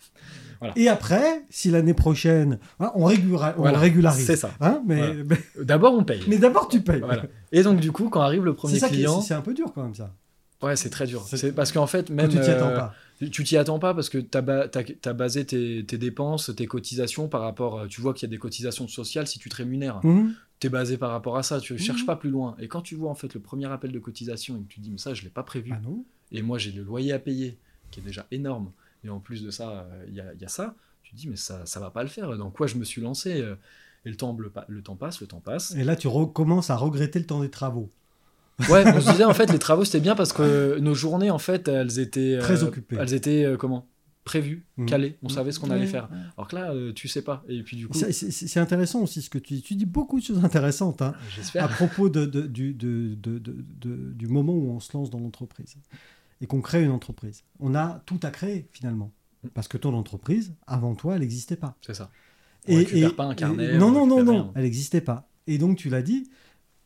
Voilà. 0.59 0.73
Et 0.77 0.87
après, 0.87 1.43
si 1.49 1.71
l'année 1.71 1.93
prochaine, 1.95 2.59
hein, 2.79 2.91
on, 2.95 3.07
régula- 3.07 3.55
on 3.57 3.61
Voilà. 3.61 3.79
régularise. 3.79 4.25
c'est 4.25 4.35
ça. 4.35 4.51
Hein, 4.61 4.81
mais 4.85 4.97
Voilà. 4.97 5.23
mais, 5.57 5.63
D'abord, 5.65 5.93
on 5.95 6.03
paye. 6.03 6.21
mais 6.27 6.37
d'abord, 6.37 6.67
tu 6.67 6.81
payes. 6.81 6.99
Voilà. 7.01 7.23
Et 7.51 7.63
donc 7.63 7.79
du 7.79 7.91
coup, 7.91 8.09
quand 8.09 8.21
arrive 8.21 8.45
le 8.45 8.53
premier 8.55 8.79
client, 8.79 9.21
c'est 9.21 9.33
un 9.35 9.41
peu 9.41 9.53
dur 9.55 9.71
quand 9.73 9.83
même 9.83 9.95
ça. 9.95 10.15
Ouais, 10.61 10.75
c'est 10.75 10.89
très 10.89 11.07
dur. 11.07 11.23
C'est- 11.27 11.53
parce 11.53 11.71
qu'en 11.71 11.87
fait, 11.87 12.07
Quand 12.07 12.13
même 12.13 12.29
tu 12.29 12.39
t'y 12.39 12.49
attends 12.49 12.69
euh, 12.69 12.75
pas. 12.75 12.95
Tu 13.31 13.43
t'y 13.43 13.55
attends 13.57 13.77
pas 13.79 13.93
parce 13.93 14.09
que 14.09 14.17
tu 14.17 14.37
as, 14.37 15.13
basé 15.13 15.45
tes, 15.45 15.85
tes 15.85 15.97
dépenses, 15.97 16.51
tes 16.55 16.65
cotisations 16.65 17.27
par 17.27 17.41
rapport. 17.41 17.79
euh, 17.79 17.87
Tu 17.87 18.01
vois 18.01 18.13
qu'il 18.13 18.27
y 18.27 18.31
a 18.31 18.33
des 18.35 18.39
cotisations 18.39 18.87
sociales 18.87 19.27
si 19.27 19.37
tu 19.39 19.49
te 19.49 19.55
rémunères. 19.55 20.03
Mhm. 20.03 20.33
Tu 20.59 20.67
es 20.67 20.69
basé 20.69 20.97
par 20.97 21.11
rapport 21.11 21.37
à 21.37 21.43
ça. 21.43 21.59
Tu 21.59 21.77
cherches 21.77 22.01
Mhm. 22.01 22.05
pas 22.07 22.15
plus 22.15 22.29
loin. 22.31 22.55
Et 22.59 22.67
quand 22.67 22.81
tu 22.81 22.95
vois 22.95 23.09
en 23.11 23.15
fait 23.15 23.33
le 23.33 23.39
premier 23.39 23.65
appel 23.67 23.91
de 23.91 23.99
cotisation 23.99 24.57
et 24.57 24.61
que 24.61 24.67
tu 24.67 24.79
te 24.79 24.83
dis, 24.83 24.89
mais 24.91 24.97
ça, 24.97 25.13
je 25.13 25.21
l'ai 25.23 25.29
pas 25.29 25.43
prévu. 25.43 25.71
Ah 25.75 25.79
non 25.83 26.03
Et 26.31 26.41
moi, 26.41 26.57
j'ai 26.57 26.71
le 26.71 26.83
loyer 26.83 27.13
à 27.13 27.19
payer 27.19 27.57
qui 27.91 27.99
est 27.99 28.03
déjà 28.03 28.25
énorme. 28.31 28.71
Et 29.03 29.09
en 29.09 29.19
plus 29.19 29.43
de 29.43 29.51
ça, 29.51 29.69
euh, 29.91 30.05
il 30.07 30.15
y, 30.15 30.19
a, 30.21 30.33
il 30.33 30.41
y 30.41 30.45
a 30.45 30.47
ça. 30.47 30.75
Tu 31.03 31.11
te 31.11 31.17
dis, 31.17 31.27
mais 31.27 31.35
ça, 31.35 31.65
ça 31.65 31.79
va 31.79 31.89
pas 31.91 32.03
le 32.03 32.09
faire. 32.09 32.35
Dans 32.37 32.49
quoi 32.51 32.67
je 32.67 32.75
me 32.75 32.83
suis 32.83 33.01
lancé 33.01 33.43
Et 34.05 34.09
le 34.09 34.15
temps, 34.15 34.35
le, 34.39 34.51
le 34.67 34.81
temps 34.81 34.95
passe, 34.95 35.21
le 35.21 35.27
temps 35.27 35.41
passe. 35.41 35.75
Et 35.75 35.83
là, 35.83 35.95
tu 35.95 36.07
recommences 36.07 36.69
à 36.71 36.75
regretter 36.75 37.19
le 37.19 37.25
temps 37.25 37.41
des 37.41 37.49
travaux. 37.51 37.91
Ouais, 38.69 38.83
on 38.85 39.01
se 39.01 39.11
disait 39.11 39.23
en 39.23 39.33
fait 39.33 39.51
les 39.51 39.59
travaux 39.59 39.85
c'était 39.85 39.99
bien 39.99 40.15
parce 40.15 40.33
que 40.33 40.77
nos 40.79 40.93
journées 40.93 41.31
en 41.31 41.39
fait 41.39 41.67
elles 41.67 41.99
étaient 41.99 42.37
Très 42.39 42.63
euh, 42.63 42.67
occupées. 42.67 42.97
Elles 42.99 43.13
étaient 43.13 43.43
euh, 43.45 43.57
comment? 43.57 43.87
Prévues, 44.23 44.67
Mhm. 44.77 44.85
calées. 44.85 45.17
On 45.23 45.29
savait 45.29 45.51
ce 45.51 45.59
qu'on 45.59 45.71
allait 45.71 45.81
Ouais, 45.81 45.87
faire. 45.87 46.07
Alors 46.37 46.47
que 46.47 46.55
là 46.55 46.71
euh, 46.73 46.93
tu 46.93 47.07
sais 47.07 47.23
pas. 47.23 47.43
Et 47.49 47.63
puis 47.63 47.75
du 47.75 47.87
coup, 47.87 47.97
C'est- 47.97 48.57
intéressant 48.59 49.01
aussi 49.01 49.23
ce 49.23 49.31
que 49.31 49.39
tu 49.39 49.55
dis. 49.55 49.61
Tu 49.63 49.73
dis 49.75 49.87
beaucoup 49.87 50.19
de 50.19 50.23
choses 50.25 50.43
intéressantes 50.45 51.01
hein, 51.01 51.15
à 51.55 51.67
propos 51.67 52.07
de, 52.09 52.25
de- 52.27 52.45
du, 52.45 52.73
de- 52.75 53.15
de- 53.15 53.39
de- 53.39 53.65
de- 53.81 54.11
du 54.13 54.27
moment 54.27 54.53
où 54.53 54.69
on 54.71 54.79
se 54.79 54.95
lance 54.95 55.09
dans 55.09 55.19
l'entreprise 55.19 55.75
et 56.39 56.45
qu'on 56.45 56.61
crée 56.61 56.83
une 56.83 56.91
entreprise. 56.91 57.43
On 57.59 57.73
a 57.73 58.03
tout 58.05 58.19
à 58.21 58.29
créer 58.29 58.67
finalement. 58.71 59.11
Parce 59.55 59.67
que 59.67 59.77
ton 59.79 59.95
entreprise, 59.95 60.53
avant 60.67 60.93
toi, 60.93 61.15
elle 61.15 61.21
n'existait 61.21 61.55
pas. 61.55 61.75
C'est 61.81 61.95
ça. 61.95 62.11
On 62.67 62.75
récupère 62.75 63.15
pas 63.15 63.25
un 63.25 63.33
carnet, 63.33 63.75
non, 63.79 63.87
on 63.87 63.91
non, 63.91 64.05
non, 64.05 64.23
non, 64.23 64.31
rien. 64.33 64.51
elle 64.53 64.63
n'existait 64.63 65.01
pas. 65.01 65.27
Et 65.47 65.57
donc, 65.57 65.77
tu 65.79 65.89
l'as 65.89 66.03
dit, 66.03 66.29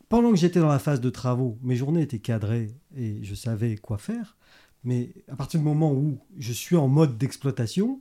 pendant 0.08 0.30
que 0.30 0.36
j'étais 0.36 0.60
dans 0.60 0.68
la 0.68 0.78
phase 0.78 1.00
de 1.00 1.10
travaux, 1.10 1.58
mes 1.62 1.76
journées 1.76 2.02
étaient 2.02 2.18
cadrées 2.18 2.74
et 2.96 3.22
je 3.24 3.34
savais 3.34 3.76
quoi 3.76 3.98
faire. 3.98 4.36
Mais 4.84 5.10
à 5.30 5.36
partir 5.36 5.58
du 5.60 5.66
moment 5.66 5.92
où 5.92 6.18
je 6.38 6.52
suis 6.52 6.76
en 6.76 6.86
mode 6.86 7.18
d'exploitation, 7.18 8.00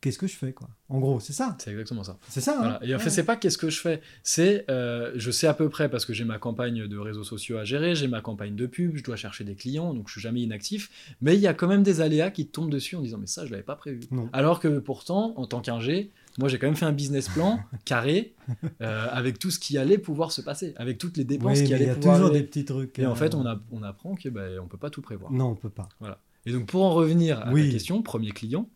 qu'est-ce 0.00 0.16
que 0.18 0.26
je 0.26 0.36
fais 0.36 0.52
quoi? 0.52 0.70
En 0.88 1.00
gros, 1.00 1.20
c'est 1.20 1.34
ça. 1.34 1.54
C'est 1.60 1.70
exactement 1.70 2.02
ça. 2.02 2.16
C'est 2.28 2.40
ça. 2.40 2.52
hein? 2.54 2.58
Voilà. 2.60 2.80
Et 2.82 2.94
en 2.94 2.98
fait, 2.98 3.10
c'est 3.10 3.24
pas 3.24 3.36
qu'est-ce 3.36 3.58
que 3.58 3.68
je 3.68 3.78
fais. 3.78 4.00
C'est, 4.22 4.64
euh, 4.70 5.12
je 5.16 5.30
sais 5.30 5.46
à 5.46 5.52
peu 5.52 5.68
près 5.68 5.90
parce 5.90 6.06
que 6.06 6.14
j'ai 6.14 6.24
ma 6.24 6.38
campagne 6.38 6.86
de 6.86 6.96
réseaux 6.96 7.24
sociaux 7.24 7.58
à 7.58 7.64
gérer, 7.64 7.94
j'ai 7.94 8.08
ma 8.08 8.22
campagne 8.22 8.56
de 8.56 8.66
pub, 8.66 8.96
je 8.96 9.02
dois 9.04 9.16
chercher 9.16 9.44
des 9.44 9.54
clients, 9.54 9.92
donc 9.92 10.08
je 10.08 10.12
suis 10.12 10.20
jamais 10.22 10.40
inactif. 10.40 10.88
Mais 11.20 11.34
il 11.34 11.40
y 11.40 11.46
a 11.46 11.52
quand 11.52 11.68
même 11.68 11.82
des 11.82 12.00
aléas 12.00 12.30
qui 12.30 12.46
tombent 12.46 12.70
dessus 12.70 12.96
en 12.96 13.02
disant 13.02 13.18
mais 13.18 13.26
ça 13.26 13.44
je 13.44 13.50
l'avais 13.50 13.62
pas 13.62 13.76
prévu. 13.76 14.00
Non. 14.10 14.30
Alors 14.32 14.60
que 14.60 14.78
pourtant, 14.78 15.34
en 15.36 15.46
tant 15.46 15.60
qu'ingé, 15.60 16.10
moi 16.38 16.48
j'ai 16.48 16.58
quand 16.58 16.66
même 16.66 16.76
fait 16.76 16.86
un 16.86 16.92
business 16.92 17.28
plan 17.28 17.60
carré 17.84 18.34
euh, 18.80 19.06
avec 19.10 19.38
tout 19.38 19.50
ce 19.50 19.58
qui 19.58 19.76
allait 19.76 19.98
pouvoir 19.98 20.32
se 20.32 20.40
passer, 20.40 20.72
avec 20.76 20.96
toutes 20.98 21.16
les 21.16 21.24
dépenses 21.24 21.58
Oui, 21.58 21.64
qui 21.64 21.64
mais 21.64 21.68
il 21.68 21.74
allaient 21.74 21.86
y 21.86 21.90
a 21.90 21.94
pouvoir. 21.94 22.16
toujours 22.16 22.30
des 22.32 22.42
petits 22.42 22.64
trucs. 22.64 22.98
Et 22.98 23.06
en 23.06 23.12
euh, 23.12 23.14
fait, 23.14 23.34
on, 23.34 23.44
a, 23.46 23.60
on 23.72 23.82
apprend 23.82 24.14
que 24.14 24.28
ben, 24.28 24.58
on 24.60 24.66
peut 24.66 24.78
pas 24.78 24.90
tout 24.90 25.02
prévoir. 25.02 25.30
Non, 25.32 25.46
on 25.50 25.54
peut 25.54 25.68
pas. 25.70 25.88
Et 26.46 26.52
donc 26.52 26.66
pour 26.66 26.82
en 26.84 26.94
revenir 26.94 27.40
à 27.40 27.52
Oui. 27.52 27.66
la 27.66 27.72
question, 27.72 28.00
premier 28.02 28.30
client, 28.30 28.68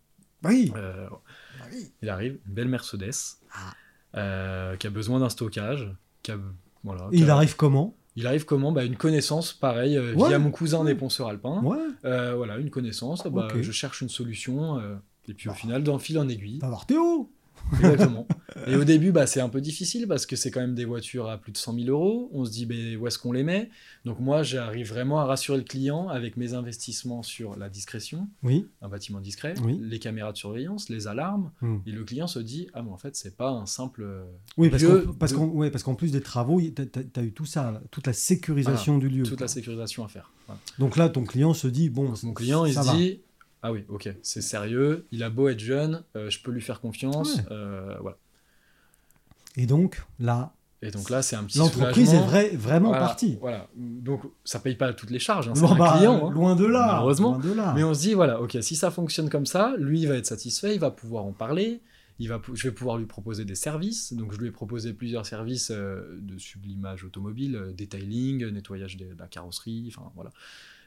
Oui. 0.45 0.73
euh, 0.77 1.07
Bah 1.09 1.67
oui. 1.73 1.91
il 2.03 2.09
arrive, 2.09 2.39
une 2.47 2.55
belle 2.55 2.69
Mercedes, 2.69 3.13
Ah. 3.55 3.73
euh, 4.17 4.77
qui 4.77 4.87
a 4.87 4.91
besoin 4.91 5.21
d'un 5.21 5.29
stockage, 5.31 5.91
qui 6.23 6.33
a, 6.33 6.39
voilà, 6.85 7.09
Et 7.13 7.17
qui 7.17 7.23
il 7.23 7.31
a- 7.31 7.37
arrive 7.37 7.57
comment? 7.57 7.97
Il 8.15 8.27
arrive 8.27 8.45
comment? 8.45 8.73
Bah, 8.73 8.85
Une 8.85 8.97
connaissance, 8.97 9.55
pareil, 9.55 9.97
euh, 9.97 10.13
Ouais, 10.15 10.29
via 10.29 10.39
mon 10.39 10.51
cousin 10.51 10.81
ouais. 10.81 10.93
des 10.93 10.95
ponceurs 10.95 11.29
alpins. 11.29 11.63
Ouais. 11.63 11.79
Euh, 12.05 12.35
voilà, 12.37 12.59
une 12.59 12.69
connaissance, 12.69 13.27
bah, 13.27 13.49
Ok. 13.51 13.63
je 13.63 13.73
cherche 13.73 14.03
une 14.03 14.11
solution, 14.11 14.79
euh, 14.79 14.97
et 15.29 15.33
puis 15.35 15.49
au 15.49 15.53
Bah. 15.53 15.57
final, 15.59 15.83
dans 15.83 15.99
fil 15.99 16.19
en 16.19 16.29
aiguille. 16.29 16.59
Va 16.59 16.69
voir 16.69 16.85
Théo. 16.85 17.31
Exactement. 17.81 18.27
Et 18.67 18.77
au 18.77 18.85
début, 18.85 19.13
bah, 19.13 19.27
c'est 19.27 19.41
un 19.41 19.49
peu 19.49 19.61
difficile 19.61 20.07
parce 20.07 20.27
que 20.27 20.37
c'est 20.37 20.51
quand 20.51 20.61
même 20.61 20.75
des 20.75 20.85
voitures 20.85 21.29
à 21.29 21.39
plus 21.39 21.53
de 21.53 21.57
100 21.57 21.75
000 21.75 21.87
euros. 21.89 22.31
On 22.33 22.45
se 22.45 22.51
dit, 22.51 22.97
où 22.97 23.07
est-ce 23.07 23.19
qu'on 23.19 23.33
les 23.33 23.43
met? 23.43 23.71
Donc 24.05 24.21
moi, 24.21 24.43
j'arrive 24.43 24.89
vraiment 24.89 25.21
à 25.21 25.25
rassurer 25.25 25.59
le 25.59 25.65
client 25.65 26.09
avec 26.09 26.37
mes 26.37 26.55
investissements 26.55 27.23
sur 27.23 27.57
la 27.57 27.69
discrétion, 27.69 28.29
Oui. 28.43 28.67
un 28.83 28.89
bâtiment 28.89 29.21
discret, 29.21 29.55
Oui. 29.65 29.79
les 29.83 29.99
caméras 29.99 30.33
de 30.33 30.37
surveillance, 30.37 30.89
les 30.89 31.07
alarmes. 31.09 31.51
Hmm. 31.61 31.79
Et 31.87 31.93
le 31.93 32.05
client 32.05 32.27
se 32.27 32.39
dit, 32.39 32.69
ah 32.75 32.83
mais 32.83 32.91
en 32.91 32.97
fait, 32.99 33.17
c'est 33.17 33.37
pas 33.37 33.51
un 33.51 33.67
simple... 33.67 34.03
euh, 34.03 34.25
Oui, 34.59 34.69
parce 34.71 34.85
qu'en 34.85 35.13
parce 35.15 35.33
de- 35.33 35.37
qu'en- 35.39 35.47
ouais, 35.49 35.71
parce 35.71 35.83
qu'en 35.85 35.95
plus 35.95 36.13
des 36.13 36.21
travaux, 36.21 36.61
tu 36.61 36.73
as, 37.17 37.23
eu 37.23 37.33
tout 37.33 37.47
ça, 37.47 37.81
toute 37.91 38.07
la 38.07 38.13
sécurisation 38.13 38.99
du 38.99 39.09
lieu. 39.09 39.23
toute 39.25 39.39
quoi. 39.39 39.45
la 39.45 39.49
sécurisation 39.49 40.05
à 40.05 40.09
faire. 40.09 40.31
Voilà. 40.47 40.61
Donc 40.79 40.97
là, 40.97 41.09
ton 41.09 41.25
client 41.25 41.55
se 41.55 41.67
dit 41.69 41.89
bon, 41.91 42.09
Donc, 42.11 42.23
mon 42.23 42.33
client, 42.35 42.65
il 42.67 42.75
se 42.75 42.81
va. 42.81 42.95
dit, 42.95 43.21
ah 43.63 43.73
oui, 43.73 43.85
ok, 43.89 44.13
c'est 44.23 44.43
sérieux, 44.43 45.07
il 45.13 45.23
a 45.23 45.31
beau 45.31 45.49
être 45.49 45.61
jeune, 45.61 46.03
euh, 46.17 46.29
je 46.31 46.41
peux 46.43 46.51
lui 46.51 46.61
faire 46.63 46.81
confiance. 46.81 47.37
Ouais. 47.37 47.43
euh, 47.53 47.97
voilà. 48.01 48.17
Et 49.57 49.67
donc 49.67 50.03
là, 50.19 50.55
Et 50.83 50.91
donc 50.91 51.11
là, 51.11 51.23
c'est 51.23 51.37
un 51.37 51.45
petit 51.45 51.59
l'entreprise 51.59 52.13
est 52.15 52.21
vrai- 52.21 52.57
vraiment 52.57 52.89
Voilà, 52.89 53.07
partie. 53.07 53.37
Voilà. 53.41 53.69
Donc 53.77 54.23
ça 54.45 54.59
paye 54.59 54.75
pas 54.75 54.93
toutes 54.95 55.11
les 55.11 55.19
charges, 55.19 55.49
hein, 55.49 55.53
c'est 55.55 55.61
Bon, 55.61 55.75
un 55.75 55.79
bah, 55.79 55.95
client. 55.97 56.29
hein. 56.29 56.33
loin 56.33 56.57
de 56.57 56.65
là. 56.67 56.87
Malheureusement. 56.95 57.33
loin 57.33 57.39
de 57.39 57.53
là. 57.53 57.73
Mais 57.77 57.85
on 57.85 57.95
se 57.95 58.01
dit, 58.01 58.15
voilà, 58.15 58.41
ok, 58.41 58.57
si 58.63 58.75
ça 58.77 58.91
fonctionne 58.91 59.29
comme 59.31 59.47
ça, 59.47 59.75
lui 59.79 60.01
il 60.01 60.09
va 60.09 60.17
être 60.17 60.27
satisfait, 60.27 60.75
il 60.75 60.81
va 60.81 60.91
pouvoir 60.91 61.25
en 61.25 61.33
parler, 61.33 61.83
il 62.19 62.29
va, 62.29 62.41
je 62.55 62.63
vais 62.69 62.75
pouvoir 62.75 62.97
lui 62.99 63.07
proposer 63.07 63.45
des 63.45 63.55
services. 63.55 64.13
Donc 64.15 64.33
je 64.33 64.39
lui 64.39 64.49
ai 64.49 64.51
proposé 64.51 64.93
plusieurs 64.95 65.27
services 65.27 65.71
euh, 65.71 66.19
de 66.21 66.37
sublimage 66.39 67.05
automobile, 67.05 67.75
detailing, 67.77 68.47
nettoyage 68.49 68.97
de, 68.97 69.05
de 69.13 69.19
la 69.19 69.29
carrosserie, 69.29 69.85
enfin 69.95 70.11
voilà. 70.15 70.31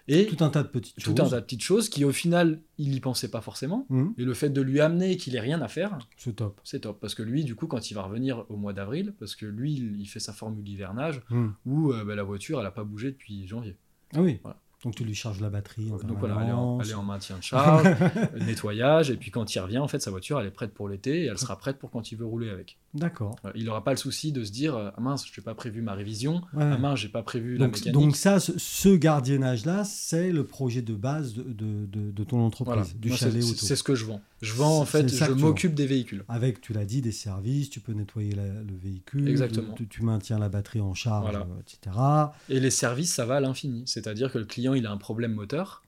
Et 0.07 0.27
tout 0.27 0.43
un 0.43 0.49
tas 0.49 0.61
de 0.63 0.67
petites 0.67 0.95
tout 0.95 1.01
choses. 1.01 1.19
un 1.19 1.29
tas 1.29 1.39
de 1.39 1.45
petites 1.45 1.63
choses 1.63 1.89
qui 1.89 2.05
au 2.05 2.11
final, 2.11 2.61
il 2.77 2.93
y 2.93 2.99
pensait 2.99 3.29
pas 3.31 3.41
forcément. 3.41 3.87
Et 4.17 4.23
le 4.23 4.33
fait 4.33 4.49
de 4.49 4.61
lui 4.61 4.79
amener 4.79 5.17
qu'il 5.17 5.35
ait 5.35 5.39
rien 5.39 5.61
à 5.61 5.67
faire, 5.67 5.97
c'est 6.17 6.35
top. 6.35 6.59
c'est 6.63 6.81
top. 6.81 6.99
Parce 6.99 7.15
que 7.15 7.23
lui, 7.23 7.43
du 7.43 7.55
coup, 7.55 7.67
quand 7.67 7.89
il 7.89 7.93
va 7.95 8.03
revenir 8.03 8.45
au 8.49 8.57
mois 8.57 8.73
d'avril, 8.73 9.13
parce 9.19 9.35
que 9.35 9.45
lui, 9.45 9.73
il 9.73 9.99
il 10.01 10.05
fait 10.07 10.19
sa 10.19 10.33
formule 10.33 10.63
d'hivernage, 10.63 11.21
Hum. 11.31 11.53
où 11.65 11.91
euh, 11.91 12.03
bah, 12.05 12.15
la 12.15 12.23
voiture, 12.23 12.59
elle 12.59 12.65
a 12.67 12.71
pas 12.71 12.83
bougé 12.83 13.11
depuis 13.11 13.47
janvier. 13.47 13.77
Ah 14.13 14.21
oui. 14.21 14.39
Voilà. 14.43 14.59
Donc 14.85 14.95
tu 14.95 15.03
lui 15.03 15.15
charges 15.15 15.41
la 15.41 15.49
batterie. 15.49 15.91
En 15.91 15.97
Donc 15.97 16.19
voilà, 16.19 16.35
elle 16.35 16.49
est 16.49 16.51
en, 16.53 16.77
permanence. 16.77 16.85
elle 16.85 16.91
est 16.91 16.95
en 16.95 17.03
maintien 17.03 17.37
de 17.37 17.43
charge, 17.43 17.87
nettoyage, 18.45 19.09
et 19.11 19.17
puis 19.17 19.31
quand 19.31 19.53
il 19.55 19.59
revient, 19.59 19.79
en 19.79 19.87
fait, 19.87 19.99
sa 19.99 20.11
voiture, 20.11 20.39
elle 20.39 20.47
est 20.47 20.51
prête 20.51 20.73
pour 20.73 20.87
l'été, 20.89 21.23
et 21.23 21.25
elle 21.25 21.37
sera 21.37 21.57
prête 21.57 21.77
pour 21.77 21.91
quand 21.91 22.11
il 22.11 22.17
veut 22.17 22.25
rouler 22.25 22.49
avec. 22.49 22.77
D'accord. 22.93 23.35
Il 23.55 23.65
n'aura 23.65 23.83
pas 23.83 23.91
le 23.91 23.97
souci 23.97 24.31
de 24.31 24.43
se 24.43 24.51
dire, 24.51 24.75
ah 24.77 24.93
mince, 25.01 25.25
je 25.31 25.39
n'ai 25.39 25.43
pas 25.43 25.53
prévu 25.55 25.81
ma 25.81 25.93
révision, 25.93 26.35
Ouais. 26.53 26.63
ah 26.63 26.77
mince, 26.77 26.99
j'ai 26.99 27.09
pas 27.09 27.23
prévu 27.23 27.57
la 27.57 27.65
donc, 27.65 27.75
mécanique. 27.75 27.93
donc 27.93 28.15
ça, 28.15 28.39
ce, 28.39 28.53
ce 28.57 28.89
gardiennage-là, 28.95 29.83
c'est 29.83 30.31
le 30.31 30.45
projet 30.45 30.81
de 30.81 30.93
base 30.93 31.33
de, 31.33 31.41
de, 31.43 31.85
de- 31.87 32.11
de 32.11 32.23
ton 32.23 32.39
entreprise, 32.45 32.75
Voilà. 32.75 32.89
du 32.99 33.07
Moi, 33.09 33.17
chalet 33.17 33.43
auto. 33.43 33.55
C'est 33.57 33.75
ce 33.75 33.83
que 33.83 33.95
je 33.95 34.05
vends. 34.05 34.21
Je 34.41 34.53
vends, 34.53 34.79
en 34.79 34.85
fait, 34.85 35.07
je 35.07 35.31
m'occupe 35.31 35.73
des 35.73 35.87
véhicules. 35.87 36.23
Avec, 36.29 36.61
tu 36.61 36.73
l'as 36.73 36.85
dit, 36.85 37.01
des 37.01 37.11
services, 37.11 37.69
tu 37.71 37.79
peux 37.79 37.93
nettoyer 37.93 38.33
la- 38.35 38.43
le 38.45 38.75
véhicule, 38.79 39.27
Exactement. 39.27 39.73
Tu, 39.73 39.87
tu 39.87 40.03
maintiens 40.03 40.37
la 40.37 40.49
batterie 40.49 40.81
en 40.81 40.93
charge, 40.93 41.23
Voilà. 41.31 41.47
etc. 41.59 41.95
Et 42.49 42.59
les 42.59 42.69
services, 42.69 43.13
ça 43.13 43.25
va 43.25 43.37
à 43.37 43.39
l'infini. 43.39 43.83
C'est-à-dire 43.87 44.31
que 44.31 44.37
le 44.37 44.45
client, 44.45 44.73
il 44.75 44.85
a 44.85 44.91
un 44.91 44.97
problème 44.97 45.33
moteur. 45.33 45.84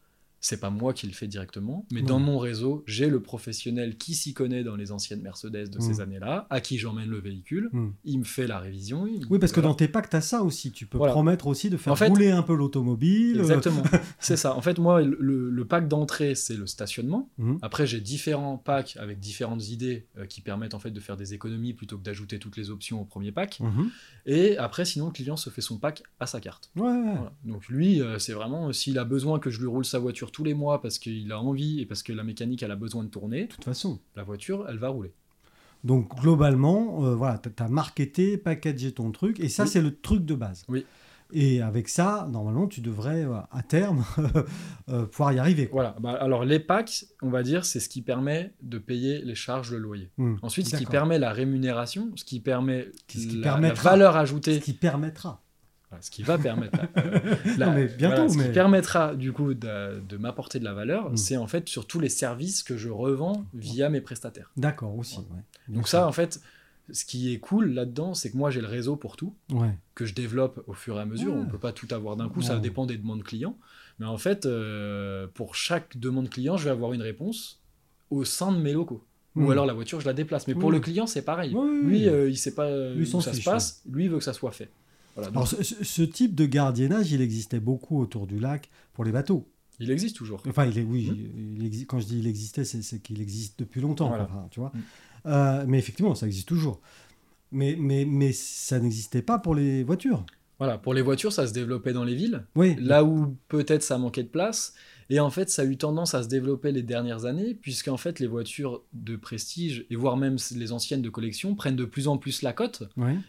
C'est 0.49 0.62
pas 0.62 0.69
moi 0.69 0.93
qui 0.93 1.07
le 1.07 1.13
fais 1.13 1.27
directement, 1.27 1.86
mais 1.91 2.01
dans 2.01 2.19
mon 2.19 2.38
réseau, 2.38 2.81
j'ai 2.88 3.10
le 3.10 3.19
professionnel 3.21 3.97
qui 3.97 4.15
s'y 4.15 4.33
connaît 4.33 4.63
dans 4.63 4.77
les 4.77 4.93
anciennes 4.93 5.21
Mercedes 5.21 5.69
de 5.69 5.77
Mm. 5.77 5.81
ces 5.81 5.99
années-là, 5.99 6.47
à 6.49 6.62
qui 6.62 6.77
j'emmène 6.77 7.10
le 7.10 7.19
véhicule. 7.19 7.69
Hmm. 7.73 7.89
Il 8.05 8.19
me 8.19 8.23
fait 8.23 8.47
la 8.47 8.57
révision. 8.60 9.03
Oui, 9.29 9.39
parce 9.39 9.51
que 9.51 9.60
voilà. 9.60 9.69
dans 9.69 9.75
tes 9.75 9.89
packs, 9.89 10.10
tu 10.10 10.15
as 10.15 10.21
ça 10.21 10.43
aussi. 10.43 10.71
Tu 10.71 10.86
peux 10.86 10.97
Voilà. 10.97 11.12
promettre 11.12 11.47
aussi 11.47 11.69
de 11.69 11.75
faire 11.75 11.91
En 11.91 11.97
fait- 11.97 12.07
rouler 12.07 12.31
un 12.31 12.43
peu 12.43 12.55
l'automobile. 12.55 13.39
Exactement. 13.39 13.83
c'est 14.19 14.38
ça. 14.38 14.55
En 14.55 14.62
fait, 14.62 14.79
moi, 14.79 15.01
le, 15.01 15.49
le 15.49 15.65
pack 15.65 15.89
d'entrée, 15.89 16.33
c'est 16.33 16.55
le 16.55 16.65
stationnement. 16.65 17.29
Mhm. 17.39 17.60
Après, 17.62 17.86
j'ai 17.86 17.99
différents 17.99 18.57
packs 18.57 18.95
avec 18.97 19.19
différentes 19.19 19.67
idées 19.67 20.05
euh, 20.17 20.25
qui 20.27 20.39
permettent 20.39 20.73
en 20.75 20.79
fait 20.79 20.91
de 20.91 20.99
faire 21.01 21.17
des 21.17 21.33
économies 21.33 21.73
plutôt 21.73 21.97
que 21.97 22.03
d'ajouter 22.03 22.39
toutes 22.39 22.55
les 22.55 22.69
options 22.69 23.01
au 23.01 23.05
premier 23.05 23.33
pack. 23.33 23.60
Mhm. 23.60 23.89
Et 24.25 24.57
après, 24.57 24.86
sinon, 24.86 25.07
le 25.07 25.12
client 25.12 25.36
se 25.36 25.49
fait 25.49 25.62
son 25.62 25.77
pack 25.77 26.03
à 26.21 26.25
sa 26.25 26.39
carte. 26.39 26.71
Ouais, 26.77 26.83
ouais. 26.83 27.01
Voilà. 27.03 27.33
Donc 27.43 27.67
lui, 27.67 28.01
euh, 28.01 28.17
c'est 28.17 28.33
vraiment 28.33 28.69
euh, 28.69 28.71
s'il 28.71 28.97
a 28.97 29.03
besoin 29.03 29.39
que 29.39 29.49
je 29.49 29.60
lui 29.60 29.67
roule 29.67 29.83
sa 29.86 29.99
voiture 29.99 30.31
tous 30.38 30.43
les 30.43 30.54
mois 30.54 30.80
parce 30.82 31.00
qu'il 31.00 31.32
a 31.32 31.41
envie 31.41 31.80
et 31.82 31.88
parce 31.88 32.04
que 32.04 32.13
la 32.13 32.23
mécanique 32.23 32.62
elle 32.62 32.69
a 32.69 32.76
besoin 32.76 33.04
de 33.04 33.10
tourner, 33.10 33.45
de 33.45 33.52
toute 33.54 33.63
façon. 33.63 34.00
la 34.15 34.21
voiture 34.21 34.67
elle 34.69 34.78
va 34.78 34.89
rouler. 34.89 35.12
Donc 35.84 36.15
globalement, 36.21 37.04
euh, 37.06 37.15
voilà, 37.15 37.39
tu 37.39 37.50
as 37.58 37.67
marketé, 37.67 38.38
packagé 38.38 38.91
ton 38.91 39.12
truc, 39.12 39.39
et 39.39 39.50
ça 39.50 39.63
Oui. 39.63 39.69
c'est 39.69 39.82
le 39.82 40.00
truc 40.00 40.26
de 40.26 40.36
base. 40.36 40.63
Oui. 40.69 40.86
Et 41.34 41.62
avec 41.62 41.89
ça, 41.89 42.28
normalement, 42.32 42.67
tu 42.67 42.82
devrais, 42.82 43.26
euh, 43.26 43.39
à 43.52 43.63
terme, 43.63 44.06
euh, 44.89 45.08
pouvoir 45.08 45.34
y 45.34 45.39
arriver. 45.39 45.67
quoi. 45.67 45.82
Voilà. 45.82 45.95
Bah, 46.00 46.21
alors 46.23 46.45
les 46.45 46.60
packs, 46.60 47.06
on 47.23 47.30
va 47.30 47.41
dire, 47.41 47.65
c'est 47.65 47.80
ce 47.80 47.89
qui 47.89 48.04
permet 48.04 48.54
de 48.62 48.78
payer 48.78 49.23
les 49.23 49.36
charges, 49.36 49.71
le 49.71 49.80
loyer. 49.80 50.12
Hmm. 50.17 50.36
Ensuite, 50.43 50.67
ce 50.67 50.76
qui 50.76 50.86
permet 50.86 51.17
la 51.17 51.32
rémunération, 51.32 52.12
ce 52.15 52.23
qui 52.23 52.39
permet 52.39 52.89
Ce 53.08 53.17
qui 53.28 53.38
la, 53.39 53.60
la 53.60 53.73
valeur 53.73 54.13
Ce 54.13 54.17
ajoutée, 54.19 54.60
qui 54.60 54.73
permettra. 54.73 55.41
Ce 56.02 56.12
qui 56.12 56.21
va 56.23 56.38
permettre, 56.38 56.78
la- 57.58 57.67
Non, 57.67 57.73
mais 57.73 57.86
bientôt, 57.88 58.28
ce 58.28 58.38
mais- 58.38 58.45
qui 58.47 58.52
permettra 58.52 59.15
du 59.15 59.32
coup 59.32 59.54
de, 59.54 60.02
de 60.02 60.17
m'apporter 60.17 60.60
de 60.60 60.65
la 60.65 60.73
valeur, 60.73 61.12
Mm. 61.12 61.17
c'est 61.17 61.38
en 61.38 61.47
fait 61.47 61.69
sur 61.69 61.88
tous 61.88 62.00
les 62.00 62.10
services 62.10 62.62
que 62.63 62.76
je 62.78 62.89
revends 62.89 63.45
via 63.54 63.89
mes 63.89 64.02
prestataires. 64.02 64.52
D'accord, 64.58 64.95
aussi. 64.97 65.17
ouais. 65.19 65.41
Donc 65.69 65.88
ça, 65.88 66.06
en 66.08 66.12
fait, 66.12 66.41
ce 66.91 67.06
qui 67.06 67.34
est 67.34 67.39
cool 67.39 67.69
là-dedans, 67.73 68.13
c'est 68.13 68.32
que 68.32 68.38
moi 68.38 68.50
j'ai 68.52 68.60
le 68.62 68.67
réseau 68.67 68.95
pour 68.97 69.15
tout. 69.17 69.34
Ouais. 69.52 69.73
que 69.95 70.06
je 70.06 70.13
développe 70.13 70.62
au 70.67 70.73
fur 70.73 70.97
et 70.97 71.02
à 71.02 71.06
mesure. 71.06 71.32
Ouais. 71.34 71.39
On 71.39 71.43
ne 71.45 71.50
peut 71.50 71.58
pas 71.58 71.71
tout 71.71 71.88
avoir 71.91 72.15
d'un 72.17 72.30
coup, 72.30 72.41
ça 72.41 72.60
dépend 72.60 72.86
des 72.86 72.97
demandes 72.97 73.23
clients. 73.23 73.58
Mais 74.00 74.06
en 74.06 74.17
fait, 74.19 74.45
euh, 74.45 75.26
pour 75.34 75.56
chaque 75.56 75.97
demande 75.97 76.30
client, 76.30 76.56
je 76.58 76.65
vais 76.65 76.69
avoir 76.69 76.93
une 76.93 77.02
réponse 77.02 77.62
au 78.12 78.23
sein 78.26 78.52
de 78.52 78.58
mes 78.60 78.73
locaux. 78.73 79.04
Hmm. 79.36 79.45
Ou 79.45 79.52
alors 79.52 79.65
la 79.65 79.73
voiture, 79.73 80.00
je 80.02 80.06
la 80.06 80.13
déplace. 80.13 80.47
Mais 80.47 80.54
pour 80.54 80.71
le 80.71 80.80
client, 80.80 81.08
c'est 81.08 81.23
pareil. 81.23 81.56
Lui, 81.84 82.08
euh, 82.08 82.30
il 82.30 82.38
sait 82.38 82.54
pas 82.54 82.65
euh, 82.65 82.93
Lui, 82.93 83.12
où 83.15 83.21
ça 83.21 83.34
se 83.34 83.41
passe. 83.43 83.82
Lui, 83.91 84.04
il 84.06 84.10
veut 84.12 84.17
que 84.19 84.23
ça 84.23 84.34
soit 84.34 84.52
fait. 84.52 84.69
Voilà, 85.17 85.32
donc, 85.32 85.47
Alors, 85.51 85.63
ce, 85.63 86.01
type 86.03 86.34
de 86.36 86.45
gardiennage, 86.45 87.12
il 87.12 87.21
existait 87.21 87.60
beaucoup 87.60 87.99
autour 87.99 88.27
du 88.27 88.39
lac 88.39 88.69
pour 88.93 89.03
les 89.03 89.12
bateaux. 89.12 89.47
il 89.80 89.91
existe 89.91 90.15
toujours. 90.15 90.41
Enfin, 90.47 90.65
il 90.65 90.77
est, 90.77 90.84
oui, 90.84 91.10
Hmm. 91.12 91.56
il 91.58 91.67
exi- 91.69 91.86
quand 91.86 91.99
je 91.99 92.06
dis 92.06 92.19
il 92.19 92.27
existait, 92.27 92.63
c'est, 92.63 92.99
qu'il 93.01 93.21
existe 93.21 93.60
depuis 93.60 93.82
longtemps. 93.82 94.08
Voilà. 94.08 94.23
enfin, 94.23 94.47
tu 94.49 94.60
vois. 94.60 94.71
Hmm. 94.73 94.80
Euh, 95.27 95.65
mais 95.67 95.77
effectivement, 95.80 96.15
ça 96.15 96.25
existe 96.27 96.47
toujours. 96.47 96.80
Mais, 97.51 97.75
mais, 97.80 98.06
mais 98.06 98.32
ça 98.32 98.80
n'existait 98.80 99.21
pas 99.21 99.39
pour 99.39 99.56
les 99.56 99.84
voitures. 99.84 100.25
Voilà, 100.60 100.77
pour 100.80 100.93
les 100.93 101.01
voitures, 101.03 101.32
ça 101.34 101.45
se 101.47 101.53
développait 101.53 101.93
dans 101.93 102.03
les 102.03 102.15
villes. 102.15 102.45
Oui, 102.56 102.75
Là 102.80 103.03
où 103.03 103.36
peut-être 103.47 103.84
ça 103.84 103.97
manquait 103.97 104.23
de 104.23 104.30
place. 104.30 104.73
Et 105.10 105.19
en 105.19 105.29
fait, 105.29 105.49
ça 105.49 105.62
a 105.62 105.65
eu 105.65 105.77
tendance 105.77 106.13
à 106.13 106.23
se 106.23 106.27
développer 106.27 106.71
les 106.71 106.83
dernières 106.83 107.25
années, 107.25 107.53
puisqu'en 107.53 107.97
fait, 107.97 108.19
les 108.19 108.27
voitures 108.27 108.81
de 108.93 109.15
prestige, 109.15 109.85
et 109.89 109.95
voire 109.95 110.17
même 110.17 110.37
les 110.55 110.71
anciennes 110.71 111.01
de 111.01 111.10
collection, 111.10 111.55
prennent 111.55 111.75
de 111.77 111.85
plus 111.85 112.08
en 112.08 112.17
plus 112.17 112.41
la 112.41 112.53
cote. 112.53 112.83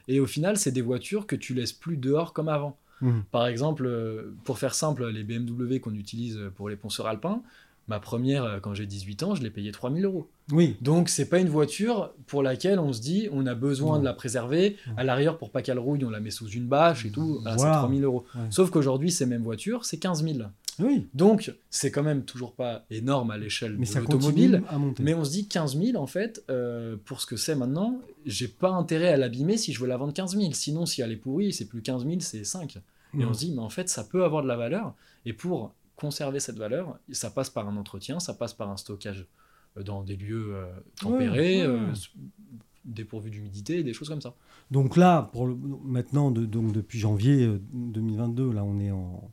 Et 0.09 0.21
au 0.21 0.27
final, 0.27 0.57
c'est 0.57 0.73
des 0.73 0.83
voitures 0.83 1.27
que 1.27 1.37
tu 1.37 1.55
laisses 1.55 1.73
plus 1.73 1.97
dehors 1.97 2.33
comme 2.33 2.49
avant. 2.49 2.77
Mhm. 3.01 3.23
Par 3.31 3.47
exemple, 3.47 3.87
euh, 3.87 4.35
pour 4.45 4.59
faire 4.59 4.75
simple, 4.75 5.07
les 5.09 5.23
BMW 5.23 5.79
qu'on 5.79 5.95
utilise 5.95 6.39
pour 6.57 6.69
les 6.69 6.77
ponceurs 6.77 7.07
alpins, 7.07 7.43
Ma 7.89 8.01
première, 8.01 8.45
euh, 8.45 8.61
quand 8.61 8.75
j'ai 8.75 8.85
18 8.85 9.23
ans, 9.23 9.35
je 9.35 9.43
l'ai 9.43 9.49
payée 9.49 9.73
3000 9.73 10.05
euros. 10.05 10.29
Oui. 10.53 10.77
Donc, 10.83 11.09
c'est 11.09 11.25
pas 11.27 11.39
une 11.39 11.49
voiture 11.49 12.13
pour 12.27 12.43
laquelle 12.43 12.79
on 12.79 12.93
se 12.93 13.01
dit 13.01 13.29
on 13.33 13.47
a 13.47 13.55
besoin 13.55 13.95
Non. 13.95 14.01
de 14.01 14.05
la 14.05 14.13
préserver. 14.13 14.77
Non. 14.89 14.93
À 14.99 15.05
l'arrière, 15.05 15.39
pour 15.39 15.51
pas 15.51 15.63
qu'elle 15.63 15.79
rouille, 15.79 16.05
on 16.05 16.11
la 16.11 16.21
met 16.21 16.31
sous 16.31 16.49
une 16.49 16.67
bâche 16.67 17.07
et 17.07 17.11
tout. 17.11 17.39
Voilà, 17.41 17.57
Voilà. 17.57 17.73
C'est 17.73 17.79
3000 17.79 18.05
euros. 18.05 18.27
Ouais. 18.35 18.43
Sauf 18.51 18.69
qu'aujourd'hui, 18.69 19.11
ces 19.11 19.25
mêmes 19.25 19.43
voitures, 19.43 19.87
c'est 19.87 19.97
15 19.97 20.23
000. 20.23 20.39
Oui. 20.81 21.09
Donc, 21.15 21.55
c'est 21.71 21.91
quand 21.91 22.03
même 22.03 22.25
toujours 22.25 22.55
pas 22.55 22.85
énorme 22.91 23.31
à 23.31 23.39
l'échelle 23.39 23.73
de 23.73 23.81
l'automobile. 24.19 24.63
Mais 25.05 25.15
on 25.15 25.25
se 25.25 25.31
dit 25.31 25.49
15 25.49 25.77
000, 25.81 25.97
en 26.03 26.07
fait, 26.07 26.45
euh, 26.51 26.97
pour 27.05 27.21
ce 27.21 27.27
que 27.27 27.37
c'est 27.37 27.55
maintenant, 27.55 28.01
j'ai 28.27 28.49
pas 28.49 28.71
intérêt 28.71 29.09
à 29.09 29.17
l'abîmer 29.17 29.57
si 29.57 29.73
je 29.73 29.81
veux 29.81 29.87
la 29.89 29.97
vendre 29.97 30.13
15 30.13 30.37
000. 30.37 30.53
Sinon, 30.53 30.87
si 30.87 31.01
elle 31.03 31.13
est 31.13 31.17
pourrie, 31.17 31.53
c'est 31.53 31.67
plus 31.67 31.83
15 31.83 32.05
000, 32.07 32.17
c'est 32.21 32.45
5. 32.45 32.79
Et 33.19 33.25
on 33.25 33.33
se 33.33 33.39
dit, 33.41 33.53
mais 33.53 33.63
en 33.63 33.71
fait, 33.71 33.89
ça 33.89 34.05
peut 34.05 34.23
avoir 34.25 34.43
de 34.43 34.49
la 34.49 34.57
valeur. 34.57 34.95
Et 35.25 35.33
pour 35.33 35.75
conserver 35.97 36.39
cette 36.41 36.59
valeur, 36.59 36.99
ça 37.11 37.31
passe 37.31 37.51
par 37.51 37.69
un 37.69 37.77
entretien, 37.77 38.21
ça 38.21 38.35
passe 38.35 38.55
par 38.55 38.71
un 38.71 38.77
stockage 38.77 39.27
euh, 39.77 39.83
dans 39.83 40.03
des 40.05 40.15
lieux 40.17 40.55
euh, 40.55 40.67
tempérés, 41.01 41.67
Ouais, 41.67 41.67
ouais. 41.67 41.81
euh, 41.89 41.93
s- 41.93 42.11
dépourvus 42.85 43.31
d'humidité, 43.31 43.83
des 43.83 43.93
choses 43.93 44.09
comme 44.09 44.21
ça. 44.21 44.35
Donc 44.71 44.97
là, 44.97 45.29
pour 45.33 45.47
le, 45.47 45.57
maintenant, 45.85 46.31
de- 46.31 46.47
donc 46.47 46.73
depuis 46.73 46.99
janvier 46.99 47.45
euh, 47.47 47.61
2022, 47.73 48.53
là, 48.53 48.65
on 48.65 48.79
est 48.79 48.91
en 48.91 49.31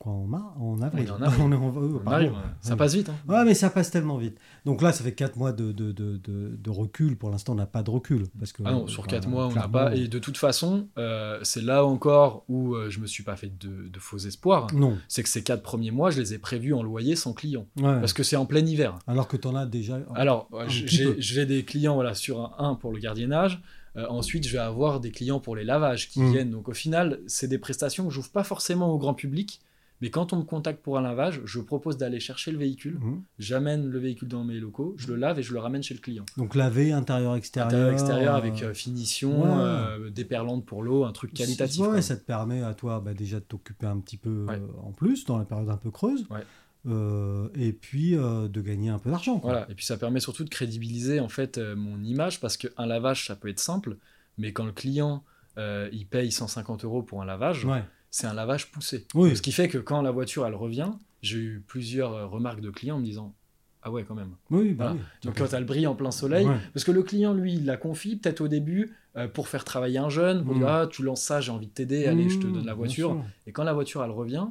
quoi 0.00 0.12
en, 0.12 0.24
mar- 0.24 0.56
en 0.60 0.80
avril. 0.82 1.08
On 1.12 1.18
est 1.20 1.22
en 1.22 1.26
avril. 1.26 2.00
On 2.04 2.10
arrive, 2.10 2.32
ça 2.60 2.72
Oui. 2.72 2.78
passe 2.78 2.94
vite. 2.94 3.08
hein. 3.10 3.14
Ouais, 3.28 3.44
mais 3.44 3.54
ça 3.54 3.70
passe 3.70 3.90
tellement 3.90 4.16
vite. 4.16 4.36
Donc 4.64 4.80
là, 4.82 4.92
ça 4.92 5.04
fait 5.04 5.12
4 5.12 5.36
mois 5.36 5.52
de, 5.52 5.70
de, 5.70 5.92
de, 5.92 6.70
recul. 6.70 7.16
Pour 7.16 7.30
l'instant, 7.30 7.52
on 7.52 7.56
n'a 7.56 7.66
pas 7.66 7.82
de 7.82 7.90
recul. 7.90 8.24
Parce 8.38 8.52
que, 8.52 8.62
Ah 8.64 8.72
non, 8.72 8.86
sur 8.88 9.04
euh, 9.04 9.06
4 9.06 9.28
mois, 9.28 9.46
on 9.48 9.52
n'a 9.52 9.68
pas. 9.68 9.94
Et 9.94 10.08
de 10.08 10.18
toute 10.18 10.38
façon, 10.38 10.88
euh, 10.98 11.38
c'est 11.42 11.62
là 11.62 11.84
encore 11.84 12.44
où 12.48 12.74
euh, 12.74 12.88
je 12.90 12.98
me 13.00 13.06
suis 13.06 13.22
pas 13.22 13.36
fait 13.36 13.52
de, 13.60 13.88
de 13.88 13.98
faux 14.00 14.18
espoirs. 14.18 14.66
Non. 14.74 14.96
C'est 15.06 15.22
que 15.22 15.28
ces 15.28 15.42
4 15.44 15.62
premiers 15.62 15.90
mois, 15.90 16.10
je 16.10 16.20
les 16.20 16.34
ai 16.34 16.38
prévus 16.38 16.72
en 16.74 16.82
loyer 16.82 17.14
sans 17.14 17.32
client. 17.34 17.66
Ouais. 17.76 18.00
Parce 18.00 18.12
que 18.14 18.22
c'est 18.22 18.36
en 18.36 18.46
plein 18.46 18.64
hiver. 18.64 18.98
Alors 19.06 19.28
que 19.28 19.36
tu 19.36 19.46
en 19.46 19.54
as 19.54 19.66
déjà. 19.66 19.98
Alors, 20.14 20.48
j'ai 20.66 21.46
des 21.46 21.64
clients 21.64 21.94
voilà, 21.94 22.14
sur 22.14 22.40
un, 22.40 22.52
un 22.70 22.74
pour 22.74 22.92
le 22.92 22.98
gardiennage. 22.98 23.60
Euh, 23.96 24.06
ensuite, 24.08 24.46
je 24.46 24.52
vais 24.52 24.58
avoir 24.58 25.00
des 25.00 25.10
clients 25.10 25.40
pour 25.40 25.56
les 25.56 25.64
lavages 25.64 26.08
qui 26.08 26.20
Mm. 26.20 26.30
viennent. 26.32 26.50
Donc, 26.52 26.68
au 26.68 26.72
final, 26.74 27.18
c'est 27.26 27.48
des 27.48 27.58
prestations 27.58 28.06
que 28.06 28.12
j'ouvre 28.14 28.30
pas 28.30 28.44
forcément 28.44 28.88
au 28.94 28.98
grand 28.98 29.14
public. 29.14 29.60
Mais 30.02 30.08
quand 30.10 30.32
on 30.32 30.36
me 30.38 30.42
contacte 30.44 30.82
pour 30.82 30.96
un 30.96 31.02
lavage, 31.02 31.42
je 31.44 31.60
propose 31.60 31.98
d'aller 31.98 32.20
chercher 32.20 32.52
le 32.52 32.58
véhicule. 32.58 32.98
Mhm. 33.00 33.22
J'amène 33.38 33.86
le 33.86 33.98
véhicule 33.98 34.28
dans 34.28 34.44
mes 34.44 34.58
locaux, 34.58 34.94
je 34.96 35.08
le 35.08 35.16
lave 35.16 35.38
et 35.38 35.42
je 35.42 35.52
le 35.52 35.58
ramène 35.58 35.82
chez 35.82 35.92
le 35.94 36.00
client. 36.00 36.24
Donc 36.38 36.54
laver 36.54 36.92
intérieur 36.92 37.34
extérieur. 37.36 37.68
Intérieur, 37.68 37.92
extérieur, 37.92 38.34
euh, 38.34 38.38
avec 38.38 38.62
euh, 38.62 38.72
finition, 38.72 39.42
ouais. 39.42 39.48
euh, 39.50 40.10
déperlante 40.10 40.64
pour 40.64 40.82
l'eau, 40.82 41.04
un 41.04 41.12
truc 41.12 41.34
qualitatif. 41.34 41.80
Ouais, 41.86 42.00
ça 42.02 42.16
te 42.16 42.24
permet 42.24 42.62
à 42.62 42.72
toi 42.72 43.00
bah, 43.04 43.12
déjà 43.12 43.40
de 43.40 43.44
t'occuper 43.44 43.86
un 43.86 43.98
petit 43.98 44.16
peu 44.16 44.46
Ouais. 44.48 44.54
euh, 44.54 44.66
en 44.82 44.92
plus 44.92 45.26
dans 45.26 45.36
la 45.38 45.44
période 45.44 45.68
un 45.68 45.76
peu 45.76 45.90
creuse. 45.90 46.26
Ouais. 46.30 46.40
Euh, 46.86 47.48
et 47.54 47.74
puis 47.74 48.12
de 48.12 48.60
gagner 48.62 48.88
un 48.88 48.98
peu 48.98 49.10
d'argent. 49.10 49.38
Voilà, 49.44 49.66
et 49.70 49.74
puis 49.74 49.84
ça 49.84 49.98
permet 49.98 50.18
surtout 50.20 50.44
de 50.44 50.48
crédibiliser 50.48 51.20
en 51.20 51.28
fait 51.28 51.58
mon 51.58 52.02
image 52.02 52.40
parce 52.40 52.56
qu'un 52.56 52.86
lavage 52.86 53.26
ça 53.26 53.36
peut 53.36 53.48
être 53.48 53.60
simple, 53.60 53.98
mais 54.38 54.54
quand 54.54 54.64
le 54.64 54.72
client 54.72 55.22
il 55.58 56.06
paye 56.08 56.32
150 56.32 56.84
euros 56.86 57.02
pour 57.02 57.20
un 57.20 57.26
lavage, 57.26 57.66
Ouais. 57.66 57.84
C'est 58.10 58.26
un 58.26 58.34
lavage 58.34 58.70
poussé. 58.70 59.06
Oui. 59.14 59.36
Ce 59.36 59.42
qui 59.42 59.52
fait 59.52 59.68
que 59.68 59.78
quand 59.78 60.02
la 60.02 60.10
voiture 60.10 60.46
elle 60.46 60.54
revient, 60.54 60.90
j'ai 61.22 61.38
eu 61.38 61.64
plusieurs 61.66 62.12
euh, 62.14 62.26
remarques 62.26 62.60
de 62.60 62.70
clients 62.70 62.96
en 62.96 63.00
me 63.00 63.04
disant 63.04 63.34
ah 63.82 63.90
ouais 63.90 64.04
quand 64.04 64.14
même. 64.14 64.34
Oui, 64.50 64.74
bah 64.74 64.88
Voilà. 64.88 64.92
oui. 64.94 65.00
Donc 65.24 65.38
quand 65.38 65.46
t'as 65.48 65.60
le 65.60 65.64
bris 65.66 65.86
en 65.86 65.94
plein 65.94 66.10
soleil, 66.10 66.46
Ouais. 66.46 66.56
parce 66.74 66.84
que 66.84 66.90
le 66.92 67.02
client 67.02 67.32
lui 67.32 67.54
il 67.54 67.64
la 67.64 67.76
confie 67.76 68.16
peut-être 68.16 68.40
au 68.42 68.48
début 68.48 68.94
euh, 69.16 69.26
pour 69.26 69.48
faire 69.48 69.64
travailler 69.64 69.98
un 69.98 70.10
jeune, 70.10 70.44
pour 70.44 70.54
Mm. 70.54 70.58
dire 70.58 70.68
ah 70.68 70.86
tu 70.86 71.02
lances 71.02 71.22
ça 71.22 71.40
j'ai 71.40 71.50
envie 71.52 71.66
de 71.66 71.72
t'aider, 71.72 72.06
allez 72.06 72.28
je 72.28 72.38
te 72.40 72.46
Mmh, 72.46 72.52
donne 72.52 72.66
la 72.66 72.74
voiture. 72.74 73.22
Et 73.46 73.52
quand 73.52 73.64
la 73.64 73.72
voiture 73.72 74.04
elle 74.04 74.10
revient, 74.10 74.46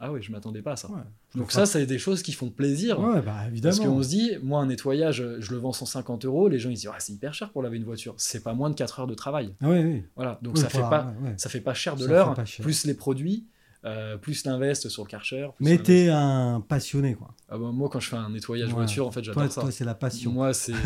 ah 0.00 0.10
ouais 0.12 0.22
je 0.22 0.32
m'attendais 0.32 0.62
pas 0.62 0.72
à 0.72 0.76
ça. 0.76 0.90
Ouais. 0.90 1.00
Donc 1.34 1.52
ça 1.52 1.66
c'est 1.66 1.86
des 1.86 1.98
choses 1.98 2.22
qui 2.22 2.32
font 2.32 2.50
plaisir. 2.50 2.98
Ouais, 3.00 3.20
bah 3.22 3.46
évidemment. 3.48 3.76
Parce 3.76 3.86
qu'on 3.88 4.02
se 4.02 4.08
dit, 4.08 4.30
moi, 4.42 4.60
un 4.60 4.66
nettoyage, 4.66 5.24
je 5.38 5.50
le 5.52 5.58
vends 5.58 5.72
150 5.72 6.24
euros. 6.24 6.48
Les 6.48 6.58
gens, 6.58 6.70
ils 6.70 6.76
se 6.76 6.82
disent, 6.82 6.90
Ah, 6.92 6.98
c'est 6.98 7.12
hyper 7.12 7.34
cher 7.34 7.50
pour 7.50 7.62
laver 7.62 7.76
une 7.76 7.84
voiture. 7.84 8.14
C'est 8.16 8.42
pas 8.42 8.54
moins 8.54 8.70
de 8.70 8.74
4 8.74 9.00
heures 9.00 9.06
de 9.06 9.14
travail. 9.14 9.54
Ah 9.62 9.68
oui. 9.70 10.02
Voilà. 10.16 10.38
Donc, 10.42 10.56
Oui, 10.56 10.60
ça, 10.62 10.68
fait 10.68 10.78
faudra- 10.78 10.90
pas, 10.90 11.14
ça 11.36 11.48
fait 11.48 11.60
pas 11.60 11.74
cher 11.74 11.96
de 11.96 12.06
l'heure, 12.06 12.34
plus 12.60 12.84
les 12.86 12.94
produits, 12.94 13.46
euh, 13.84 14.16
plus 14.16 14.44
l'invest 14.46 14.88
sur 14.88 15.04
le 15.04 15.08
Karcher. 15.08 15.48
Mais 15.60 15.78
t'es 15.78 16.08
un 16.08 16.60
passionné, 16.66 17.14
quoi. 17.14 17.34
Ah 17.48 17.58
bah, 17.58 17.70
moi, 17.72 17.88
quand 17.90 18.00
je 18.00 18.08
fais 18.08 18.16
un 18.16 18.30
nettoyage 18.30 18.70
voiture, 18.70 19.06
en 19.06 19.10
fait, 19.12 19.22
j'adore 19.22 19.50
ça. 19.52 19.60
toi 19.60 19.70
c'est 19.70 19.84
la 19.84 19.94
passion. 19.94 20.32
Moi, 20.32 20.52
c'est. 20.54 20.72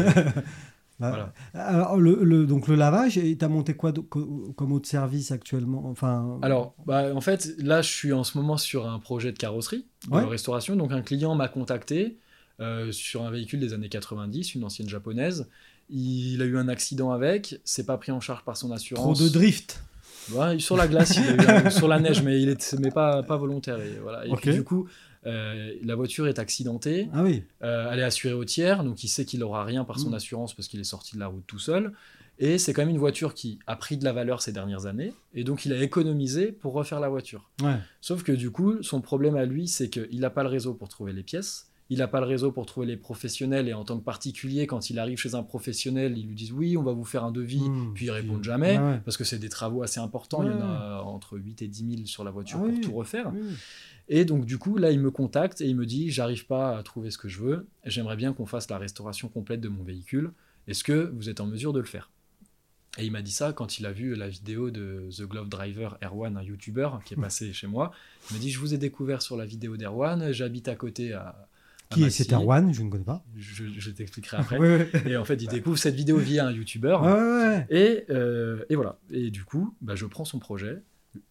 Bah, 1.00 1.08
voilà. 1.08 1.32
Alors, 1.54 1.96
le, 1.98 2.22
le- 2.22 2.46
donc 2.46 2.68
le 2.68 2.74
lavage, 2.76 3.16
et 3.18 3.36
t'as 3.36 3.48
monté 3.48 3.74
quoi 3.74 3.90
de- 3.92 4.00
comme 4.00 4.72
autre 4.72 4.86
service 4.88 5.30
actuellement? 5.32 5.84
Enfin. 5.88 6.38
Alors, 6.42 6.74
bah, 6.86 7.14
en 7.14 7.20
fait, 7.20 7.54
là, 7.58 7.80
je 7.82 7.88
suis 7.90 8.12
en 8.12 8.22
ce 8.22 8.36
moment 8.36 8.58
sur 8.58 8.86
un 8.88 8.98
projet 8.98 9.32
de 9.32 9.38
carrosserie, 9.38 9.86
de 10.08 10.14
Ouais. 10.14 10.24
restauration. 10.24 10.76
Donc, 10.76 10.92
un 10.92 11.02
client 11.02 11.34
m'a 11.34 11.48
contacté 11.48 12.18
euh, 12.60 12.92
sur 12.92 13.22
un 13.22 13.30
véhicule 13.30 13.58
des 13.60 13.72
années 13.72 13.88
90, 13.88 14.54
une 14.54 14.64
ancienne 14.64 14.88
japonaise. 14.88 15.48
Il 15.88 16.42
a 16.42 16.44
eu 16.44 16.58
un 16.58 16.68
accident 16.68 17.10
avec, 17.10 17.58
c'est 17.64 17.86
pas 17.86 17.96
pris 17.96 18.12
en 18.12 18.20
charge 18.20 18.44
par 18.44 18.56
son 18.56 18.66
trop 18.68 18.74
assurance. 18.76 19.18
de 19.22 19.28
drift. 19.30 19.82
Ouais, 20.32 20.58
sur 20.58 20.76
la 20.76 20.86
glace, 20.86 21.16
il 21.16 21.22
a 21.24 21.32
eu 21.62 21.66
un- 21.66 21.70
sur 21.70 21.88
la 21.88 21.98
neige, 21.98 22.22
mais 22.22 22.40
il 22.40 22.48
est, 22.50 22.76
mais 22.78 22.90
pas, 22.90 23.22
pas 23.22 23.36
volontaire. 23.38 23.80
Et, 23.80 23.98
voilà. 24.02 24.26
et 24.26 24.30
puis 24.36 24.52
du 24.52 24.62
coup, 24.62 24.86
euh, 25.26 25.74
la 25.82 25.94
voiture 25.94 26.26
est 26.28 26.38
accidentée, 26.38 27.08
Ah 27.12 27.22
oui. 27.22 27.42
euh, 27.62 27.90
elle 27.92 27.98
est 28.00 28.04
assurée 28.04 28.32
au 28.34 28.44
tiers, 28.44 28.84
donc 28.84 29.04
il 29.04 29.08
sait 29.08 29.24
qu'il 29.24 29.40
n'aura 29.40 29.64
rien 29.64 29.84
par 29.84 29.98
son 29.98 30.10
Mm. 30.10 30.14
assurance 30.14 30.54
parce 30.54 30.66
qu'il 30.68 30.80
est 30.80 30.84
sorti 30.84 31.14
de 31.14 31.20
la 31.20 31.26
route 31.26 31.44
tout 31.46 31.58
seul. 31.58 31.92
Et 32.42 32.56
c'est 32.56 32.72
quand 32.72 32.80
même 32.80 32.88
une 32.88 32.96
voiture 32.98 33.34
qui 33.34 33.58
a 33.66 33.76
pris 33.76 33.98
de 33.98 34.04
la 34.04 34.14
valeur 34.14 34.40
ces 34.40 34.50
dernières 34.52 34.86
années, 34.86 35.12
et 35.34 35.44
donc 35.44 35.66
il 35.66 35.74
a 35.74 35.82
économisé 35.82 36.52
pour 36.52 36.72
refaire 36.72 36.98
la 36.98 37.10
voiture. 37.10 37.50
Ouais. 37.62 37.76
Sauf 38.00 38.22
que 38.22 38.32
du 38.32 38.50
coup, 38.50 38.82
son 38.82 39.02
problème 39.02 39.36
à 39.36 39.44
lui, 39.44 39.68
c'est 39.68 39.90
qu'il 39.90 40.20
n'a 40.20 40.30
pas 40.30 40.42
le 40.42 40.48
réseau 40.48 40.72
pour 40.72 40.88
trouver 40.88 41.12
les 41.12 41.22
pièces. 41.22 41.66
Il 41.92 41.98
n'a 41.98 42.06
pas 42.06 42.20
le 42.20 42.26
réseau 42.26 42.52
pour 42.52 42.66
trouver 42.66 42.86
les 42.86 42.96
professionnels 42.96 43.68
et 43.68 43.74
en 43.74 43.84
tant 43.84 43.98
que 43.98 44.04
particulier, 44.04 44.68
quand 44.68 44.90
il 44.90 45.00
arrive 45.00 45.18
chez 45.18 45.34
un 45.34 45.42
professionnel, 45.42 46.16
ils 46.16 46.24
lui 46.28 46.36
disent 46.36 46.52
oui, 46.52 46.76
on 46.76 46.84
va 46.84 46.92
vous 46.92 47.04
faire 47.04 47.24
un 47.24 47.32
devis, 47.32 47.60
Mmh. 47.68 47.92
puis 47.94 48.06
ils 48.06 48.10
répondent 48.12 48.44
jamais 48.44 48.78
Ouais, 48.78 49.00
parce 49.04 49.16
que 49.16 49.24
c'est 49.24 49.40
des 49.40 49.48
travaux 49.48 49.82
assez 49.82 49.98
importants. 49.98 50.42
Il 50.44 50.50
y 50.50 50.54
en 50.54 50.60
a 50.62 51.02
entre 51.04 51.36
8 51.36 51.62
et 51.62 51.66
10 51.68 51.96
000 51.96 52.06
sur 52.06 52.22
la 52.22 52.30
voiture 52.30 52.58
Ah 52.62 52.64
pour 52.66 52.72
oui. 52.74 52.80
tout 52.80 52.92
refaire. 52.92 53.32
Oui. 53.34 53.40
Et 54.12 54.24
donc, 54.24 54.44
du 54.44 54.58
coup, 54.58 54.76
là, 54.76 54.90
il 54.90 54.98
me 54.98 55.12
contacte 55.12 55.60
et 55.60 55.66
il 55.66 55.76
me 55.76 55.86
dit 55.86 56.10
J'arrive 56.10 56.44
pas 56.46 56.76
à 56.76 56.82
trouver 56.82 57.10
ce 57.12 57.16
que 57.16 57.28
je 57.28 57.40
veux. 57.40 57.68
J'aimerais 57.86 58.16
bien 58.16 58.32
qu'on 58.32 58.44
fasse 58.44 58.68
la 58.68 58.76
restauration 58.76 59.28
complète 59.28 59.60
de 59.60 59.68
mon 59.68 59.84
véhicule. 59.84 60.32
Est-ce 60.66 60.82
que 60.82 61.12
vous 61.14 61.30
êtes 61.30 61.40
en 61.40 61.46
mesure 61.46 61.72
de 61.72 61.78
le 61.78 61.86
faire? 61.86 62.10
Et 62.98 63.06
il 63.06 63.12
m'a 63.12 63.22
dit 63.22 63.30
ça 63.30 63.52
quand 63.52 63.78
il 63.78 63.86
a 63.86 63.92
vu 63.92 64.16
la 64.16 64.28
vidéo 64.28 64.72
de 64.72 65.08
The 65.16 65.22
Glove 65.22 65.48
Driver 65.48 65.96
Erwan, 66.02 66.36
un 66.36 66.42
YouTuber 66.42 66.88
qui 67.04 67.14
est 67.14 67.16
passé 67.16 67.52
chez 67.52 67.68
moi. 67.68 67.92
Il 68.28 68.34
m'a 68.34 68.40
dit 68.40 68.50
Je 68.50 68.58
vous 68.58 68.74
ai 68.74 68.78
découvert 68.78 69.22
sur 69.22 69.36
la 69.36 69.46
vidéo 69.46 69.76
d'Erwan, 69.76 70.32
j'habite 70.32 70.66
à 70.66 70.74
côté 70.74 71.12
à. 71.12 71.48
Qui 71.90 72.02
est 72.02 72.10
cet 72.10 72.32
Erwan? 72.32 72.72
Je 72.74 72.82
ne 72.82 72.90
connais 72.90 73.04
pas. 73.04 73.24
Je, 73.36 73.64
je 73.78 73.90
t'expliquerai 73.90 74.38
après. 74.38 74.58
Ouais, 74.58 74.90
ouais. 74.92 75.10
Et 75.10 75.16
en 75.16 75.24
fait, 75.24 75.40
il 75.40 75.48
découvre 75.48 75.78
cette 75.78 75.94
vidéo 75.94 76.18
via 76.18 76.46
un 76.46 76.52
YouTuber. 76.52 76.98
Ouais. 77.00 77.66
Et, 77.70 78.04
euh, 78.10 78.64
et 78.68 78.74
voilà. 78.74 78.98
Et 79.10 79.30
du 79.30 79.44
coup, 79.44 79.74
bah, 79.80 79.94
je 79.94 80.06
prends 80.06 80.24
son 80.24 80.40
projet. 80.40 80.82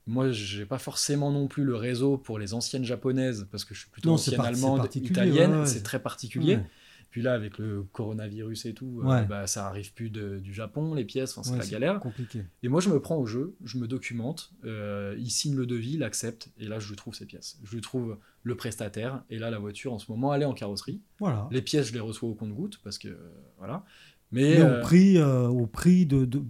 Moi, 0.08 0.32
j'ai 0.32 0.66
pas 0.66 0.78
forcément 0.80 1.32
non 1.32 1.48
plus 1.48 1.64
le 1.64 1.76
réseau 1.76 2.18
pour 2.18 2.38
les 2.40 2.54
anciennes 2.54 2.84
japonaises, 2.86 3.48
parce 3.52 3.64
que 3.66 3.74
je 3.74 3.82
suis 3.82 3.90
plutôt 3.90 4.10
Non, 4.10 4.16
ancienne 4.16 4.40
allemande, 4.42 4.88
italienne, 4.96 5.52
ouais, 5.52 5.58
ouais. 5.60 5.66
c'est 5.66 5.84
très 5.84 6.02
particulier. 6.02 6.56
Ouais. 6.58 6.66
Puis 7.12 7.24
là, 7.24 7.34
avec 7.34 7.58
le 7.58 7.82
coronavirus 7.92 8.66
et 8.68 8.74
tout, 8.76 9.02
euh, 9.04 9.24
bah, 9.24 9.48
ça 9.48 9.66
arrive 9.66 9.94
plus 9.94 10.12
de- 10.12 10.38
du 10.38 10.54
Japon, 10.54 10.94
les 10.94 11.06
pièces, 11.06 11.40
c'est 11.42 11.58
la 11.58 11.66
galère. 11.66 12.00
Compliqué. 12.00 12.44
Et 12.62 12.68
moi, 12.68 12.82
je 12.82 12.90
me 12.90 13.00
prends 13.00 13.16
au 13.18 13.26
jeu, 13.26 13.56
je 13.64 13.80
me 13.80 13.88
documente, 13.88 14.52
euh, 14.64 15.16
il 15.18 15.32
signe 15.32 15.56
le 15.56 15.66
devis, 15.66 15.94
il 15.94 16.04
accepte, 16.04 16.50
et 16.60 16.66
là, 16.68 16.78
je 16.80 16.88
lui 16.90 16.96
trouve 16.96 17.16
ses 17.16 17.26
pièces. 17.26 17.58
Je 17.64 17.74
lui 17.74 17.82
trouve 17.82 18.20
le 18.44 18.56
prestataire, 18.56 19.24
et 19.32 19.40
là, 19.40 19.50
la 19.50 19.58
voiture, 19.58 19.92
en 19.92 19.98
ce 19.98 20.12
moment, 20.12 20.36
elle 20.36 20.44
est 20.44 20.46
en 20.46 20.54
carrosserie. 20.54 21.02
Voilà. 21.20 21.48
Les 21.52 21.64
pièces, 21.64 21.88
je 21.88 21.94
les 21.94 22.00
reçois 22.00 22.30
au 22.30 22.36
compte-goutte, 22.36 22.80
parce 22.84 23.00
que, 23.00 23.08
euh, 23.08 23.18
voilà. 23.58 23.84
Mais, 24.32 24.42
Mais 24.42 24.62
euh, 24.62 24.78
au 24.78 24.82
prix, 24.82 25.18
euh, 25.18 25.48
au 25.48 25.66
prix 25.66 26.06
de, 26.06 26.24
de- 26.26 26.44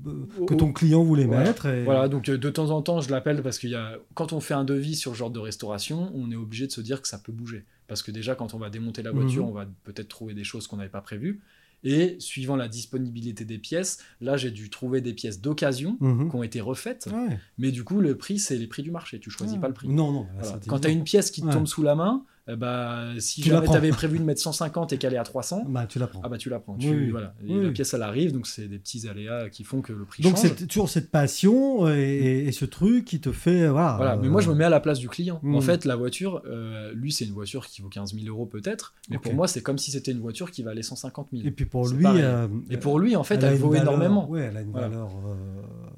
que 0.46 0.54
au- 0.54 0.58
ton 0.58 0.74
client 0.74 1.02
voulait 1.04 1.26
Voilà. 1.26 1.46
mettre. 1.46 1.66
Et... 1.68 1.84
Voilà, 1.86 2.10
donc 2.10 2.28
euh, 2.28 2.38
de 2.38 2.50
temps 2.50 2.72
en 2.72 2.82
temps, 2.82 3.00
je 3.00 3.10
l'appelle 3.10 3.42
parce 3.42 3.58
a, 3.76 3.94
quand 4.16 4.34
on 4.34 4.42
fait 4.42 4.54
un 4.54 4.66
devis 4.66 4.96
sur 4.96 5.14
ce 5.14 5.18
genre 5.18 5.32
de 5.32 5.40
restauration, 5.40 6.12
on 6.14 6.30
est 6.32 6.36
obligé 6.36 6.68
de 6.68 6.72
se 6.74 6.82
dire 6.82 7.02
que 7.02 7.08
ça 7.08 7.18
peut 7.18 7.32
bouger. 7.32 7.64
Parce 7.88 8.04
que 8.04 8.12
déjà, 8.12 8.36
quand 8.36 8.54
on 8.54 8.58
va 8.58 8.70
démonter 8.70 9.02
la 9.02 9.12
voiture, 9.12 9.44
Mhm. 9.46 9.50
on 9.50 9.54
va 9.54 9.66
peut-être 9.86 10.10
trouver 10.10 10.34
des 10.34 10.44
choses 10.44 10.68
qu'on 10.68 10.76
n'avait 10.78 10.90
pas 10.90 11.02
prévues. 11.02 11.40
Et 11.86 12.18
suivant 12.20 12.58
la 12.58 12.68
disponibilité 12.68 13.46
des 13.46 13.58
pièces, 13.58 14.00
là, 14.20 14.36
j'ai 14.36 14.52
dû 14.52 14.70
trouver 14.70 15.00
des 15.00 15.14
pièces 15.14 15.40
d'occasion 15.40 15.96
Mhm. 16.02 16.30
qui 16.30 16.36
ont 16.36 16.44
été 16.44 16.60
refaites. 16.60 17.08
Ouais. 17.14 17.40
Mais 17.58 17.72
du 17.72 17.86
coup, 17.86 18.02
le 18.02 18.18
prix, 18.18 18.38
c'est 18.40 18.58
les 18.58 18.68
prix 18.68 18.84
du 18.84 18.92
marché. 18.92 19.20
Tu 19.22 19.30
choisis 19.30 19.56
Ouais. 19.56 19.62
pas 19.62 19.70
le 19.70 19.74
prix. 19.74 19.88
Non, 19.88 20.12
non. 20.12 20.28
Voilà. 20.34 20.54
c'était 20.56 20.68
Quand 20.70 20.80
tu 20.80 20.88
as 20.88 20.92
une 20.92 21.06
pièce 21.06 21.32
qui 21.32 21.40
te 21.42 21.46
Ouais. 21.48 21.54
tombe 21.54 21.68
sous 21.68 21.82
la 21.82 21.96
main, 21.96 22.26
bah, 22.56 23.06
si 23.20 23.42
Tu 23.42 23.50
jamais 23.50 23.70
avais 23.76 23.90
prévu 23.90 24.20
de 24.20 24.24
mettre 24.24 24.42
150 24.42 24.94
et 24.94 24.98
qu'elle 24.98 25.14
est 25.14 25.18
à 25.18 25.24
300, 25.24 25.64
Bah, 25.68 25.86
tu 25.88 26.00
la 26.00 26.08
prends. 26.08 26.22
ah 26.24 26.30
bah 26.30 26.38
tu 26.38 26.50
la 26.50 26.60
prends. 26.60 26.74
Oui, 26.76 26.80
Tu- 26.82 26.90
oui. 26.90 27.10
voilà. 27.10 27.34
Et 27.46 27.54
Oui, 27.54 27.62
la 27.62 27.68
oui. 27.68 27.72
pièce, 27.74 27.94
elle 27.94 28.02
arrive, 28.02 28.32
donc 28.34 28.48
c'est 28.48 28.68
des 28.68 28.80
petits 28.80 29.08
aléas 29.08 29.50
qui 29.50 29.64
font 29.64 29.82
que 29.82 29.94
le 29.94 30.06
prix 30.06 30.24
Donc 30.24 30.38
change. 30.38 30.52
c'est 30.58 30.68
toujours 30.68 30.90
cette 30.90 31.12
passion 31.12 31.88
et, 31.90 32.46
et- 32.48 32.52
ce 32.52 32.66
truc 32.66 33.06
qui 33.06 33.20
te 33.22 33.32
fait 33.32 33.68
voilà. 33.68 33.96
Voilà, 33.98 34.18
mais 34.18 34.28
euh, 34.28 34.32
moi 34.32 34.42
je 34.42 34.50
me 34.50 34.56
mets 34.56 34.64
à 34.66 34.70
la 34.70 34.80
place 34.80 35.00
du 35.00 35.10
client. 35.10 35.40
En 35.44 35.62
fait, 35.62 35.86
la 35.86 35.96
voiture, 35.96 36.42
euh, 36.46 36.92
lui 36.94 37.12
c'est 37.12 37.26
une 37.26 37.34
voiture 37.34 37.68
qui 37.68 37.82
vaut 37.82 37.90
15 37.90 38.14
000 38.14 38.26
euros 38.28 38.46
peut-être, 38.46 38.94
mais 39.10 39.18
pour 39.18 39.34
moi 39.34 39.48
c'est 39.48 39.62
comme 39.62 39.78
si 39.78 39.92
c'était 39.92 40.12
une 40.12 40.20
voiture 40.20 40.52
qui 40.52 40.64
valait 40.64 40.82
150 40.84 41.28
000. 41.32 41.46
Et 41.46 41.52
puis 41.52 41.66
pour 41.66 41.88
lui, 41.88 42.06
euh, 42.08 42.48
Et 42.70 42.78
pour 42.78 43.00
lui, 43.00 43.16
en 43.16 43.24
fait, 43.24 43.42
elle 43.44 43.56
vaut 43.56 43.70
valeur- 43.70 43.84
énormément. 43.84 44.30
Ouais, 44.30 44.42
elle 44.42 44.58
a 44.58 44.62
une 44.62 44.72
Voilà. 44.72 44.88
valeur 44.90 45.10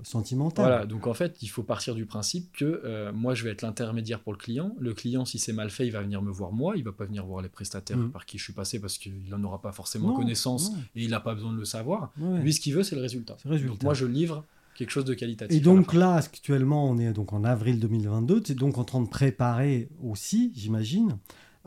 euh, 0.01 0.03
sentimental. 0.03 0.65
Voilà, 0.65 0.85
donc 0.85 1.07
en 1.07 1.13
fait, 1.13 1.37
il 1.41 1.47
faut 1.47 1.63
partir 1.63 1.95
du 1.95 2.05
principe 2.05 2.51
que 2.51 2.81
euh, 2.83 3.11
moi, 3.13 3.33
je 3.33 3.43
vais 3.43 3.51
être 3.51 3.61
l'intermédiaire 3.61 4.19
pour 4.19 4.33
le 4.33 4.37
client. 4.37 4.75
Le 4.79 4.93
client, 4.93 5.25
si 5.25 5.39
c'est 5.39 5.53
mal 5.53 5.69
fait, 5.69 5.85
il 5.87 5.91
va 5.91 6.01
venir 6.01 6.21
me 6.21 6.31
voir 6.31 6.51
moi, 6.51 6.75
il 6.77 6.83
va 6.83 6.91
pas 6.91 7.05
venir 7.05 7.25
voir 7.25 7.41
les 7.41 7.49
prestataires 7.49 7.97
Mm. 7.97 8.11
par 8.11 8.25
qui 8.25 8.37
je 8.37 8.43
suis 8.43 8.53
passé 8.53 8.79
parce 8.79 8.97
qu'il 8.97 9.13
n'en 9.29 9.43
aura 9.43 9.61
pas 9.61 9.71
forcément 9.71 10.09
Non, 10.09 10.15
connaissance 10.15 10.71
non. 10.71 10.77
et 10.95 11.03
il 11.03 11.09
n'a 11.09 11.19
pas 11.19 11.33
besoin 11.35 11.51
de 11.53 11.57
le 11.57 11.65
savoir. 11.65 12.11
Ouais. 12.19 12.39
Lui, 12.41 12.53
ce 12.53 12.59
qu'il 12.59 12.73
veut, 12.73 12.83
c'est 12.83 12.95
le 12.95 13.01
résultat. 13.01 13.35
C'est 13.37 13.47
le 13.49 13.53
résultat. 13.55 13.73
Donc 13.73 13.83
moi, 13.83 13.93
je 13.93 14.05
livre 14.05 14.43
quelque 14.75 14.89
chose 14.91 15.05
de 15.05 15.13
qualitatif. 15.13 15.55
Et 15.55 15.59
donc 15.59 15.93
là, 15.93 16.15
actuellement, 16.15 16.89
on 16.89 16.97
est 16.97 17.11
donc 17.13 17.33
en 17.33 17.43
avril 17.43 17.79
2022. 17.79 18.41
Tu 18.41 18.51
es 18.53 18.55
donc 18.55 18.77
en 18.77 18.83
train 18.83 19.01
de 19.01 19.07
préparer 19.09 19.89
aussi, 20.03 20.51
j'imagine, 20.55 21.17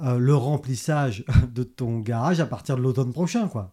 euh, 0.02 0.18
le 0.18 0.34
remplissage 0.34 1.24
de 1.54 1.62
ton 1.62 2.00
garage 2.00 2.40
à 2.40 2.46
partir 2.46 2.76
de 2.76 2.82
l'automne 2.82 3.12
prochain, 3.12 3.48
quoi. 3.48 3.72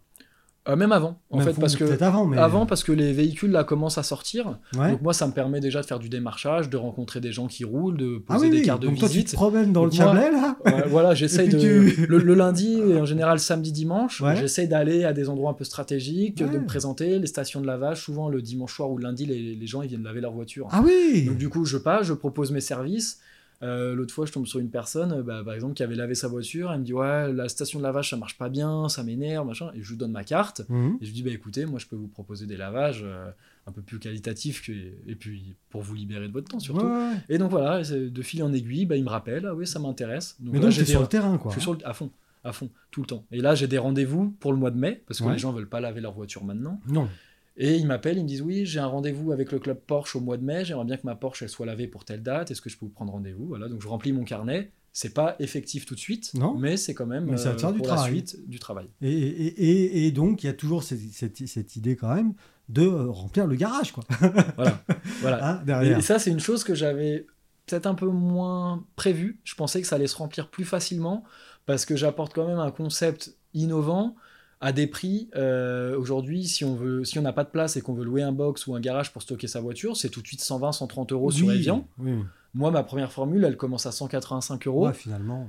Euh, 0.68 0.76
même 0.76 0.92
avant, 0.92 1.18
en 1.30 1.38
Même 1.38 1.46
fait, 1.52 1.60
parce 1.60 1.74
que 1.74 2.00
avant, 2.04 2.24
mais 2.24 2.38
avant, 2.38 2.66
parce 2.66 2.84
que 2.84 2.92
les 2.92 3.12
véhicules 3.12 3.50
là 3.50 3.64
commencent 3.64 3.98
à 3.98 4.04
sortir. 4.04 4.60
Ouais. 4.78 4.92
Donc 4.92 5.02
moi, 5.02 5.12
ça 5.12 5.26
me 5.26 5.32
permet 5.32 5.58
déjà 5.58 5.80
de 5.80 5.86
faire 5.86 5.98
du 5.98 6.08
démarchage, 6.08 6.70
de 6.70 6.76
rencontrer 6.76 7.20
des 7.20 7.32
gens 7.32 7.48
qui 7.48 7.64
roulent, 7.64 7.96
de 7.96 8.18
poser 8.18 8.24
Ah 8.28 8.38
oui, 8.42 8.50
des 8.50 8.58
oui. 8.58 8.62
cartes 8.62 8.80
de 8.82 8.86
donc 8.86 8.96
toi, 8.98 9.08
tu 9.08 9.14
visite. 9.14 9.30
te 9.30 9.34
promènes 9.34 9.72
dans 9.72 9.82
Donc 9.82 9.90
le 9.92 9.96
Chablais, 9.96 10.30
là 10.30 10.56
Ouais, 10.64 10.84
voilà, 10.88 11.14
j'essaye 11.14 11.48
de 11.48 11.58
tu- 11.58 12.06
le, 12.08 12.18
le 12.18 12.34
lundi 12.34 12.74
et 12.78 13.00
en 13.00 13.04
général 13.06 13.40
samedi 13.40 13.72
dimanche, 13.72 14.20
Ouais. 14.20 14.36
j'essaye 14.36 14.68
d'aller 14.68 15.02
à 15.04 15.12
des 15.12 15.28
endroits 15.28 15.50
un 15.50 15.54
peu 15.54 15.64
stratégiques, 15.64 16.38
de 16.38 16.58
me 16.58 16.64
présenter 16.64 17.18
les 17.18 17.26
stations 17.26 17.60
de 17.60 17.66
lavage. 17.66 18.00
Souvent 18.00 18.28
le 18.28 18.40
dimanche 18.40 18.76
soir 18.76 18.88
ou 18.88 18.98
le 18.98 19.02
lundi, 19.02 19.26
les, 19.26 19.56
les 19.56 19.66
gens 19.66 19.82
ils 19.82 19.88
viennent 19.88 20.04
laver 20.04 20.20
leur 20.20 20.32
voiture. 20.32 20.68
Ah 20.70 20.80
oui 20.84 21.24
Donc 21.26 21.38
du 21.38 21.48
coup, 21.48 21.64
je 21.64 21.76
passe, 21.76 22.06
je 22.06 22.12
propose 22.12 22.52
mes 22.52 22.60
services. 22.60 23.18
Euh, 23.62 23.94
L'autre 23.94 24.12
fois, 24.12 24.26
je 24.26 24.32
tombe 24.32 24.46
sur 24.46 24.58
une 24.58 24.70
personne, 24.70 25.12
euh, 25.12 25.22
bah, 25.22 25.42
par 25.44 25.54
exemple, 25.54 25.74
qui 25.74 25.82
avait 25.82 25.94
lavé 25.94 26.14
sa 26.14 26.26
voiture. 26.28 26.72
Elle 26.72 26.80
me 26.80 26.84
dit 26.84 26.92
ouais, 26.92 27.32
la 27.32 27.48
station 27.48 27.78
de 27.78 27.84
lavage 27.84 28.10
ça 28.10 28.16
marche 28.16 28.36
pas 28.36 28.48
bien, 28.48 28.88
ça 28.88 29.02
m'énerve, 29.04 29.46
machin. 29.46 29.70
Et 29.74 29.82
je 29.82 29.90
lui 29.90 29.96
donne 29.96 30.12
ma 30.12 30.24
carte. 30.24 30.62
Mhm. 30.68 30.98
Et 31.00 31.04
je 31.04 31.10
lui 31.10 31.14
dis 31.14 31.22
bah 31.22 31.30
écoutez, 31.30 31.64
moi 31.66 31.78
je 31.78 31.86
peux 31.86 31.96
vous 31.96 32.08
proposer 32.08 32.46
des 32.46 32.56
lavages 32.56 33.02
euh, 33.04 33.30
un 33.66 33.72
peu 33.72 33.80
plus 33.82 33.98
qualitatifs 34.00 34.62
que 34.66 34.72
et 34.72 35.14
puis 35.14 35.54
pour 35.70 35.82
vous 35.82 35.94
libérer 35.94 36.26
de 36.26 36.32
votre 36.32 36.48
temps 36.50 36.58
surtout. 36.58 36.84
Ouais, 36.84 36.90
ouais. 36.92 37.14
Et 37.28 37.38
donc 37.38 37.50
voilà, 37.50 37.82
de 37.82 38.22
fil 38.22 38.42
en 38.42 38.52
aiguille, 38.52 38.86
bah, 38.86 38.96
il 38.96 39.04
me 39.04 39.08
rappelle, 39.10 39.46
ah 39.46 39.54
oui, 39.54 39.66
ça 39.66 39.78
m'intéresse. 39.78 40.36
Donc 40.40 40.54
Mais 40.54 40.58
là, 40.60 40.66
donc, 40.68 40.76
des- 40.76 40.84
sur 40.84 41.00
le 41.00 41.06
terrain, 41.06 41.38
quoi. 41.38 41.50
je 41.50 41.54
suis 41.54 41.62
sur 41.62 41.74
le- 41.74 41.86
à 41.86 41.92
fond, 41.92 42.10
à 42.42 42.52
fond, 42.52 42.68
tout 42.90 43.02
le 43.02 43.06
temps. 43.06 43.24
Et 43.30 43.40
là, 43.40 43.54
j'ai 43.54 43.68
des 43.68 43.78
rendez-vous 43.78 44.30
pour 44.40 44.50
le 44.52 44.58
mois 44.58 44.72
de 44.72 44.78
mai, 44.78 45.02
parce 45.06 45.20
que 45.20 45.24
Ouais. 45.26 45.34
les 45.34 45.38
gens 45.38 45.52
veulent 45.52 45.68
pas 45.68 45.80
laver 45.80 46.00
leur 46.00 46.12
voiture 46.14 46.42
maintenant. 46.42 46.80
Non. 46.88 47.08
Et 47.56 47.76
ils 47.76 47.86
m'appellent, 47.86 48.16
ils 48.18 48.22
me 48.22 48.28
disent 48.28 48.42
oui, 48.42 48.64
j'ai 48.64 48.80
un 48.80 48.86
rendez-vous 48.86 49.32
avec 49.32 49.52
le 49.52 49.58
club 49.58 49.78
Porsche 49.86 50.16
au 50.16 50.20
mois 50.20 50.36
de 50.38 50.44
mai, 50.44 50.64
j'aimerais 50.64 50.84
bien 50.86 50.96
que 50.96 51.04
ma 51.06 51.14
Porsche 51.16 51.42
elle 51.42 51.48
soit 51.50 51.66
lavée 51.66 51.86
pour 51.86 52.04
telle 52.04 52.22
date, 52.22 52.50
est-ce 52.50 52.60
que 52.62 52.70
je 52.70 52.78
peux 52.78 52.86
vous 52.86 52.92
prendre 52.92 53.12
rendez-vous? 53.12 53.46
Voilà, 53.46 53.68
donc 53.68 53.82
je 53.82 53.88
remplis 53.88 54.12
mon 54.12 54.24
carnet. 54.24 54.72
C'est 54.94 55.14
pas 55.14 55.36
effectif 55.38 55.86
tout 55.86 55.94
de 55.94 56.00
suite, 56.00 56.34
Non. 56.34 56.54
mais 56.54 56.76
c'est 56.76 56.92
quand 56.92 57.06
même 57.06 57.24
Mais 57.24 57.38
ça 57.38 57.56
faire 57.56 57.72
du 57.72 57.78
la 57.78 57.84
travail. 57.84 58.10
suite 58.12 58.46
du 58.46 58.58
travail. 58.58 58.88
Et, 59.00 59.08
et, 59.10 59.46
et, 59.46 60.06
et 60.06 60.12
donc, 60.12 60.42
il 60.44 60.48
y 60.48 60.50
a 60.50 60.52
toujours 60.52 60.82
cette, 60.82 61.00
cette, 61.12 61.46
cette 61.48 61.76
idée, 61.76 61.96
quand 61.96 62.14
même, 62.14 62.34
de 62.68 62.82
euh, 62.82 63.08
remplir 63.10 63.46
le 63.46 63.56
garage, 63.56 63.92
quoi. 63.92 64.04
Voilà, 64.56 64.82
voilà. 65.22 65.62
Hein, 65.66 65.82
et 65.82 66.02
ça, 66.02 66.18
c'est 66.18 66.30
une 66.30 66.40
chose 66.40 66.62
que 66.62 66.74
j'avais 66.74 67.26
peut-être 67.64 67.86
un 67.86 67.94
peu 67.94 68.08
moins 68.08 68.84
prévue. 68.94 69.40
Je 69.44 69.54
pensais 69.54 69.80
que 69.80 69.86
ça 69.86 69.96
allait 69.96 70.06
se 70.06 70.16
remplir 70.16 70.50
plus 70.50 70.64
facilement 70.66 71.24
parce 71.64 71.86
que 71.86 71.96
j'apporte 71.96 72.34
quand 72.34 72.46
même 72.46 72.58
un 72.58 72.70
concept 72.70 73.34
innovant 73.54 74.14
à 74.62 74.72
des 74.72 74.86
prix. 74.86 75.28
euh, 75.36 75.98
Aujourd'hui, 75.98 76.46
si 76.46 76.64
on 76.64 76.74
veut, 76.74 77.04
si 77.04 77.18
on 77.18 77.22
n'a 77.22 77.32
pas 77.34 77.44
de 77.44 77.50
place 77.50 77.76
et 77.76 77.82
qu'on 77.82 77.92
veut 77.92 78.04
louer 78.04 78.22
un 78.22 78.32
box 78.32 78.66
ou 78.66 78.74
un 78.74 78.80
garage 78.80 79.12
pour 79.12 79.20
stocker 79.20 79.48
sa 79.48 79.60
voiture, 79.60 79.96
c'est 79.96 80.08
tout 80.08 80.22
de 80.22 80.26
suite 80.26 80.40
120, 80.40 80.72
130 80.72 81.12
euros 81.12 81.30
sur 81.30 81.52
Evian. 81.52 81.86
Oui. 81.98 82.12
Moi, 82.54 82.70
ma 82.70 82.82
première 82.82 83.12
formule, 83.12 83.44
elle 83.44 83.56
commence 83.56 83.86
à 83.86 83.92
185 83.92 84.66
euros 84.66 84.86
Ouais, 84.86 84.94
finalement. 84.94 85.46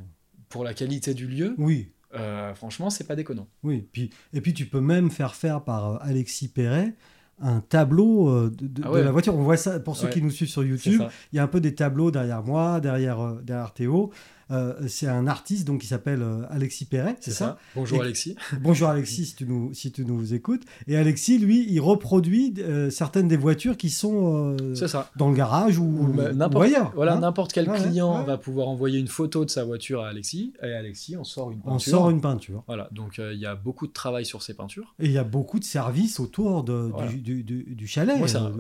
pour 0.50 0.64
la 0.64 0.74
qualité 0.74 1.14
du 1.14 1.28
lieu. 1.28 1.54
Oui. 1.58 1.90
Euh, 2.16 2.54
franchement, 2.54 2.90
c'est 2.90 3.06
pas 3.08 3.16
déconnant. 3.16 3.48
Oui, 3.64 3.88
puis, 3.92 4.10
et 4.34 4.42
puis 4.42 4.54
tu 4.54 4.66
peux 4.68 4.82
même 4.82 5.10
faire 5.10 5.34
faire 5.36 5.64
par 5.64 5.94
euh, 5.94 5.98
Alexis 6.02 6.48
Perret 6.48 6.94
un 7.42 7.60
tableau 7.62 8.50
de, 8.50 8.68
de- 8.68 8.82
Ah 8.86 8.92
de 8.92 8.98
la 9.00 9.12
voiture. 9.12 9.36
On 9.36 9.42
voit 9.42 9.58
ça 9.58 9.80
pour 9.80 9.98
ceux 9.98 10.06
Ouais. 10.06 10.14
qui 10.14 10.22
nous 10.22 10.30
suivent 10.30 10.48
sur 10.50 10.64
YouTube. 10.64 11.02
Il 11.32 11.36
y 11.36 11.40
a 11.40 11.44
un 11.44 11.48
peu 11.48 11.60
des 11.60 11.74
tableaux 11.76 12.12
derrière 12.12 12.44
moi, 12.44 12.80
derrière, 12.80 13.34
derrière 13.42 13.74
Théo. 13.74 14.12
Euh, 14.54 14.74
c'est 14.88 15.08
un 15.08 15.26
artiste 15.28 15.66
donc 15.68 15.82
qui 15.82 15.88
s'appelle 15.88 16.22
euh, 16.22 16.44
Alexis 16.50 16.86
Perret, 16.86 17.18
C'est 17.20 17.32
ça. 17.32 17.58
Bonjour 17.76 17.98
Et- 17.98 18.02
Alexis. 18.06 18.36
Bonjour 18.62 18.88
Alexis, 18.90 19.26
si 19.26 19.36
tu 19.36 19.46
nous, 19.46 19.74
si 19.74 19.92
tu 19.92 20.06
nous 20.06 20.34
écoutes. 20.34 20.62
Et 20.88 20.96
Alexis, 20.96 21.40
lui, 21.40 21.66
il 21.70 21.80
reproduit 21.80 22.54
euh, 22.60 22.90
certaines 22.90 23.28
des 23.28 23.38
voitures 23.38 23.78
qui 23.78 23.90
sont 23.90 24.56
euh, 24.60 24.76
ça. 24.76 25.10
dans 25.16 25.30
le 25.30 25.36
garage 25.36 25.80
ou, 25.80 25.84
Ou, 25.86 26.08
bah, 26.14 26.50
ou 26.54 26.62
ailleurs. 26.62 26.92
Voilà, 26.96 27.16
hein. 27.16 27.20
n'importe 27.22 27.52
quel 27.52 27.68
Ouais, 27.70 27.80
ouais, 27.80 27.88
client 27.88 28.20
ouais. 28.20 28.26
va 28.26 28.38
pouvoir 28.38 28.68
envoyer 28.68 29.00
une 29.00 29.08
photo 29.08 29.44
de 29.46 29.50
sa 29.50 29.64
voiture 29.64 30.02
à 30.02 30.10
Alexis 30.10 30.54
et 30.62 30.72
Alexis 30.74 31.18
en 31.18 31.24
sort 31.24 31.52
une 31.52 31.58
peinture. 31.60 31.74
On 31.74 31.80
sort 31.80 32.10
une 32.12 32.22
peinture. 32.22 32.64
Voilà, 32.68 32.90
donc 32.92 33.18
il 33.20 33.40
y 33.40 33.46
a 33.46 33.56
beaucoup 33.56 33.88
de 33.88 33.94
travail 33.94 34.26
sur 34.26 34.44
ces 34.44 34.54
peintures. 34.54 34.94
Et 35.00 35.06
il 35.06 35.12
y 35.12 35.18
a 35.18 35.24
beaucoup 35.24 35.60
de 35.60 35.64
services 35.66 36.20
autour 36.20 36.64
de, 36.64 36.74
Voilà. 36.94 37.10
du, 37.12 37.18
du, 37.18 37.44
du- 37.44 37.64
du 37.76 37.88
chalet. 37.88 38.18
C'est 38.28 38.38
un- 38.38 38.52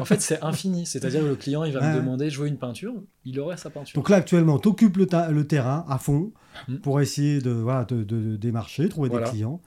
en 0.00 0.04
fait, 0.04 0.20
c'est 0.20 0.42
infini. 0.42 0.86
C'est-à-dire 0.86 1.20
que 1.20 1.26
le 1.26 1.36
client, 1.36 1.64
il 1.64 1.72
va 1.72 1.80
Ouais. 1.80 1.92
me 1.94 1.96
demander, 2.00 2.30
je 2.30 2.40
veux 2.40 2.46
une 2.48 2.56
peinture, 2.58 2.94
il 3.24 3.38
aurait 3.40 3.56
sa 3.56 3.70
peinture. 3.70 3.94
Donc 3.96 4.08
là, 4.08 4.16
actuellement, 4.16 4.58
tu 4.58 4.68
occupes 4.68 4.96
le, 4.96 5.06
ta- 5.06 5.30
le 5.42 5.46
terrain 5.46 5.84
à 5.88 5.98
fond 5.98 6.32
Mm. 6.68 6.76
pour 6.76 7.00
essayer 7.00 7.40
de, 7.40 7.50
voilà, 7.50 7.84
de, 7.84 8.02
de- 8.04 8.20
de 8.32 8.36
démarcher, 8.36 8.88
trouver 8.88 9.08
Voilà. 9.08 9.26
des 9.26 9.32
clients. 9.32 9.60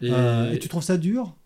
et, 0.00 0.10
Euh, 0.12 0.50
et 0.52 0.58
tu 0.58 0.68
trouves 0.68 0.82
ça 0.82 0.96
dur? 0.98 1.36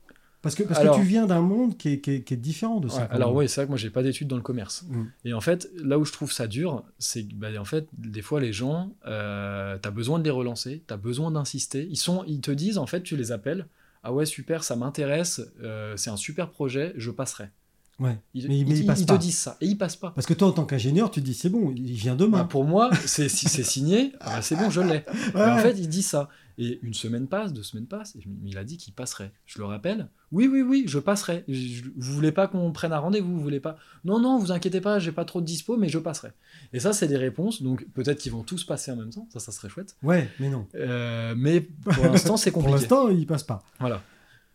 Parce 0.42 0.54
que, 0.54 0.62
parce 0.62 0.78
Alors- 0.80 0.94
que 0.96 1.00
tu 1.00 1.06
viens 1.06 1.26
d'un 1.26 1.40
monde 1.42 1.76
qui 1.76 1.88
est, 1.90 2.00
qui 2.00 2.12
est- 2.12 2.22
qui 2.22 2.32
est 2.34 2.36
différent 2.38 2.78
de 2.80 2.88
ça. 2.88 3.02
Ouais, 3.02 3.08
alors 3.10 3.34
oui, 3.34 3.48
c'est 3.48 3.56
vrai 3.60 3.66
que 3.66 3.70
moi, 3.72 3.76
j'ai 3.78 3.90
pas 3.90 4.02
d'études 4.02 4.28
dans 4.28 4.36
le 4.36 4.42
commerce. 4.42 4.84
Mm. 4.88 5.02
Et 5.26 5.32
en 5.34 5.40
fait, 5.40 5.68
là 5.76 5.98
où 5.98 6.04
je 6.06 6.12
trouve 6.12 6.30
ça 6.32 6.46
dur, 6.46 6.84
c'est 6.98 7.24
que 7.26 7.34
bah, 7.34 7.48
en 7.58 7.64
fait, 7.64 7.88
des 7.98 8.22
fois, 8.22 8.40
les 8.40 8.52
gens, 8.52 8.92
euh, 9.06 9.76
tu 9.82 9.86
as 9.88 9.90
besoin 9.90 10.18
de 10.18 10.24
les 10.24 10.30
relancer, 10.30 10.82
tu 10.86 10.94
as 10.94 10.96
besoin 10.96 11.30
d'insister. 11.30 11.86
Ils, 11.90 11.96
sont, 11.96 12.24
ils 12.26 12.40
te 12.40 12.50
disent, 12.52 12.78
en 12.78 12.86
fait, 12.86 13.02
tu 13.02 13.16
les 13.16 13.32
appelles, 13.32 13.66
ah 14.04 14.12
ouais, 14.14 14.24
super, 14.24 14.62
ça 14.64 14.76
m'intéresse, 14.76 15.40
euh, 15.62 15.94
c'est 15.96 16.10
un 16.10 16.16
super 16.16 16.48
projet, 16.50 16.92
je 16.96 17.10
passerai. 17.10 17.50
Ouais. 17.98 18.18
Ils, 18.34 18.46
Mais- 18.48 18.58
ils- 18.58 18.64
mais 18.66 18.70
ils 18.72 18.80
ils- 18.82 18.86
passent 18.86 19.00
ils 19.00 19.06
te 19.06 19.14
disent 19.14 19.38
ça, 19.38 19.56
et 19.60 19.66
ils 19.66 19.78
passent 19.78 19.96
pas. 19.96 20.10
Parce 20.10 20.26
que 20.26 20.34
toi, 20.34 20.48
en 20.48 20.52
tant 20.52 20.64
qu'ingénieur, 20.66 21.10
tu 21.10 21.20
te 21.20 21.24
dis 21.24 21.32
c'est 21.34 21.48
bon, 21.48 21.72
il 21.74 21.92
vient 21.94 22.14
Bah, 22.14 22.24
demain. 22.24 22.44
pour 22.44 22.64
moi, 22.64 22.90
c'est 23.06 23.28
si 23.30 23.48
c'est 23.48 23.62
signé, 23.62 24.12
ah 24.20 24.36
bah, 24.36 24.42
c'est 24.42 24.56
bon, 24.56 24.68
je 24.70 24.80
l'ai. 24.82 25.04
En 25.34 25.56
fait, 25.58 25.76
il 25.78 25.88
dit 25.88 26.02
ça. 26.02 26.28
Et 26.58 26.78
une 26.82 26.94
semaine 26.94 27.26
passe, 27.26 27.52
deux 27.52 27.62
semaines 27.62 27.86
passent, 27.86 28.16
et 28.16 28.20
il 28.46 28.56
a 28.56 28.64
dit 28.64 28.78
qu'il 28.78 28.94
passerait. 28.94 29.30
Je 29.44 29.58
le 29.58 29.66
rappelle. 29.66 30.08
Oui, 30.32 30.48
oui, 30.50 30.62
oui, 30.62 30.84
je 30.86 30.98
passerai. 30.98 31.44
Je- 31.48 31.82
vous 31.96 32.12
voulez 32.14 32.32
pas 32.32 32.48
qu'on 32.48 32.72
prenne 32.72 32.92
un 32.94 32.98
rendez-vous, 32.98 33.30
vous 33.34 33.42
voulez 33.42 33.60
pas 33.60 33.76
Non, 34.06 34.18
non, 34.20 34.38
vous 34.38 34.52
inquiétez 34.52 34.80
pas, 34.80 34.98
j'ai 34.98 35.12
pas 35.12 35.26
trop 35.26 35.42
de 35.42 35.46
dispo, 35.46 35.76
mais 35.76 35.88
je 35.90 35.98
passerai. 35.98 36.30
Et 36.72 36.80
ça, 36.80 36.94
c'est 36.94 37.08
des 37.08 37.18
réponses. 37.18 37.62
Donc 37.62 37.86
peut-être 37.92 38.18
qu'ils 38.20 38.32
vont 38.32 38.42
tous 38.42 38.64
passer 38.64 38.90
en 38.90 38.96
même 38.96 39.10
temps. 39.10 39.28
Ça, 39.32 39.38
ça 39.38 39.52
serait 39.52 39.68
chouette. 39.68 39.96
Ouais, 40.02 40.30
mais 40.40 40.48
non. 40.48 40.66
Euh, 40.74 41.34
mais 41.36 41.60
pour 41.60 42.04
l'instant, 42.06 42.36
c'est 42.38 42.50
Pour 42.50 42.62
compliqué. 42.62 42.80
l'instant, 42.80 43.08
il 43.10 43.26
passe 43.26 43.42
pas. 43.42 43.62
Voilà. 43.78 44.02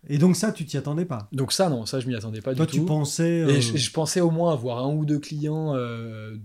Et 0.07 0.17
donc 0.17 0.35
ça, 0.35 0.51
tu 0.51 0.65
t'y 0.65 0.77
attendais 0.77 1.05
pas. 1.05 1.27
Donc 1.31 1.51
ça, 1.53 1.69
non, 1.69 1.85
ça, 1.85 1.99
je 1.99 2.07
m'y 2.07 2.15
attendais 2.15 2.41
pas 2.41 2.55
Toi, 2.55 2.65
du 2.65 2.71
tu 2.73 2.79
tout. 2.79 2.85
pensais. 2.85 3.43
euh, 3.43 3.49
Et 3.49 3.61
je, 3.61 3.77
je 3.77 3.91
pensais 3.91 4.19
au 4.21 4.31
moins 4.31 4.51
avoir 4.53 4.79
un 4.85 4.93
ou 4.93 5.05
deux 5.05 5.19
clients. 5.19 5.75
euh, 5.75 6.35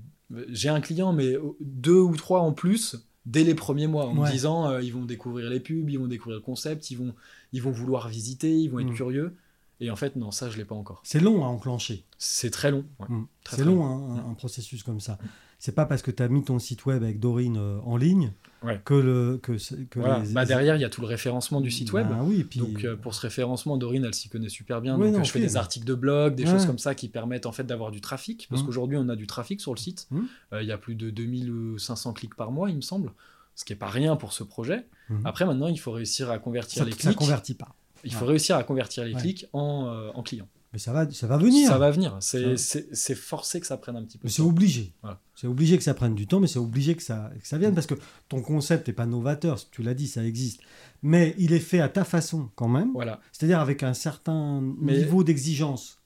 J'ai 0.48 0.68
un 0.68 0.80
client, 0.80 1.12
mais 1.12 1.36
deux 1.60 2.00
ou 2.00 2.14
trois 2.16 2.40
en 2.40 2.52
plus 2.52 2.96
dès 3.24 3.42
les 3.44 3.54
premiers 3.54 3.86
mois, 3.88 4.06
en 4.06 4.16
Ouais. 4.18 4.28
me 4.28 4.32
disant 4.32 4.68
euh, 4.68 4.82
ils 4.82 4.92
vont 4.92 5.04
découvrir 5.04 5.48
les 5.50 5.58
pubs, 5.58 5.88
ils 5.90 5.98
vont 5.98 6.06
découvrir 6.06 6.36
le 6.36 6.42
concept, 6.42 6.90
ils 6.90 6.96
vont, 6.96 7.12
ils 7.52 7.60
vont 7.62 7.72
vouloir 7.72 8.08
visiter, 8.08 8.54
ils 8.56 8.68
vont 8.68 8.78
être 8.78 8.90
Mm. 8.90 8.94
curieux. 8.94 9.36
Et 9.80 9.90
en 9.90 9.96
fait, 9.96 10.16
non, 10.16 10.30
ça, 10.30 10.48
je 10.48 10.56
l'ai 10.56 10.64
pas 10.64 10.74
encore. 10.74 11.00
C'est 11.04 11.20
long 11.20 11.44
à 11.44 11.48
enclencher. 11.48 12.04
C'est 12.18 12.50
très 12.50 12.70
long. 12.70 12.84
ouais. 13.00 13.06
Mm. 13.08 13.26
C'est 13.50 13.64
long, 13.64 13.84
hein, 13.84 14.22
un, 14.26 14.30
un 14.30 14.34
processus 14.34 14.82
comme 14.82 15.00
ça. 15.00 15.18
C'est 15.58 15.74
pas 15.74 15.86
parce 15.86 16.02
que 16.02 16.10
tu 16.10 16.22
as 16.22 16.28
mis 16.28 16.44
ton 16.44 16.58
site 16.58 16.84
web 16.86 17.02
avec 17.02 17.18
Dorine 17.18 17.56
euh, 17.56 17.78
en 17.84 17.96
ligne 17.96 18.32
Ouais. 18.62 18.80
que 18.84 18.94
le 18.94 19.38
que, 19.42 19.58
c'est- 19.58 19.88
que 19.88 20.00
Voilà. 20.00 20.18
les- 20.20 20.32
Bah, 20.32 20.44
derrière, 20.44 20.76
il 20.76 20.80
y 20.80 20.84
a 20.84 20.88
tout 20.90 21.00
le 21.00 21.06
référencement 21.06 21.60
du 21.60 21.70
site 21.70 21.92
web. 21.92 22.08
Bah 22.08 22.20
oui, 22.24 22.44
puis 22.44 22.58
Donc 22.60 22.84
euh, 22.84 22.96
pour 22.96 23.14
ce 23.14 23.20
référencement, 23.20 23.76
Dorine, 23.76 24.04
elle 24.04 24.14
s'y 24.14 24.28
connaît 24.28 24.48
super 24.48 24.80
bien. 24.80 24.98
Donc 24.98 25.12
non, 25.12 25.20
euh, 25.20 25.24
je 25.24 25.30
fais 25.30 25.40
des 25.40 25.56
articles 25.56 25.86
de 25.86 25.94
blog, 25.94 26.34
des 26.34 26.44
Ouais. 26.44 26.50
choses 26.50 26.66
comme 26.66 26.78
ça 26.78 26.94
qui 26.94 27.08
permettent 27.08 27.46
en 27.46 27.52
fait 27.52 27.64
d'avoir 27.64 27.90
du 27.90 28.00
trafic. 28.00 28.46
Parce 28.50 28.62
Mm. 28.62 28.66
qu'aujourd'hui, 28.66 28.96
on 28.98 29.08
a 29.08 29.16
du 29.16 29.26
trafic 29.26 29.60
sur 29.60 29.72
le 29.72 29.78
site. 29.78 30.06
Mm. 30.10 30.20
Euh, 30.52 30.62
Il 30.62 30.68
y 30.68 30.72
a 30.72 30.78
plus 30.78 30.94
de 30.94 31.10
2500 31.10 32.12
clics 32.12 32.34
par 32.34 32.50
mois, 32.50 32.70
il 32.70 32.76
me 32.76 32.80
semble. 32.80 33.12
Ce 33.54 33.64
qui 33.64 33.72
est 33.72 33.76
pas 33.76 33.88
rien 33.88 34.16
pour 34.16 34.32
ce 34.34 34.42
projet. 34.44 34.86
Mhm. 35.08 35.20
Après, 35.24 35.46
maintenant, 35.46 35.68
il 35.68 35.78
faut 35.80 35.92
réussir 35.92 36.30
à 36.30 36.38
convertir 36.38 36.80
ça, 36.82 36.84
les 36.84 36.92
ça 36.92 36.98
clics. 36.98 37.16
convertit 37.16 37.54
pas. 37.54 37.74
Il 38.04 38.12
faut 38.12 38.26
réussir 38.26 38.56
à 38.56 38.64
convertir 38.64 39.04
les 39.04 39.14
clics 39.14 39.46
en, 39.54 40.10
en 40.14 40.22
clients. 40.22 40.48
Mais 40.76 40.80
ça 40.80 40.92
va, 40.92 41.10
ça 41.10 41.26
va 41.26 41.38
venir. 41.38 41.68
Ça 41.70 41.78
va 41.78 41.90
venir. 41.90 42.18
C'est 42.20 43.14
forcé 43.14 43.60
que 43.60 43.66
ça 43.66 43.78
prenne 43.78 43.96
un 43.96 44.02
petit 44.04 44.18
peu. 44.18 44.28
C'est 44.28 44.42
obligé. 44.42 44.92
Voilà. 45.00 45.18
C'est 45.34 45.46
obligé 45.46 45.78
que 45.78 45.82
ça 45.82 45.94
prenne 45.94 46.14
du 46.14 46.26
temps, 46.26 46.38
mais 46.38 46.48
c'est 46.48 46.58
obligé 46.58 46.94
que 46.94 47.02
ça, 47.02 47.30
que 47.40 47.48
ça 47.48 47.56
vienne 47.56 47.72
parce 47.74 47.86
que 47.86 47.94
ton 48.28 48.42
concept 48.42 48.88
n'est 48.88 48.92
pas 48.92 49.06
novateur. 49.06 49.58
Tu 49.70 49.82
l'as 49.82 49.94
dit, 49.94 50.06
ça 50.06 50.22
existe. 50.22 50.60
Mais 51.02 51.34
il 51.38 51.54
est 51.54 51.60
fait 51.60 51.80
à 51.80 51.88
ta 51.88 52.04
façon 52.04 52.50
quand 52.56 52.68
même. 52.68 52.92
Voilà. 52.92 53.20
C'est-à-dire 53.32 53.58
avec 53.58 53.82
un 53.82 53.94
certain 53.94 54.60
Mais- 54.78 54.98
niveau 54.98 55.24
d'exigence. 55.24 55.98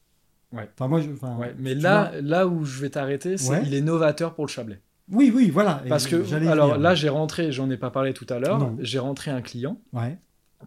Ouais. 0.52 0.70
Enfin, 0.74 0.86
moi, 0.86 1.00
je, 1.00 1.10
enfin, 1.10 1.36
Ouais. 1.36 1.52
Mais 1.58 1.74
là, 1.74 2.12
là 2.22 2.46
où 2.46 2.64
je 2.64 2.80
vais 2.80 2.90
t'arrêter, 2.90 3.36
c'est 3.38 3.50
Ouais. 3.50 3.62
il 3.66 3.74
est 3.74 3.80
novateur 3.80 4.36
pour 4.36 4.46
le 4.46 4.50
Chablais. 4.50 4.80
Oui, 5.10 5.32
oui, 5.34 5.50
voilà. 5.50 5.82
Parce 5.88 6.06
Et 6.06 6.10
que, 6.10 6.34
alors 6.46 6.78
là, 6.78 6.94
j'ai 6.94 7.08
rentré, 7.08 7.50
j'en 7.50 7.68
ai 7.70 7.76
pas 7.76 7.90
parlé 7.90 8.14
tout 8.14 8.26
à 8.28 8.38
l'heure, 8.38 8.72
j'ai 8.78 9.00
rentré 9.00 9.32
un 9.32 9.42
client 9.42 9.80
Ouais, 9.92 10.16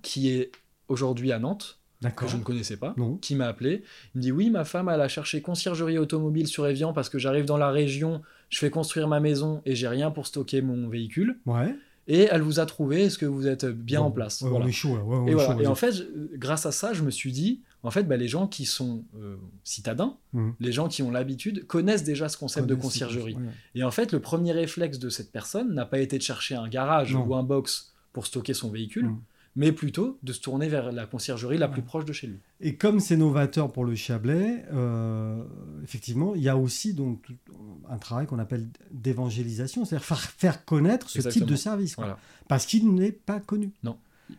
qui 0.01 0.27
est 0.29 0.51
aujourd'hui 0.89 1.31
à 1.31 1.39
Nantes, 1.39 1.79
que 2.11 2.27
je 2.27 2.37
ne 2.37 2.43
connaissais 2.43 2.77
pas, 2.77 2.93
Non. 2.97 3.17
qui 3.17 3.35
m'a 3.35 3.47
appelé. 3.47 3.83
Il 4.13 4.17
me 4.17 4.21
dit 4.21 4.31
Oui, 4.31 4.49
ma 4.49 4.65
femme, 4.65 4.89
elle 4.89 5.01
a 5.01 5.07
cherché 5.07 5.41
conciergerie 5.41 5.97
automobile 5.97 6.47
sur 6.47 6.67
Evian 6.67 6.93
parce 6.93 7.09
que 7.09 7.19
j'arrive 7.19 7.45
dans 7.45 7.57
la 7.57 7.69
région, 7.71 8.21
je 8.49 8.59
fais 8.59 8.69
construire 8.69 9.07
ma 9.07 9.19
maison 9.19 9.61
et 9.65 9.75
j'ai 9.75 9.87
rien 9.87 10.11
pour 10.11 10.27
stocker 10.27 10.61
mon 10.61 10.87
véhicule. 10.89 11.37
Ouais. 11.45 11.75
Et 12.07 12.27
elle 12.29 12.41
vous 12.41 12.59
a 12.59 12.65
trouvé, 12.65 13.03
est-ce 13.03 13.17
que 13.17 13.25
vous 13.25 13.47
êtes 13.47 13.65
bien 13.65 14.01
en 14.01 14.11
place 14.11 14.41
ouais, 14.41 14.49
Voilà. 14.49 14.65
On 14.65 14.67
est 14.67 14.71
chaud 14.73 14.97
on 15.07 15.25
Et, 15.27 15.31
est 15.31 15.33
voilà. 15.35 15.53
chaud, 15.55 15.61
Et 15.61 15.67
en 15.67 15.75
fait, 15.75 15.93
grâce 16.35 16.65
à 16.65 16.73
ça, 16.73 16.91
je 16.93 17.01
me 17.01 17.11
suis 17.11 17.31
dit 17.31 17.61
en 17.85 17.91
fait, 17.91 18.03
bah, 18.03 18.15
les 18.17 18.27
gens 18.29 18.47
qui 18.47 18.65
sont 18.65 19.03
euh, 19.21 19.35
citadins, 19.63 20.15
Mhm. 20.33 20.53
les 20.59 20.71
gens 20.71 20.87
qui 20.87 21.01
ont 21.03 21.11
l'habitude, 21.11 21.65
connaissent 21.67 22.03
déjà 22.05 22.29
ce 22.29 22.37
concept 22.37 22.67
de 22.67 22.75
conciergerie. 22.75 23.37
Et 23.75 23.83
en 23.83 23.91
fait, 23.91 24.11
le 24.13 24.19
premier 24.19 24.51
réflexe 24.53 24.99
de 24.99 25.09
cette 25.09 25.31
personne 25.31 25.73
n'a 25.73 25.85
pas 25.85 25.99
été 25.99 26.17
de 26.17 26.23
chercher 26.23 26.55
un 26.55 26.67
garage 26.69 27.13
Non. 27.13 27.25
ou 27.25 27.35
un 27.35 27.43
box 27.43 27.93
pour 28.13 28.25
stocker 28.25 28.53
son 28.53 28.69
véhicule, 28.69 29.05
Mhm. 29.07 29.17
Mais 29.55 29.71
plutôt 29.71 30.17
de 30.23 30.33
se 30.33 30.41
tourner 30.41 30.67
vers 30.67 30.91
la 30.91 31.05
conciergerie 31.05 31.57
la 31.57 31.67
plus 31.67 31.81
proche 31.83 32.05
de 32.05 32.13
chez 32.13 32.27
lui. 32.27 32.39
Et 32.59 32.75
comme 32.75 32.99
c'est 32.99 33.17
novateur 33.17 33.71
pour 33.71 33.85
le 33.85 33.93
Chablais, 33.95 34.65
euh, 34.73 35.43
effectivement, 35.83 36.33
il 36.35 36.41
y 36.41 36.49
a 36.49 36.57
aussi 36.57 36.93
donc 36.93 37.27
un 37.89 37.97
travail 37.97 38.25
qu'on 38.25 38.39
appelle 38.39 38.67
d'évangélisation, 38.91 39.85
c'est-à-dire 39.85 40.05
faire, 40.05 40.19
faire 40.19 40.65
connaître 40.65 41.09
ce 41.09 41.19
type 41.27 41.45
de 41.45 41.55
service, 41.55 41.95
quoi. 41.95 42.05
Voilà. 42.05 42.19
parce 42.47 42.65
qu'il 42.65 42.93
n'est 42.93 43.11
pas 43.11 43.39
connu. 43.39 43.71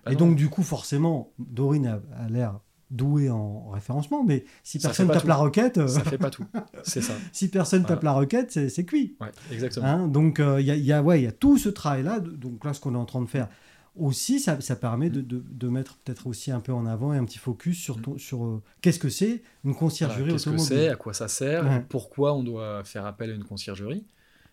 Ah 0.04 0.10
et 0.10 0.14
non, 0.14 0.18
donc 0.28 0.36
du 0.36 0.48
coup, 0.48 0.62
forcément, 0.62 1.30
Dorine 1.38 1.86
a, 1.86 2.00
a 2.18 2.28
l'air 2.28 2.58
douée 2.90 3.30
en 3.30 3.68
référencement, 3.70 4.24
mais 4.24 4.44
si 4.62 4.78
Ça 4.80 4.88
personne 4.88 5.08
tape 5.08 5.22
tout. 5.22 5.26
la 5.28 5.34
requête, 5.36 5.78
euh, 5.78 5.88
ça 5.88 6.00
fait 6.04 6.18
pas 6.18 6.30
tout. 6.30 6.44
C'est 6.84 7.00
ça. 7.02 7.12
si 7.32 7.48
personne 7.48 7.80
Voilà. 7.80 7.96
tape 7.96 8.04
la 8.04 8.12
requête, 8.12 8.50
c'est 8.68 8.84
cuit. 8.84 9.16
Ouais, 9.20 9.30
exactement. 9.52 9.86
Hein, 9.86 10.08
donc 10.08 10.38
euh, 10.40 10.60
il 10.60 10.66
y, 10.66 10.70
a, 10.70 10.76
y 10.76 10.92
a- 10.92 11.02
ouais, 11.02 11.20
il 11.20 11.24
y 11.24 11.26
a 11.26 11.32
tout 11.32 11.58
ce 11.58 11.68
travail-là. 11.68 12.20
de- 12.20 12.30
Donc 12.30 12.64
là, 12.64 12.72
ce 12.72 12.80
qu'on 12.80 12.94
est 12.94 12.98
en 12.98 13.04
train 13.04 13.20
de 13.22 13.26
faire 13.26 13.48
aussi, 13.96 14.40
ça, 14.40 14.60
ça 14.60 14.76
permet 14.76 15.08
de, 15.10 15.20
de- 15.20 15.44
de 15.48 15.68
mettre 15.68 15.96
peut-être 15.98 16.26
aussi 16.26 16.50
un 16.50 16.60
peu 16.60 16.72
en 16.72 16.84
avant 16.86 17.14
et 17.14 17.16
un 17.18 17.24
petit 17.24 17.38
focus 17.38 17.78
sur, 17.80 18.00
ton- 18.02 18.18
sur 18.18 18.44
euh, 18.44 18.62
qu'est-ce 18.80 18.98
que 18.98 19.08
c'est 19.08 19.42
une 19.64 19.72
Voilà, 19.72 19.78
conciergerie 19.78 20.30
Qu'est-ce 20.32 20.50
que 20.50 20.58
c'est 20.58 20.88
À 20.88 20.96
quoi 20.96 21.12
ça 21.14 21.28
sert 21.28 21.64
Ouais. 21.64 21.84
Pourquoi 21.88 22.34
on 22.34 22.42
doit 22.42 22.82
faire 22.84 23.06
appel 23.06 23.30
à 23.30 23.34
une 23.34 23.44
conciergerie 23.44 24.04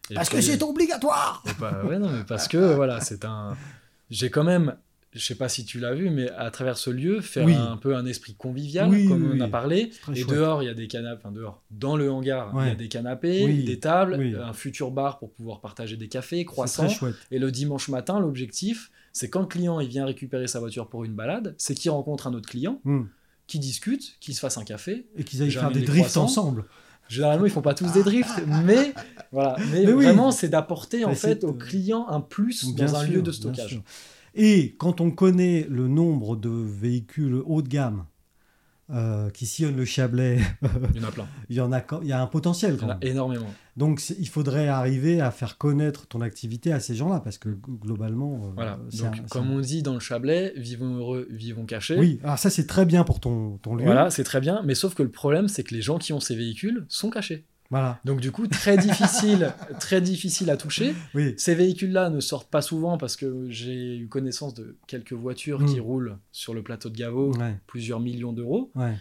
Et 0.09 0.13
Parce 0.13 0.29
puis- 0.29 0.37
que 0.37 0.43
c'est 0.43 0.61
obligatoire 0.61 1.43
bah, 1.59 1.83
ouais, 1.85 1.97
non, 1.99 2.09
mais 2.11 2.23
parce 2.27 2.47
que 2.47 2.57
voilà, 2.75 2.99
c'est 3.01 3.25
un. 3.25 3.55
J'ai 4.11 4.29
quand 4.29 4.43
même, 4.43 4.75
je 5.13 5.19
sais 5.25 5.35
pas 5.35 5.49
si 5.49 5.65
tu 5.65 5.79
l'as 5.79 5.93
vu, 5.95 6.09
mais 6.09 6.29
à 6.31 6.51
travers 6.51 6.77
ce 6.77 6.89
lieu, 6.89 7.21
faire 7.21 7.45
Oui. 7.45 7.55
un 7.55 7.77
peu 7.77 7.95
un 7.95 8.05
esprit 8.05 8.35
convivial, 8.35 8.89
Oui, 8.89 9.07
comme 9.07 9.23
oui, 9.23 9.37
on 9.37 9.41
a 9.41 9.47
parlé. 9.47 9.91
Et 10.13 10.21
chouette. 10.21 10.29
dehors, 10.29 10.61
il 10.63 10.65
y 10.67 10.69
a 10.69 10.73
des 10.73 10.87
canapés, 10.87 11.19
enfin 11.23 11.31
dehors, 11.33 11.63
dans 11.71 11.95
le 11.95 12.11
hangar, 12.11 12.53
il 12.61 12.67
y 12.67 12.71
a 12.71 12.75
des 12.75 12.89
canapés, 12.89 13.63
des 13.63 13.79
tables, 13.79 14.21
un 14.43 14.53
futur 14.53 14.91
bar 14.91 15.17
pour 15.17 15.31
pouvoir 15.31 15.61
partager 15.61 15.97
des 15.97 16.09
cafés, 16.09 16.45
croissants. 16.45 16.87
Et 17.31 17.39
le 17.39 17.51
dimanche 17.51 17.87
matin, 17.89 18.19
l'objectif, 18.19 18.91
c'est 19.13 19.29
quand 19.29 19.41
le 19.41 19.47
client 19.47 19.79
il 19.79 19.87
vient 19.89 20.05
récupérer 20.05 20.47
sa 20.47 20.59
voiture 20.59 20.87
pour 20.89 21.03
une 21.03 21.13
balade, 21.13 21.55
c'est 21.57 21.75
qu'il 21.75 21.91
rencontre 21.91 22.27
un 22.27 22.33
autre 22.33 22.49
client, 22.49 22.79
Hmm. 22.83 23.03
qui 23.47 23.59
discute, 23.59 24.17
qui 24.19 24.33
se 24.33 24.39
fasse 24.39 24.57
un 24.57 24.63
café. 24.63 25.05
Et 25.17 25.23
qu'ils 25.23 25.41
aillent 25.41 25.51
faire 25.51 25.71
des 25.71 25.81
drifts 25.81 26.17
ensemble. 26.17 26.65
Généralement, 27.09 27.45
ils 27.45 27.51
font 27.51 27.61
pas 27.61 27.73
tous 27.73 27.91
des 27.91 28.03
drifts, 28.03 28.41
mais 28.65 28.93
voilà. 29.33 29.57
Mais, 29.71 29.83
Mais 29.85 29.91
oui. 29.93 30.05
vraiment, 30.05 30.31
c'est 30.31 30.47
d'apporter 30.47 31.03
en 31.03 31.09
Mais 31.09 31.15
fait 31.15 31.43
au 31.43 31.53
client 31.53 32.07
un 32.07 32.21
plus 32.21 32.73
Bien 32.73 32.85
dans 32.85 32.95
un 32.95 33.03
sûr, 33.05 33.13
lieu 33.15 33.21
de 33.21 33.31
stockage. 33.33 33.81
Et 34.33 34.75
quand 34.79 35.01
on 35.01 35.11
connaît 35.11 35.67
le 35.69 35.89
nombre 35.89 36.37
de 36.37 36.49
véhicules 36.49 37.41
haut 37.45 37.61
de 37.61 37.67
gamme 37.67 38.05
euh, 38.93 39.29
qui 39.29 39.45
sillonnent 39.45 39.75
le 39.77 39.85
Chablais, 39.85 40.39
Il 40.93 41.01
y 41.01 41.05
en 41.05 41.07
a 41.07 41.11
plein. 41.11 41.27
il 41.49 41.55
y 41.55 41.61
en 41.61 41.71
a, 41.71 41.81
quand- 41.81 42.01
il 42.01 42.07
y 42.09 42.11
a 42.11 42.21
un 42.21 42.27
potentiel. 42.27 42.73
Il 42.73 42.75
y 42.75 42.79
Quand 42.79 42.87
en 42.87 42.89
a 42.89 42.97
même. 42.97 43.09
énormément. 43.11 43.47
Donc 43.77 44.01
il 44.19 44.27
faudrait 44.27 44.67
arriver 44.67 45.21
à 45.21 45.31
faire 45.31 45.57
connaître 45.57 46.05
ton 46.07 46.19
activité 46.21 46.73
à 46.73 46.79
ces 46.81 46.93
gens-là 46.93 47.21
parce 47.21 47.37
que 47.37 47.49
globalement, 47.49 48.35
euh, 48.45 48.49
Voilà. 48.55 48.77
Donc, 48.99 49.17
un- 49.19 49.23
comme 49.29 49.49
on 49.51 49.59
dit 49.59 49.81
dans 49.81 49.93
le 49.93 49.99
Chablais, 49.99 50.53
vivons 50.57 50.95
heureux, 50.97 51.27
vivons 51.31 51.65
cachés. 51.65 51.97
Oui, 51.97 52.19
alors 52.23 52.37
ça 52.37 52.49
c'est 52.49 52.67
très 52.67 52.85
bien 52.85 53.03
pour 53.03 53.19
ton, 53.19 53.57
ton 53.59 53.75
lieu. 53.75 53.85
Voilà, 53.85 54.09
c'est 54.09 54.23
très 54.25 54.41
bien. 54.41 54.61
Mais 54.65 54.75
sauf 54.75 54.93
que 54.93 55.03
le 55.03 55.09
problème, 55.11 55.47
c'est 55.47 55.63
que 55.63 55.73
les 55.73 55.81
gens 55.81 55.97
qui 55.97 56.11
ont 56.13 56.19
ces 56.19 56.35
véhicules 56.35 56.85
sont 56.89 57.09
cachés. 57.09 57.45
Voilà, 57.71 57.99
Donc, 58.05 58.19
du 58.19 58.31
coup, 58.31 58.45
très 58.47 58.77
difficile, 58.77 59.53
très 59.79 60.01
difficile 60.01 60.49
à 60.51 60.57
toucher. 60.57 60.93
oui. 61.15 61.33
Ces 61.37 61.55
véhicules-là 61.55 62.09
ne 62.09 62.19
sortent 62.19 62.49
pas 62.51 62.61
souvent 62.61 62.97
parce 62.97 63.15
que 63.15 63.45
j'ai 63.49 63.97
eu 63.97 64.07
connaissance 64.07 64.53
de 64.53 64.75
quelques 64.87 65.13
voitures 65.13 65.63
qui 65.65 65.77
Mm. 65.77 65.81
roulent 65.83 66.17
sur 66.31 66.53
le 66.53 66.61
plateau 66.61 66.89
de 66.89 66.97
Gaveau, 66.97 67.33
Ouais, 67.37 67.55
plusieurs 67.67 67.99
millions 68.01 68.33
d'euros, 68.33 68.71
ouais. 68.75 68.91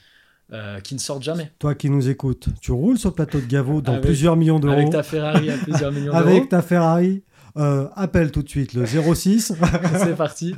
euh, 0.52 0.78
qui 0.80 0.94
ne 0.94 1.00
sortent 1.00 1.22
jamais. 1.24 1.50
Toi 1.58 1.74
qui 1.74 1.90
nous 1.90 2.08
écoutes, 2.08 2.48
tu 2.60 2.72
roules 2.72 2.98
sur 2.98 3.10
le 3.10 3.14
plateau 3.16 3.40
de 3.40 3.46
Gaveau 3.46 3.80
dans 3.80 3.92
Avec- 3.92 4.04
plusieurs 4.04 4.36
millions 4.36 4.58
d'euros. 4.60 4.74
Avec 4.74 4.90
ta 4.90 5.02
Ferrari 5.02 5.50
à 5.50 5.56
plusieurs 5.58 5.90
millions 5.92 6.12
d'euros. 6.12 6.16
Avec 6.28 6.48
ta 6.48 6.62
Ferrari, 6.62 7.22
euh, 7.56 7.88
appelle 7.94 8.30
tout 8.32 8.42
de 8.42 8.48
suite 8.48 8.74
le 8.74 8.84
06. 8.86 9.52
c'est 9.98 10.16
parti. 10.16 10.54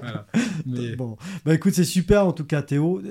Voilà. 0.00 0.26
Mais 0.66 0.96
Bon, 0.96 1.16
bah 1.44 1.54
écoute, 1.54 1.74
c'est 1.74 1.84
super 1.84 2.26
en 2.26 2.32
tout 2.32 2.44
cas, 2.44 2.62
Théo. 2.62 3.02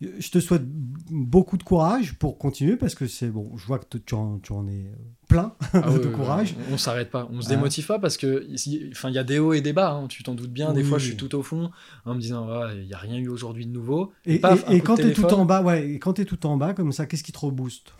Je 0.00 0.30
te 0.30 0.38
souhaite 0.40 0.64
beaucoup 1.10 1.56
de 1.56 1.62
courage 1.62 2.14
pour 2.18 2.38
continuer 2.38 2.76
parce 2.76 2.94
que 2.94 3.06
c'est 3.06 3.28
bon. 3.28 3.56
Je 3.56 3.66
vois 3.66 3.78
que 3.78 3.96
tu 3.98 4.14
en, 4.14 4.38
tu 4.38 4.52
en 4.52 4.66
es 4.68 4.90
plein 5.28 5.54
ah 5.72 5.80
de 5.90 6.08
courage. 6.08 6.54
On, 6.70 6.74
on 6.74 6.78
s'arrête 6.78 7.10
pas, 7.10 7.28
on 7.32 7.40
se 7.40 7.46
Ah. 7.46 7.56
démotive 7.56 7.86
pas 7.86 7.98
parce 7.98 8.16
que 8.16 8.46
enfin, 8.92 9.08
il 9.08 9.14
y 9.14 9.18
a 9.18 9.24
des 9.24 9.38
hauts 9.38 9.52
et 9.54 9.60
des 9.62 9.72
bas. 9.72 9.90
hein, 9.92 10.06
tu 10.08 10.22
t'en 10.22 10.34
doutes 10.34 10.52
bien. 10.52 10.72
Des 10.72 10.82
Oui. 10.82 10.88
fois, 10.88 10.98
je 10.98 11.06
suis 11.06 11.16
tout 11.16 11.34
au 11.34 11.42
fond 11.42 11.70
en 12.04 12.14
me 12.14 12.20
disant, 12.20 12.46
il 12.74 12.84
y 12.86 12.94
a 12.94 12.98
rien 12.98 13.16
eu 13.18 13.28
aujourd'hui 13.28 13.66
de 13.66 13.72
nouveau. 13.72 14.12
Et, 14.26 14.38
paf, 14.38 14.64
et- 14.70 14.80
quand 14.80 14.96
tu 14.96 15.06
es 15.08 15.12
tout 15.12 15.24
en 15.32 15.44
bas, 15.44 15.62
ouais, 15.62 15.90
et 15.92 15.98
quand 15.98 16.12
tu 16.14 16.22
es 16.22 16.24
tout 16.24 16.44
en 16.46 16.56
bas 16.56 16.74
comme 16.74 16.92
ça, 16.92 17.06
qu'est-ce 17.06 17.22
qui 17.24 17.32
te 17.32 17.38
rebooste? 17.38 17.92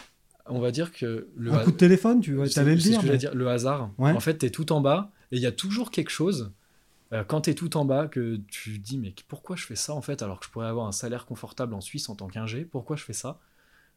On 0.46 0.60
va 0.60 0.70
dire 0.70 0.92
que 0.92 1.28
le 1.36 1.52
Un 1.52 1.64
coup 1.64 1.72
de 1.72 1.76
téléphone, 1.76 2.20
tu 2.20 2.32
allais 2.58 2.74
le 2.74 2.80
dire. 2.80 3.02
mais- 3.02 3.18
le 3.34 3.48
hasard. 3.48 3.90
Ouais. 3.98 4.12
En 4.12 4.20
fait, 4.20 4.38
tu 4.38 4.46
es 4.46 4.50
tout 4.50 4.72
en 4.72 4.80
bas 4.80 5.10
et 5.32 5.36
il 5.36 5.42
y 5.42 5.46
a 5.46 5.52
toujours 5.52 5.90
quelque 5.90 6.10
chose. 6.10 6.52
euh, 7.12 7.22
quand 7.22 7.42
tu 7.42 7.50
es 7.50 7.54
tout 7.54 7.76
en 7.76 7.84
bas, 7.84 8.08
que 8.08 8.36
tu 8.48 8.78
te 8.80 8.84
dis, 8.84 8.98
mais 8.98 9.14
pourquoi 9.28 9.54
je 9.56 9.64
fais 9.66 9.76
ça 9.76 9.94
en 9.94 10.02
fait 10.02 10.22
alors 10.22 10.40
que 10.40 10.46
je 10.46 10.50
pourrais 10.50 10.66
avoir 10.66 10.86
un 10.86 10.92
salaire 10.92 11.26
confortable 11.26 11.72
en 11.74 11.80
Suisse 11.80 12.08
en 12.08 12.16
tant 12.16 12.26
qu'ingé 12.28 12.64
Pourquoi 12.64 12.96
je 12.96 13.04
fais 13.04 13.12
ça? 13.12 13.38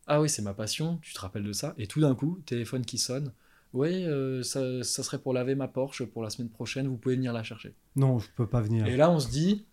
Ah 0.06 0.22
oui, 0.22 0.30
c'est 0.30 0.42
ma 0.42 0.54
passion, 0.54 1.00
tu 1.02 1.14
te 1.14 1.20
rappelles 1.20 1.44
de 1.44 1.54
ça? 1.54 1.74
Et 1.78 1.88
tout 1.88 2.00
d'un 2.00 2.14
coup, 2.16 2.40
téléphone 2.46 2.86
qui 2.86 2.98
sonne. 2.98 3.32
Oui, 3.74 4.06
euh, 4.06 4.44
ça, 4.44 4.84
ça 4.84 5.04
serait 5.04 5.18
pour 5.20 5.34
laver 5.34 5.56
ma 5.56 5.68
Porsche 5.68 6.04
pour 6.06 6.22
la 6.24 6.30
semaine 6.30 6.50
prochaine, 6.50 6.88
vous 6.88 6.96
pouvez 6.98 7.16
venir 7.16 7.34
la 7.34 7.44
chercher. 7.44 7.74
Non, 7.96 8.20
je 8.20 8.28
peux 8.36 8.46
pas 8.48 8.62
venir. 8.62 8.86
Et 8.88 8.96
là, 8.98 9.10
on 9.10 9.20
se 9.20 9.30
dit, 9.30 9.66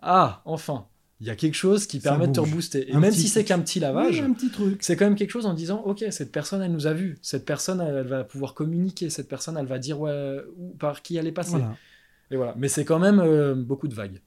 ah, 0.00 0.40
enfin, 0.44 0.86
il 1.22 1.26
y 1.28 1.30
a 1.30 1.36
quelque 1.36 1.54
chose 1.54 1.86
qui 1.86 2.00
Ça 2.00 2.10
permet 2.10 2.26
de 2.26 2.32
te 2.32 2.40
rebooster. 2.40 2.90
Et 2.90 2.94
Un 2.94 2.98
même 3.00 3.12
si 3.12 3.28
c'est 3.28 3.44
qu'un 3.44 3.60
petit 3.60 3.78
lavage, 3.78 4.16
Oui, 4.18 4.20
un 4.20 4.32
petit 4.32 4.50
truc. 4.50 4.78
c'est 4.82 4.96
quand 4.96 5.04
même 5.04 5.14
quelque 5.14 5.30
chose 5.30 5.46
en 5.46 5.54
disant, 5.54 5.80
ok, 5.86 6.04
cette 6.10 6.32
personne, 6.32 6.60
elle 6.62 6.72
nous 6.72 6.88
a 6.88 6.92
vus. 6.92 7.16
Cette 7.22 7.44
personne, 7.44 7.80
elle, 7.80 7.94
elle 7.94 8.06
va 8.08 8.24
pouvoir 8.24 8.54
communiquer. 8.54 9.08
Cette 9.08 9.28
personne, 9.28 9.56
elle 9.56 9.66
va 9.66 9.78
dire 9.78 10.00
où, 10.00 10.08
par 10.80 11.00
qui 11.02 11.16
elle 11.16 11.28
est 11.28 11.32
passée. 11.32 11.52
Voilà. 11.52 11.76
Et 12.32 12.36
voilà. 12.36 12.54
Mais 12.58 12.66
c'est 12.68 12.84
quand 12.84 12.98
même 12.98 13.20
euh, 13.20 13.54
beaucoup 13.54 13.86
de 13.86 13.94
vagues. 13.94 14.20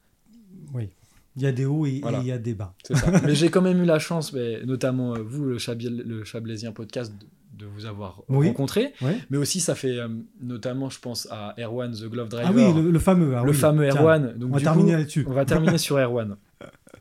Oui. 0.73 0.89
Il 1.35 1.43
y 1.43 1.47
a 1.47 1.51
des 1.51 1.65
hauts 1.65 1.85
et 1.85 1.95
et 1.97 2.01
il 2.21 2.27
y 2.27 2.31
a 2.31 2.37
des 2.37 2.53
bas. 2.53 2.73
C'est 2.87 2.95
ça. 2.95 3.11
mais 3.25 3.35
j'ai 3.35 3.49
quand 3.49 3.61
même 3.61 3.81
eu 3.83 3.85
la 3.85 3.99
chance, 3.99 4.31
mais 4.31 4.63
notamment 4.65 5.15
euh, 5.15 5.19
vous, 5.21 5.43
le, 5.43 5.57
Chabl- 5.57 6.01
le 6.01 6.23
Chablaisien 6.23 6.71
podcast, 6.71 7.11
de, 7.19 7.65
de 7.65 7.69
vous 7.69 7.85
avoir 7.85 8.23
Oui. 8.29 8.47
rencontré. 8.47 8.93
Ouais. 9.01 9.17
Mais 9.29 9.37
aussi, 9.37 9.59
ça 9.59 9.75
fait 9.75 9.97
euh, 9.99 10.07
notamment, 10.41 10.89
je 10.89 10.99
pense, 10.99 11.27
à 11.31 11.53
Erwan, 11.59 11.91
The 11.91 12.05
Glove 12.09 12.29
Driver. 12.29 12.49
Ah 12.49 12.55
oui, 12.55 12.81
le, 12.83 12.89
le 12.89 12.99
fameux. 12.99 13.35
ah 13.35 13.43
le 13.43 13.51
oui. 13.51 13.57
fameux 13.57 13.89
Tiens, 13.89 13.99
Erwan. 14.01 14.33
Donc, 14.37 14.51
On 14.51 14.53
va 14.55 14.61
terminer 14.61 14.91
coup, 14.93 14.97
là-dessus. 14.99 15.25
on 15.27 15.33
va 15.33 15.43
terminer 15.45 15.77
sur 15.77 15.97
Erwan. 15.97 16.37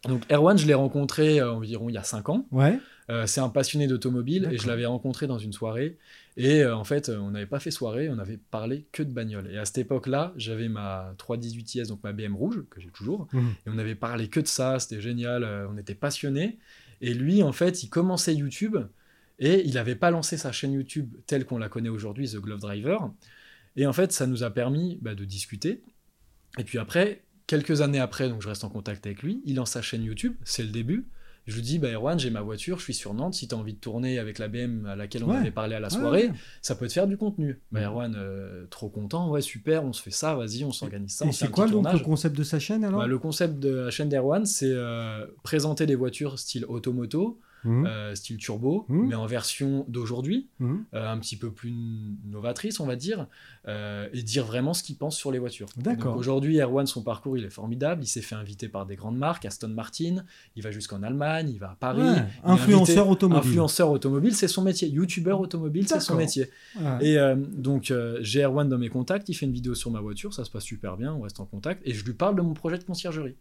Donc 0.09 0.31
Erwan, 0.31 0.59
je 0.59 0.67
l'ai 0.67 0.75
rencontré 0.75 1.41
euh, 1.41 1.53
environ 1.53 1.89
il 1.89 1.95
y 1.95 1.99
a 1.99 2.03
5 2.03 2.29
ans. 2.29 2.47
Ouais. 2.51 2.79
Euh, 3.11 3.27
c'est 3.27 3.41
un 3.41 3.49
passionné 3.49 3.87
d'automobile 3.87 4.49
et 4.51 4.59
je 4.59 4.67
l'avais 4.67 4.87
rencontré 4.87 5.27
dans 5.27 5.39
une 5.39 5.53
soirée. 5.53 5.99
Et 6.37 6.63
euh, 6.63 6.77
en 6.77 6.85
fait, 6.85 7.11
on 7.11 7.31
n'avait 7.31 7.47
pas 7.47 7.61
fait 7.61 7.71
soirée, 7.71 8.09
on 8.09 8.19
avait 8.19 8.39
parlé 8.39 8.87
que 8.93 9.03
de 9.03 9.11
bagnole. 9.11 9.51
Et 9.51 9.59
à 9.59 9.65
cette 9.65 9.79
époque-là, 9.79 10.33
j'avais 10.37 10.69
ma 10.69 11.15
318 11.19 11.75
IS, 11.75 11.83
donc 11.89 12.03
ma 12.03 12.13
BM 12.13 12.35
rouge, 12.35 12.65
que 12.71 12.81
j'ai 12.81 12.91
toujours. 12.91 13.29
Mhm. 13.33 13.55
Et 13.67 13.71
on 13.71 13.79
avait 13.79 13.95
parlé 13.95 14.29
que 14.29 14.41
de 14.41 14.47
ça, 14.47 14.79
c'était 14.79 15.01
génial, 15.01 15.45
on 15.71 15.77
était 15.77 15.95
passionnés. 15.95 16.59
Et 17.01 17.13
lui, 17.13 17.43
en 17.43 17.53
fait, 17.53 17.83
il 17.83 17.89
commençait 17.89 18.35
YouTube 18.35 18.79
et 19.39 19.67
il 19.67 19.75
n'avait 19.75 19.97
pas 19.97 20.11
lancé 20.11 20.37
sa 20.37 20.53
chaîne 20.53 20.73
YouTube 20.73 21.15
telle 21.27 21.45
qu'on 21.45 21.59
la 21.59 21.69
connaît 21.69 21.89
aujourd'hui, 21.89 22.29
The 22.31 22.37
Glove 22.37 22.61
Driver. 22.61 23.11
Et 23.77 23.87
en 23.87 23.93
fait, 23.93 24.13
ça 24.13 24.27
nous 24.27 24.45
a 24.45 24.51
permis 24.51 24.99
bah, 25.03 25.15
de 25.15 25.25
discuter. 25.25 25.83
Et 26.59 26.65
puis 26.65 26.79
après, 26.79 27.23
quelques 27.47 27.81
années 27.81 28.01
après, 28.01 28.29
donc 28.29 28.43
je 28.43 28.49
reste 28.49 28.65
en 28.65 28.69
contact 28.71 29.07
avec 29.07 29.23
lui, 29.23 29.43
il 29.45 29.57
lance 29.57 29.71
sa 29.73 29.83
chaîne 29.83 30.03
YouTube, 30.05 30.35
c'est 30.45 30.63
le 30.63 30.71
début. 30.71 31.07
Je 31.47 31.57
lui 31.57 31.63
dis, 31.63 31.79
bah 31.79 31.91
Erwan, 31.93 32.19
j'ai 32.19 32.31
ma 32.31 32.41
voiture, 32.41 32.79
je 32.79 32.85
suis 32.85 32.95
sur 32.95 33.13
Nantes, 33.13 33.35
si 33.35 33.47
tu 33.49 33.55
as 33.55 33.59
envie 33.59 33.75
de 33.75 33.79
tourner 33.79 34.19
avec 34.19 34.39
la 34.39 34.49
BM 34.49 34.87
à 34.87 34.97
laquelle 34.97 35.25
on 35.25 35.31
Ouais. 35.31 35.37
avait 35.37 35.51
parlé 35.51 35.75
à 35.75 35.81
la 35.81 35.91
soirée, 35.91 36.29
ouais. 36.29 36.33
ça 36.63 36.75
peut 36.75 36.89
te 36.89 36.93
faire 36.95 37.07
du 37.07 37.19
contenu. 37.19 37.61
Bah 37.71 37.81
Mhm. 37.81 37.87
Erwan, 37.87 38.15
euh, 38.17 38.65
trop 38.71 38.89
content, 38.89 39.29
ouais, 39.31 39.43
super, 39.43 39.85
on 39.85 39.93
se 39.93 40.01
fait 40.01 40.11
ça, 40.11 40.35
vas-y, 40.37 40.65
on 40.65 40.73
s'organise 40.73 41.13
ça. 41.13 41.27
Et 41.27 41.33
c'est 41.33 41.51
quoi 41.51 41.69
donc 41.69 41.93
le 41.93 41.99
concept 41.99 42.35
de 42.35 42.45
sa 42.45 42.59
chaîne 42.59 42.83
alors? 42.83 43.01
Bah, 43.01 43.07
le 43.07 43.19
concept 43.19 43.59
de 43.59 43.69
la 43.75 43.91
chaîne 43.91 44.09
d'Erwan, 44.09 44.47
c'est 44.47 44.71
euh, 44.73 45.27
présenter 45.43 45.85
des 45.85 45.97
voitures 45.97 46.39
style 46.39 46.65
automoto, 46.65 47.39
Mhm. 47.65 47.87
euh, 47.87 48.15
style 48.15 48.37
turbo, 48.37 48.85
Mhm. 48.89 49.07
mais 49.09 49.15
en 49.15 49.27
version 49.27 49.85
d'aujourd'hui, 49.89 50.49
Mhm. 50.61 50.85
euh, 50.95 51.09
un 51.11 51.19
petit 51.19 51.37
peu 51.37 51.51
plus 51.51 51.73
novatrice, 52.27 52.81
on 52.81 52.87
va 52.87 52.97
dire, 52.97 53.27
euh, 53.69 54.09
et 54.13 54.23
dire 54.23 54.45
vraiment 54.45 54.75
ce 54.75 54.83
qu'il 54.83 54.97
pense 54.97 55.17
sur 55.17 55.33
les 55.33 55.39
voitures. 55.39 55.69
D'accord. 55.77 56.17
Aujourd'hui, 56.17 56.59
Erwan, 56.61 56.87
son 56.87 57.03
parcours, 57.03 57.39
il 57.39 57.45
est 57.45 57.51
formidable. 57.51 58.03
Il 58.03 58.07
s'est 58.07 58.21
fait 58.21 58.35
inviter 58.35 58.69
par 58.69 58.87
des 58.87 58.97
grandes 58.97 59.17
marques, 59.17 59.45
Aston 59.47 59.69
Martin, 59.69 60.25
il 60.57 60.63
va 60.63 60.71
jusqu'en 60.71 61.03
Allemagne, 61.03 61.49
il 61.51 61.59
va 61.59 61.71
à 61.71 61.77
Paris. 61.77 62.03
Ouais, 62.03 62.25
Influenceur 62.45 62.99
invité- 63.07 63.11
automobile. 63.13 63.49
Influenceur 63.51 63.91
automobile, 63.91 64.35
c'est 64.35 64.49
son 64.49 64.63
métier. 64.63 64.89
YouTuber 64.89 65.33
automobile, 65.33 65.89
c'est 65.89 66.01
son 66.01 66.17
métier. 66.17 66.51
Ouais. 66.81 67.07
Et 67.07 67.35
donc, 67.57 67.93
j'ai 68.21 68.43
Erwan 68.43 68.69
dans 68.69 68.79
mes 68.79 68.89
contacts, 68.91 69.29
il 69.29 69.35
fait 69.35 69.47
une 69.47 69.53
vidéo 69.53 69.75
sur 69.75 69.91
ma 69.91 70.01
voiture, 70.01 70.35
ça 70.35 70.45
se 70.45 70.51
passe 70.51 70.65
super 70.65 70.97
bien, 70.97 71.15
on 71.15 71.23
reste 71.23 71.41
en 71.41 71.47
contact, 71.47 71.81
et 71.87 71.95
je 71.95 72.05
lui 72.05 72.13
parle 72.15 72.37
de 72.37 72.43
mon 72.43 72.55
projet 72.55 72.79
de 72.79 72.85
conciergerie. 72.85 73.37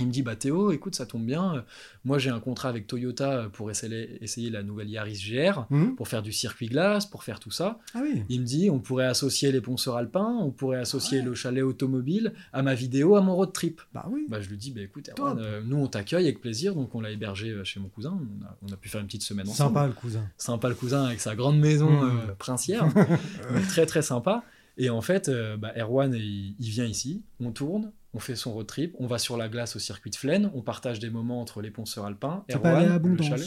Il 0.00 0.08
me 0.08 0.10
dit 0.12 0.22
bah 0.22 0.34
Théo, 0.34 0.72
écoute, 0.72 0.96
ça 0.96 1.06
tombe 1.06 1.24
bien. 1.24 1.54
euh, 1.54 1.60
Moi, 2.04 2.18
j'ai 2.18 2.30
un 2.30 2.40
contrat 2.40 2.68
avec 2.68 2.86
Toyota 2.88 3.48
pour 3.52 3.70
essayer, 3.70 4.22
essayer 4.24 4.50
la 4.50 4.64
nouvelle 4.64 4.88
Yaris 4.90 5.22
GR, 5.24 5.66
Mhm. 5.70 5.94
pour 5.94 6.08
faire 6.08 6.20
du 6.22 6.32
circuit 6.32 6.66
glace, 6.66 7.06
pour 7.06 7.22
faire 7.22 7.38
tout 7.38 7.52
ça. 7.52 7.78
Ah 7.94 8.00
oui. 8.02 8.24
Il 8.28 8.40
me 8.40 8.44
dit 8.44 8.70
on 8.70 8.80
pourrait 8.80 9.06
associer 9.06 9.52
les 9.52 9.60
ponceurs 9.60 9.96
alpins, 9.96 10.36
on 10.40 10.50
pourrait 10.50 10.78
associer 10.80 11.18
Ouais. 11.20 11.24
le 11.24 11.34
chalet 11.36 11.62
automobile 11.62 12.32
à 12.52 12.62
ma 12.62 12.74
vidéo, 12.74 13.14
à 13.14 13.20
mon 13.20 13.36
road 13.36 13.52
trip. 13.52 13.80
Bah 13.94 14.06
oui. 14.10 14.26
Bah, 14.28 14.40
je 14.40 14.48
lui 14.48 14.56
dis 14.56 14.72
bah 14.72 14.80
écoute, 14.80 15.10
Erwan, 15.16 15.38
euh, 15.38 15.62
nous 15.64 15.76
on 15.76 15.86
t'accueille 15.86 16.24
avec 16.24 16.40
plaisir, 16.40 16.74
donc 16.74 16.92
on 16.94 17.00
l'a 17.00 17.10
hébergé 17.12 17.50
euh, 17.50 17.62
chez 17.62 17.78
mon 17.78 17.88
cousin. 17.88 18.18
On 18.20 18.44
a, 18.44 18.58
on 18.68 18.72
a 18.72 18.76
pu 18.76 18.88
faire 18.88 19.00
une 19.00 19.06
petite 19.06 19.22
semaine 19.22 19.48
ensemble. 19.48 19.74
Sympa 19.74 19.86
le 19.86 19.92
cousin. 19.92 20.28
Sympa 20.38 20.68
le 20.70 20.74
cousin 20.74 21.04
avec 21.04 21.20
sa 21.20 21.36
grande 21.36 21.58
maison 21.60 22.02
euh, 22.04 22.32
princière, 22.36 22.88
très 23.68 23.86
très 23.86 24.02
sympa. 24.02 24.42
Et 24.76 24.90
en 24.90 25.00
fait, 25.02 25.28
euh, 25.28 25.56
bah, 25.56 25.72
Erwan, 25.78 26.12
il, 26.14 26.56
il 26.58 26.68
vient 26.70 26.84
ici, 26.84 27.22
on 27.40 27.52
tourne, 27.52 27.92
on 28.14 28.18
fait 28.20 28.36
son 28.36 28.52
road 28.52 28.66
trip, 28.66 28.94
on 28.98 29.06
va 29.06 29.18
sur 29.18 29.36
la 29.36 29.48
glace 29.48 29.76
au 29.76 29.78
circuit 29.78 30.10
de 30.10 30.16
Flaine, 30.16 30.50
on 30.54 30.62
partage 30.62 30.98
des 31.00 31.10
moments 31.10 31.40
entre 31.40 31.60
les 31.60 31.70
ponceurs 31.70 32.04
alpins. 32.06 32.44
À 32.52 32.80
le 32.82 32.90
Abondance 32.92 33.26
chalet. 33.28 33.46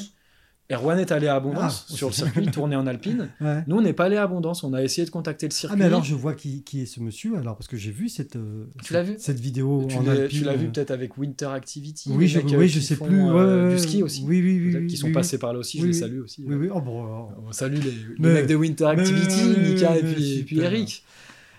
Erwan 0.70 1.00
est 1.00 1.14
allé 1.14 1.28
à 1.30 1.36
Abondance 1.36 1.88
Ah, 1.90 1.94
sur 1.96 2.08
le 2.10 2.14
circuit, 2.14 2.46
tourné 2.48 2.76
en 2.76 2.86
alpine. 2.88 3.30
Ouais. 3.40 3.64
Nous, 3.68 3.78
on 3.78 3.82
n'est 3.82 3.94
pas 3.94 4.04
allé 4.08 4.18
à 4.18 4.24
Abondance, 4.24 4.66
on 4.66 4.74
a 4.74 4.84
essayé 4.84 5.06
de 5.06 5.10
contacter 5.12 5.46
le 5.48 5.54
Ah 5.54 5.56
circuit. 5.58 5.80
mais 5.80 5.86
alors 5.86 6.04
je 6.04 6.14
vois 6.14 6.34
qui, 6.34 6.62
qui 6.64 6.82
est 6.82 6.86
ce 6.86 7.00
monsieur 7.00 7.38
alors 7.38 7.56
parce 7.56 7.70
que 7.70 7.78
j'ai 7.78 7.92
vu 7.92 8.10
cette 8.10 8.36
euh, 8.36 8.66
Tu 8.80 8.88
cette- 8.88 8.92
l'as 8.92 9.04
vu? 9.04 9.16
cette 9.18 9.40
vidéo 9.40 9.86
tu 9.88 9.96
en 9.96 10.02
l'as 10.04 10.12
alpine. 10.12 10.28
tu 10.40 10.44
l'as 10.44 10.56
vu 10.58 10.66
euh, 10.66 10.70
peut-être 10.72 10.92
avec 10.92 11.18
Winter 11.18 11.46
Activity 11.46 12.10
Oui, 12.12 12.26
les 12.26 12.28
je, 12.28 12.40
mecs, 12.40 12.54
oui, 12.60 12.68
je 12.68 12.82
sais 12.82 12.96
font, 12.96 13.06
plus. 13.06 13.18
euh, 13.18 13.70
ouais, 13.70 13.76
du 13.76 13.80
ski 13.82 14.04
aussi. 14.04 14.26
Oui, 14.28 14.42
oui, 14.42 14.76
oui. 14.76 14.88
qui 14.88 14.98
sont 14.98 15.08
oui, 15.08 15.14
passés 15.14 15.38
par 15.38 15.54
là 15.54 15.60
aussi, 15.60 15.80
je 15.80 15.86
les 15.86 15.94
salue 15.94 16.20
aussi. 16.20 16.44
Oui, 16.46 16.56
oui. 16.56 16.68
Oh, 16.70 16.82
bon. 16.82 17.30
On 17.48 17.52
salue 17.54 17.76
les, 17.76 17.92
les 17.92 17.98
Mais- 18.20 18.34
mecs 18.34 18.48
de 18.48 18.56
Winter 18.56 18.88
Activity, 18.88 19.44
mais- 19.58 19.70
Mika 19.70 19.98
et 19.98 20.04
mais 20.04 20.14
puis, 20.16 20.40
et 20.40 20.44
puis. 20.44 20.60
Eric. 20.60 21.04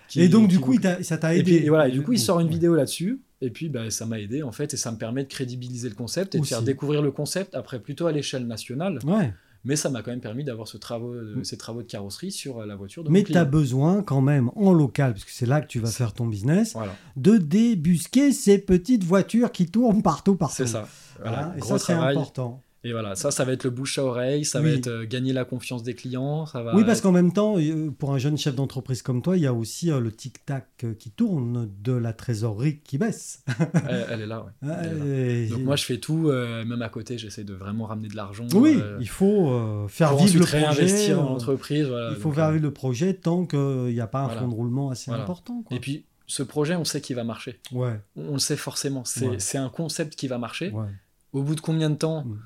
Qui- 0.09 0.21
Et 0.21 0.27
donc 0.27 0.47
du 0.49 0.59
coup, 0.59 0.73
il 0.73 0.81
ça 1.03 1.17
t'a 1.17 1.33
et, 1.35 1.39
aidé. 1.39 1.43
puis, 1.57 1.65
et 1.65 1.69
voilà, 1.69 1.87
et 1.87 1.91
du 1.91 2.01
coup, 2.01 2.11
il 2.13 2.19
sort 2.19 2.39
une 2.39 2.47
ouais. 2.47 2.53
vidéo 2.53 2.75
là-dessus, 2.75 3.21
et 3.41 3.49
puis 3.49 3.69
bah, 3.69 3.89
ça 3.89 4.05
m'a 4.05 4.19
aidé 4.19 4.43
en 4.43 4.51
fait, 4.51 4.73
et 4.73 4.77
ça 4.77 4.91
me 4.91 4.97
permet 4.97 5.23
de 5.23 5.29
crédibiliser 5.29 5.87
le 5.89 5.95
concept 5.95 6.35
et 6.35 6.39
de 6.39 6.45
faire 6.45 6.61
découvrir 6.61 7.01
le 7.01 7.11
concept 7.11 7.55
après 7.55 7.79
plutôt 7.79 8.07
à 8.07 8.11
l'échelle 8.11 8.45
nationale. 8.47 8.99
Ouais. 9.05 9.33
Mais 9.65 9.75
ça 9.75 9.89
m'a 9.89 10.01
quand 10.01 10.11
même 10.11 10.21
permis 10.21 10.45
d'avoir 10.45 10.69
ce 10.69 10.77
euh, 10.77 11.43
ces 11.43 11.57
travaux 11.57 11.81
de 11.81 11.87
carrosserie 11.87 12.31
sur 12.31 12.59
euh, 12.59 12.65
la 12.65 12.77
voiture 12.77 13.03
de 13.03 13.09
Mais 13.09 13.23
tu 13.23 13.35
as 13.35 13.43
besoin 13.43 14.03
quand 14.03 14.21
même 14.21 14.49
en 14.55 14.71
local, 14.71 15.11
parce 15.11 15.25
que 15.25 15.31
c'est 15.31 15.45
là 15.45 15.59
que 15.59 15.67
tu 15.67 15.79
vas 15.81 15.89
faire 15.91 16.13
ton 16.13 16.27
business, 16.27 16.71
Voilà, 16.73 16.95
de 17.17 17.35
débusquer 17.37 18.31
ces 18.31 18.57
petites 18.59 19.03
voitures 19.03 19.51
qui 19.51 19.65
tournent 19.67 20.01
partout, 20.01 20.35
partout. 20.35 20.55
c'est 20.57 20.67
ça. 20.67 20.87
Voilà, 21.21 21.47
Hein, 21.47 21.53
et 21.57 21.59
gros 21.59 21.77
ça, 21.77 21.85
c'est 21.87 21.93
important. 21.93 22.63
Et 22.85 22.93
voilà, 22.93 23.15
ça, 23.15 23.29
ça 23.29 23.43
va 23.43 23.51
être 23.51 23.65
le 23.65 23.71
bouche 23.71 23.97
à 23.97 24.05
oreille, 24.05 24.45
ça 24.45 24.61
va 24.61 24.69
Oui. 24.69 24.75
être 24.75 24.87
euh, 24.87 25.05
gagner 25.05 25.33
la 25.33 25.43
confiance 25.43 25.83
des 25.83 25.95
clients, 25.95 26.45
ça 26.45 26.63
va. 26.63 26.73
Oui, 26.75 26.85
parce 26.85 27.01
qu'en 27.01 27.11
même 27.11 27.33
temps, 27.33 27.57
euh, 27.57 27.91
pour 27.91 28.13
un 28.13 28.17
jeune 28.17 28.37
chef 28.37 28.55
d'entreprise 28.55 29.01
comme 29.01 29.21
toi, 29.21 29.35
il 29.35 29.43
y 29.43 29.47
a 29.47 29.53
aussi 29.53 29.91
euh, 29.91 29.99
le 29.99 30.13
tic-tac 30.13 30.85
qui 30.97 31.11
tourne 31.11 31.69
de 31.83 31.91
la 31.91 32.13
trésorerie 32.13 32.79
qui 32.79 32.97
baisse. 32.97 33.43
elle, 33.89 34.05
elle 34.11 34.21
est 34.21 34.25
là, 34.27 34.45
ouais. 34.45 34.69
Elle 34.81 34.87
est 34.87 34.99
là. 34.99 35.05
Et- 35.45 35.47
Donc 35.49 35.59
moi, 35.59 35.75
je 35.75 35.83
fais 35.83 35.97
tout, 35.97 36.29
euh, 36.29 36.63
même 36.63 36.81
à 36.81 36.87
côté, 36.87 37.17
j'essaie 37.17 37.43
de 37.43 37.53
vraiment 37.53 37.85
ramener 37.85 38.07
de 38.07 38.15
l'argent. 38.15 38.47
oui, 38.53 38.79
il 39.01 39.09
faut 39.09 39.87
faire 39.89 40.15
vivre 40.15 40.35
le 40.39 40.45
projet. 40.45 40.59
réinvestir 40.59 41.17
dans 41.17 41.29
l'entreprise. 41.31 41.87
voilà. 41.87 42.11
il 42.11 42.15
faut 42.15 42.29
Donc, 42.29 42.35
faire 42.35 42.51
vivre 42.51 42.63
le 42.63 42.71
projet 42.73 43.13
tant 43.13 43.45
qu'il 43.45 43.59
n'y 43.93 43.99
a 43.99 44.07
pas 44.07 44.21
un 44.21 44.25
Voilà. 44.27 44.41
fonds 44.41 44.47
de 44.47 44.53
roulement 44.53 44.89
assez 44.89 45.11
Voilà. 45.11 45.23
important. 45.23 45.63
quoi. 45.63 45.75
Et 45.75 45.81
puis, 45.81 46.05
ce 46.27 46.43
projet, 46.43 46.75
on 46.77 46.85
sait 46.85 47.01
qu'il 47.01 47.17
va 47.17 47.25
marcher. 47.25 47.59
Ouais, 47.73 47.99
On 48.15 48.33
le 48.33 48.39
sait 48.39 48.55
forcément. 48.55 49.03
C'est 49.03 49.27
Ouais. 49.27 49.57
un 49.59 49.67
concept 49.69 50.15
qui 50.15 50.29
va 50.29 50.37
marcher. 50.37 50.69
ouais. 50.69 50.85
Au 51.33 51.43
bout 51.43 51.55
de 51.55 51.61
combien 51.61 51.89
de 51.89 51.95
temps 51.95 52.23
Mm. 52.23 52.39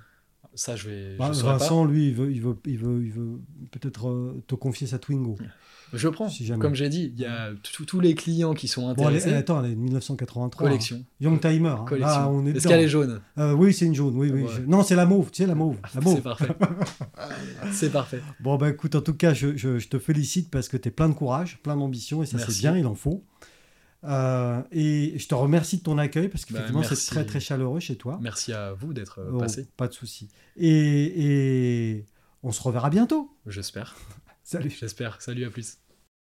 Ça, 0.55 0.75
je 0.75 0.89
vais. 0.89 1.15
Bah, 1.17 1.31
je 1.33 1.41
Vincent, 1.41 1.83
lui, 1.85 2.09
il 2.09 2.13
veut, 2.15 2.31
il 2.31 2.41
veut, 2.41 2.55
il 2.65 2.77
veut, 2.77 3.03
il 3.03 3.11
veut 3.11 3.39
peut-être 3.71 4.07
euh, 4.09 4.43
te 4.47 4.55
confier 4.55 4.85
sa 4.87 4.99
Twingo. 4.99 5.35
Je 5.93 6.07
prends. 6.09 6.27
si. 6.29 6.47
Comme 6.59 6.73
j'ai 6.73 6.89
dit, 6.89 7.11
il 7.15 7.21
y 7.21 7.25
a 7.25 7.51
tous 7.87 7.99
les 7.99 8.15
clients 8.15 8.53
qui 8.55 8.67
sont 8.67 8.81
Bon, 8.81 9.07
elle 9.09 9.15
est- 9.15 9.17
intéressés. 9.19 9.33
attends, 9.35 9.63
elle 9.63 9.71
est 9.71 9.75
de 9.75 9.79
1983. 9.79 10.67
collection. 10.67 10.97
hein. 10.97 11.05
Young 11.21 11.39
Timer. 11.39 11.69
hein. 11.69 11.85
collection. 11.87 12.07
Là, 12.19 12.29
on 12.29 12.45
est 12.47 12.51
Est-ce 12.57 12.67
qu'elle 12.67 12.79
est 12.81 12.87
jaune? 12.87 13.21
Euh, 13.37 13.53
Oui, 13.53 13.73
c'est 13.73 13.85
une 13.85 13.93
jaune. 13.95 14.15
Oui, 14.15 14.31
oui. 14.33 14.41
Ouais. 14.43 14.49
je- 14.55 14.61
Non, 14.61 14.81
c'est 14.83 14.95
la 14.95 15.05
mauve. 15.05 15.29
Tu 15.31 15.43
sais, 15.43 15.47
la 15.47 15.53
mauve. 15.55 15.77
La 15.93 16.01
mauve. 16.01 16.15
C'est 16.15 16.21
parfait. 16.21 16.47
C'est 17.71 17.91
parfait. 17.91 18.21
Bon, 18.39 18.57
bah 18.57 18.69
écoute, 18.69 18.95
en 18.95 19.01
tout 19.01 19.13
cas, 19.13 19.33
je, 19.33 19.55
je- 19.55 19.79
je 19.79 19.87
te 19.87 19.99
félicite 19.99 20.49
parce 20.49 20.67
que 20.67 20.77
tu 20.77 20.87
es 20.89 20.91
plein 20.91 21.09
de 21.09 21.13
courage, 21.13 21.59
plein 21.63 21.75
d'ambition 21.75 22.23
et 22.23 22.25
ça, 22.25 22.37
c'est 22.39 22.57
bien, 22.59 22.75
il 22.77 22.85
en 22.87 22.95
faut. 22.95 23.23
Euh, 24.05 24.61
et 24.71 25.17
je 25.17 25.27
te 25.27 25.33
remercie 25.35 25.77
de 25.77 25.83
ton 25.83 25.97
accueil 25.97 26.27
parce 26.27 26.43
qu'effectivement, 26.45 26.81
Bah, 26.81 26.85
c'est 26.87 26.95
merci. 26.95 27.09
très, 27.09 27.25
très 27.25 27.39
chaleureux 27.39 27.79
chez 27.79 27.95
toi. 27.95 28.19
Merci 28.21 28.51
à 28.53 28.73
vous 28.73 28.93
d'être 28.93 29.19
euh, 29.19 29.31
Oh, 29.33 29.39
passé. 29.39 29.67
pas 29.77 29.87
de 29.87 29.93
souci. 29.93 30.29
Et, 30.57 31.95
et 31.97 32.05
on 32.43 32.51
se 32.51 32.61
reverra 32.61 32.89
bientôt. 32.89 33.31
J'espère. 33.47 33.95
Salut. 34.43 34.75
J'espère. 34.77 35.21
Salut, 35.21 35.45
à 35.45 35.49
plus. 35.49 35.77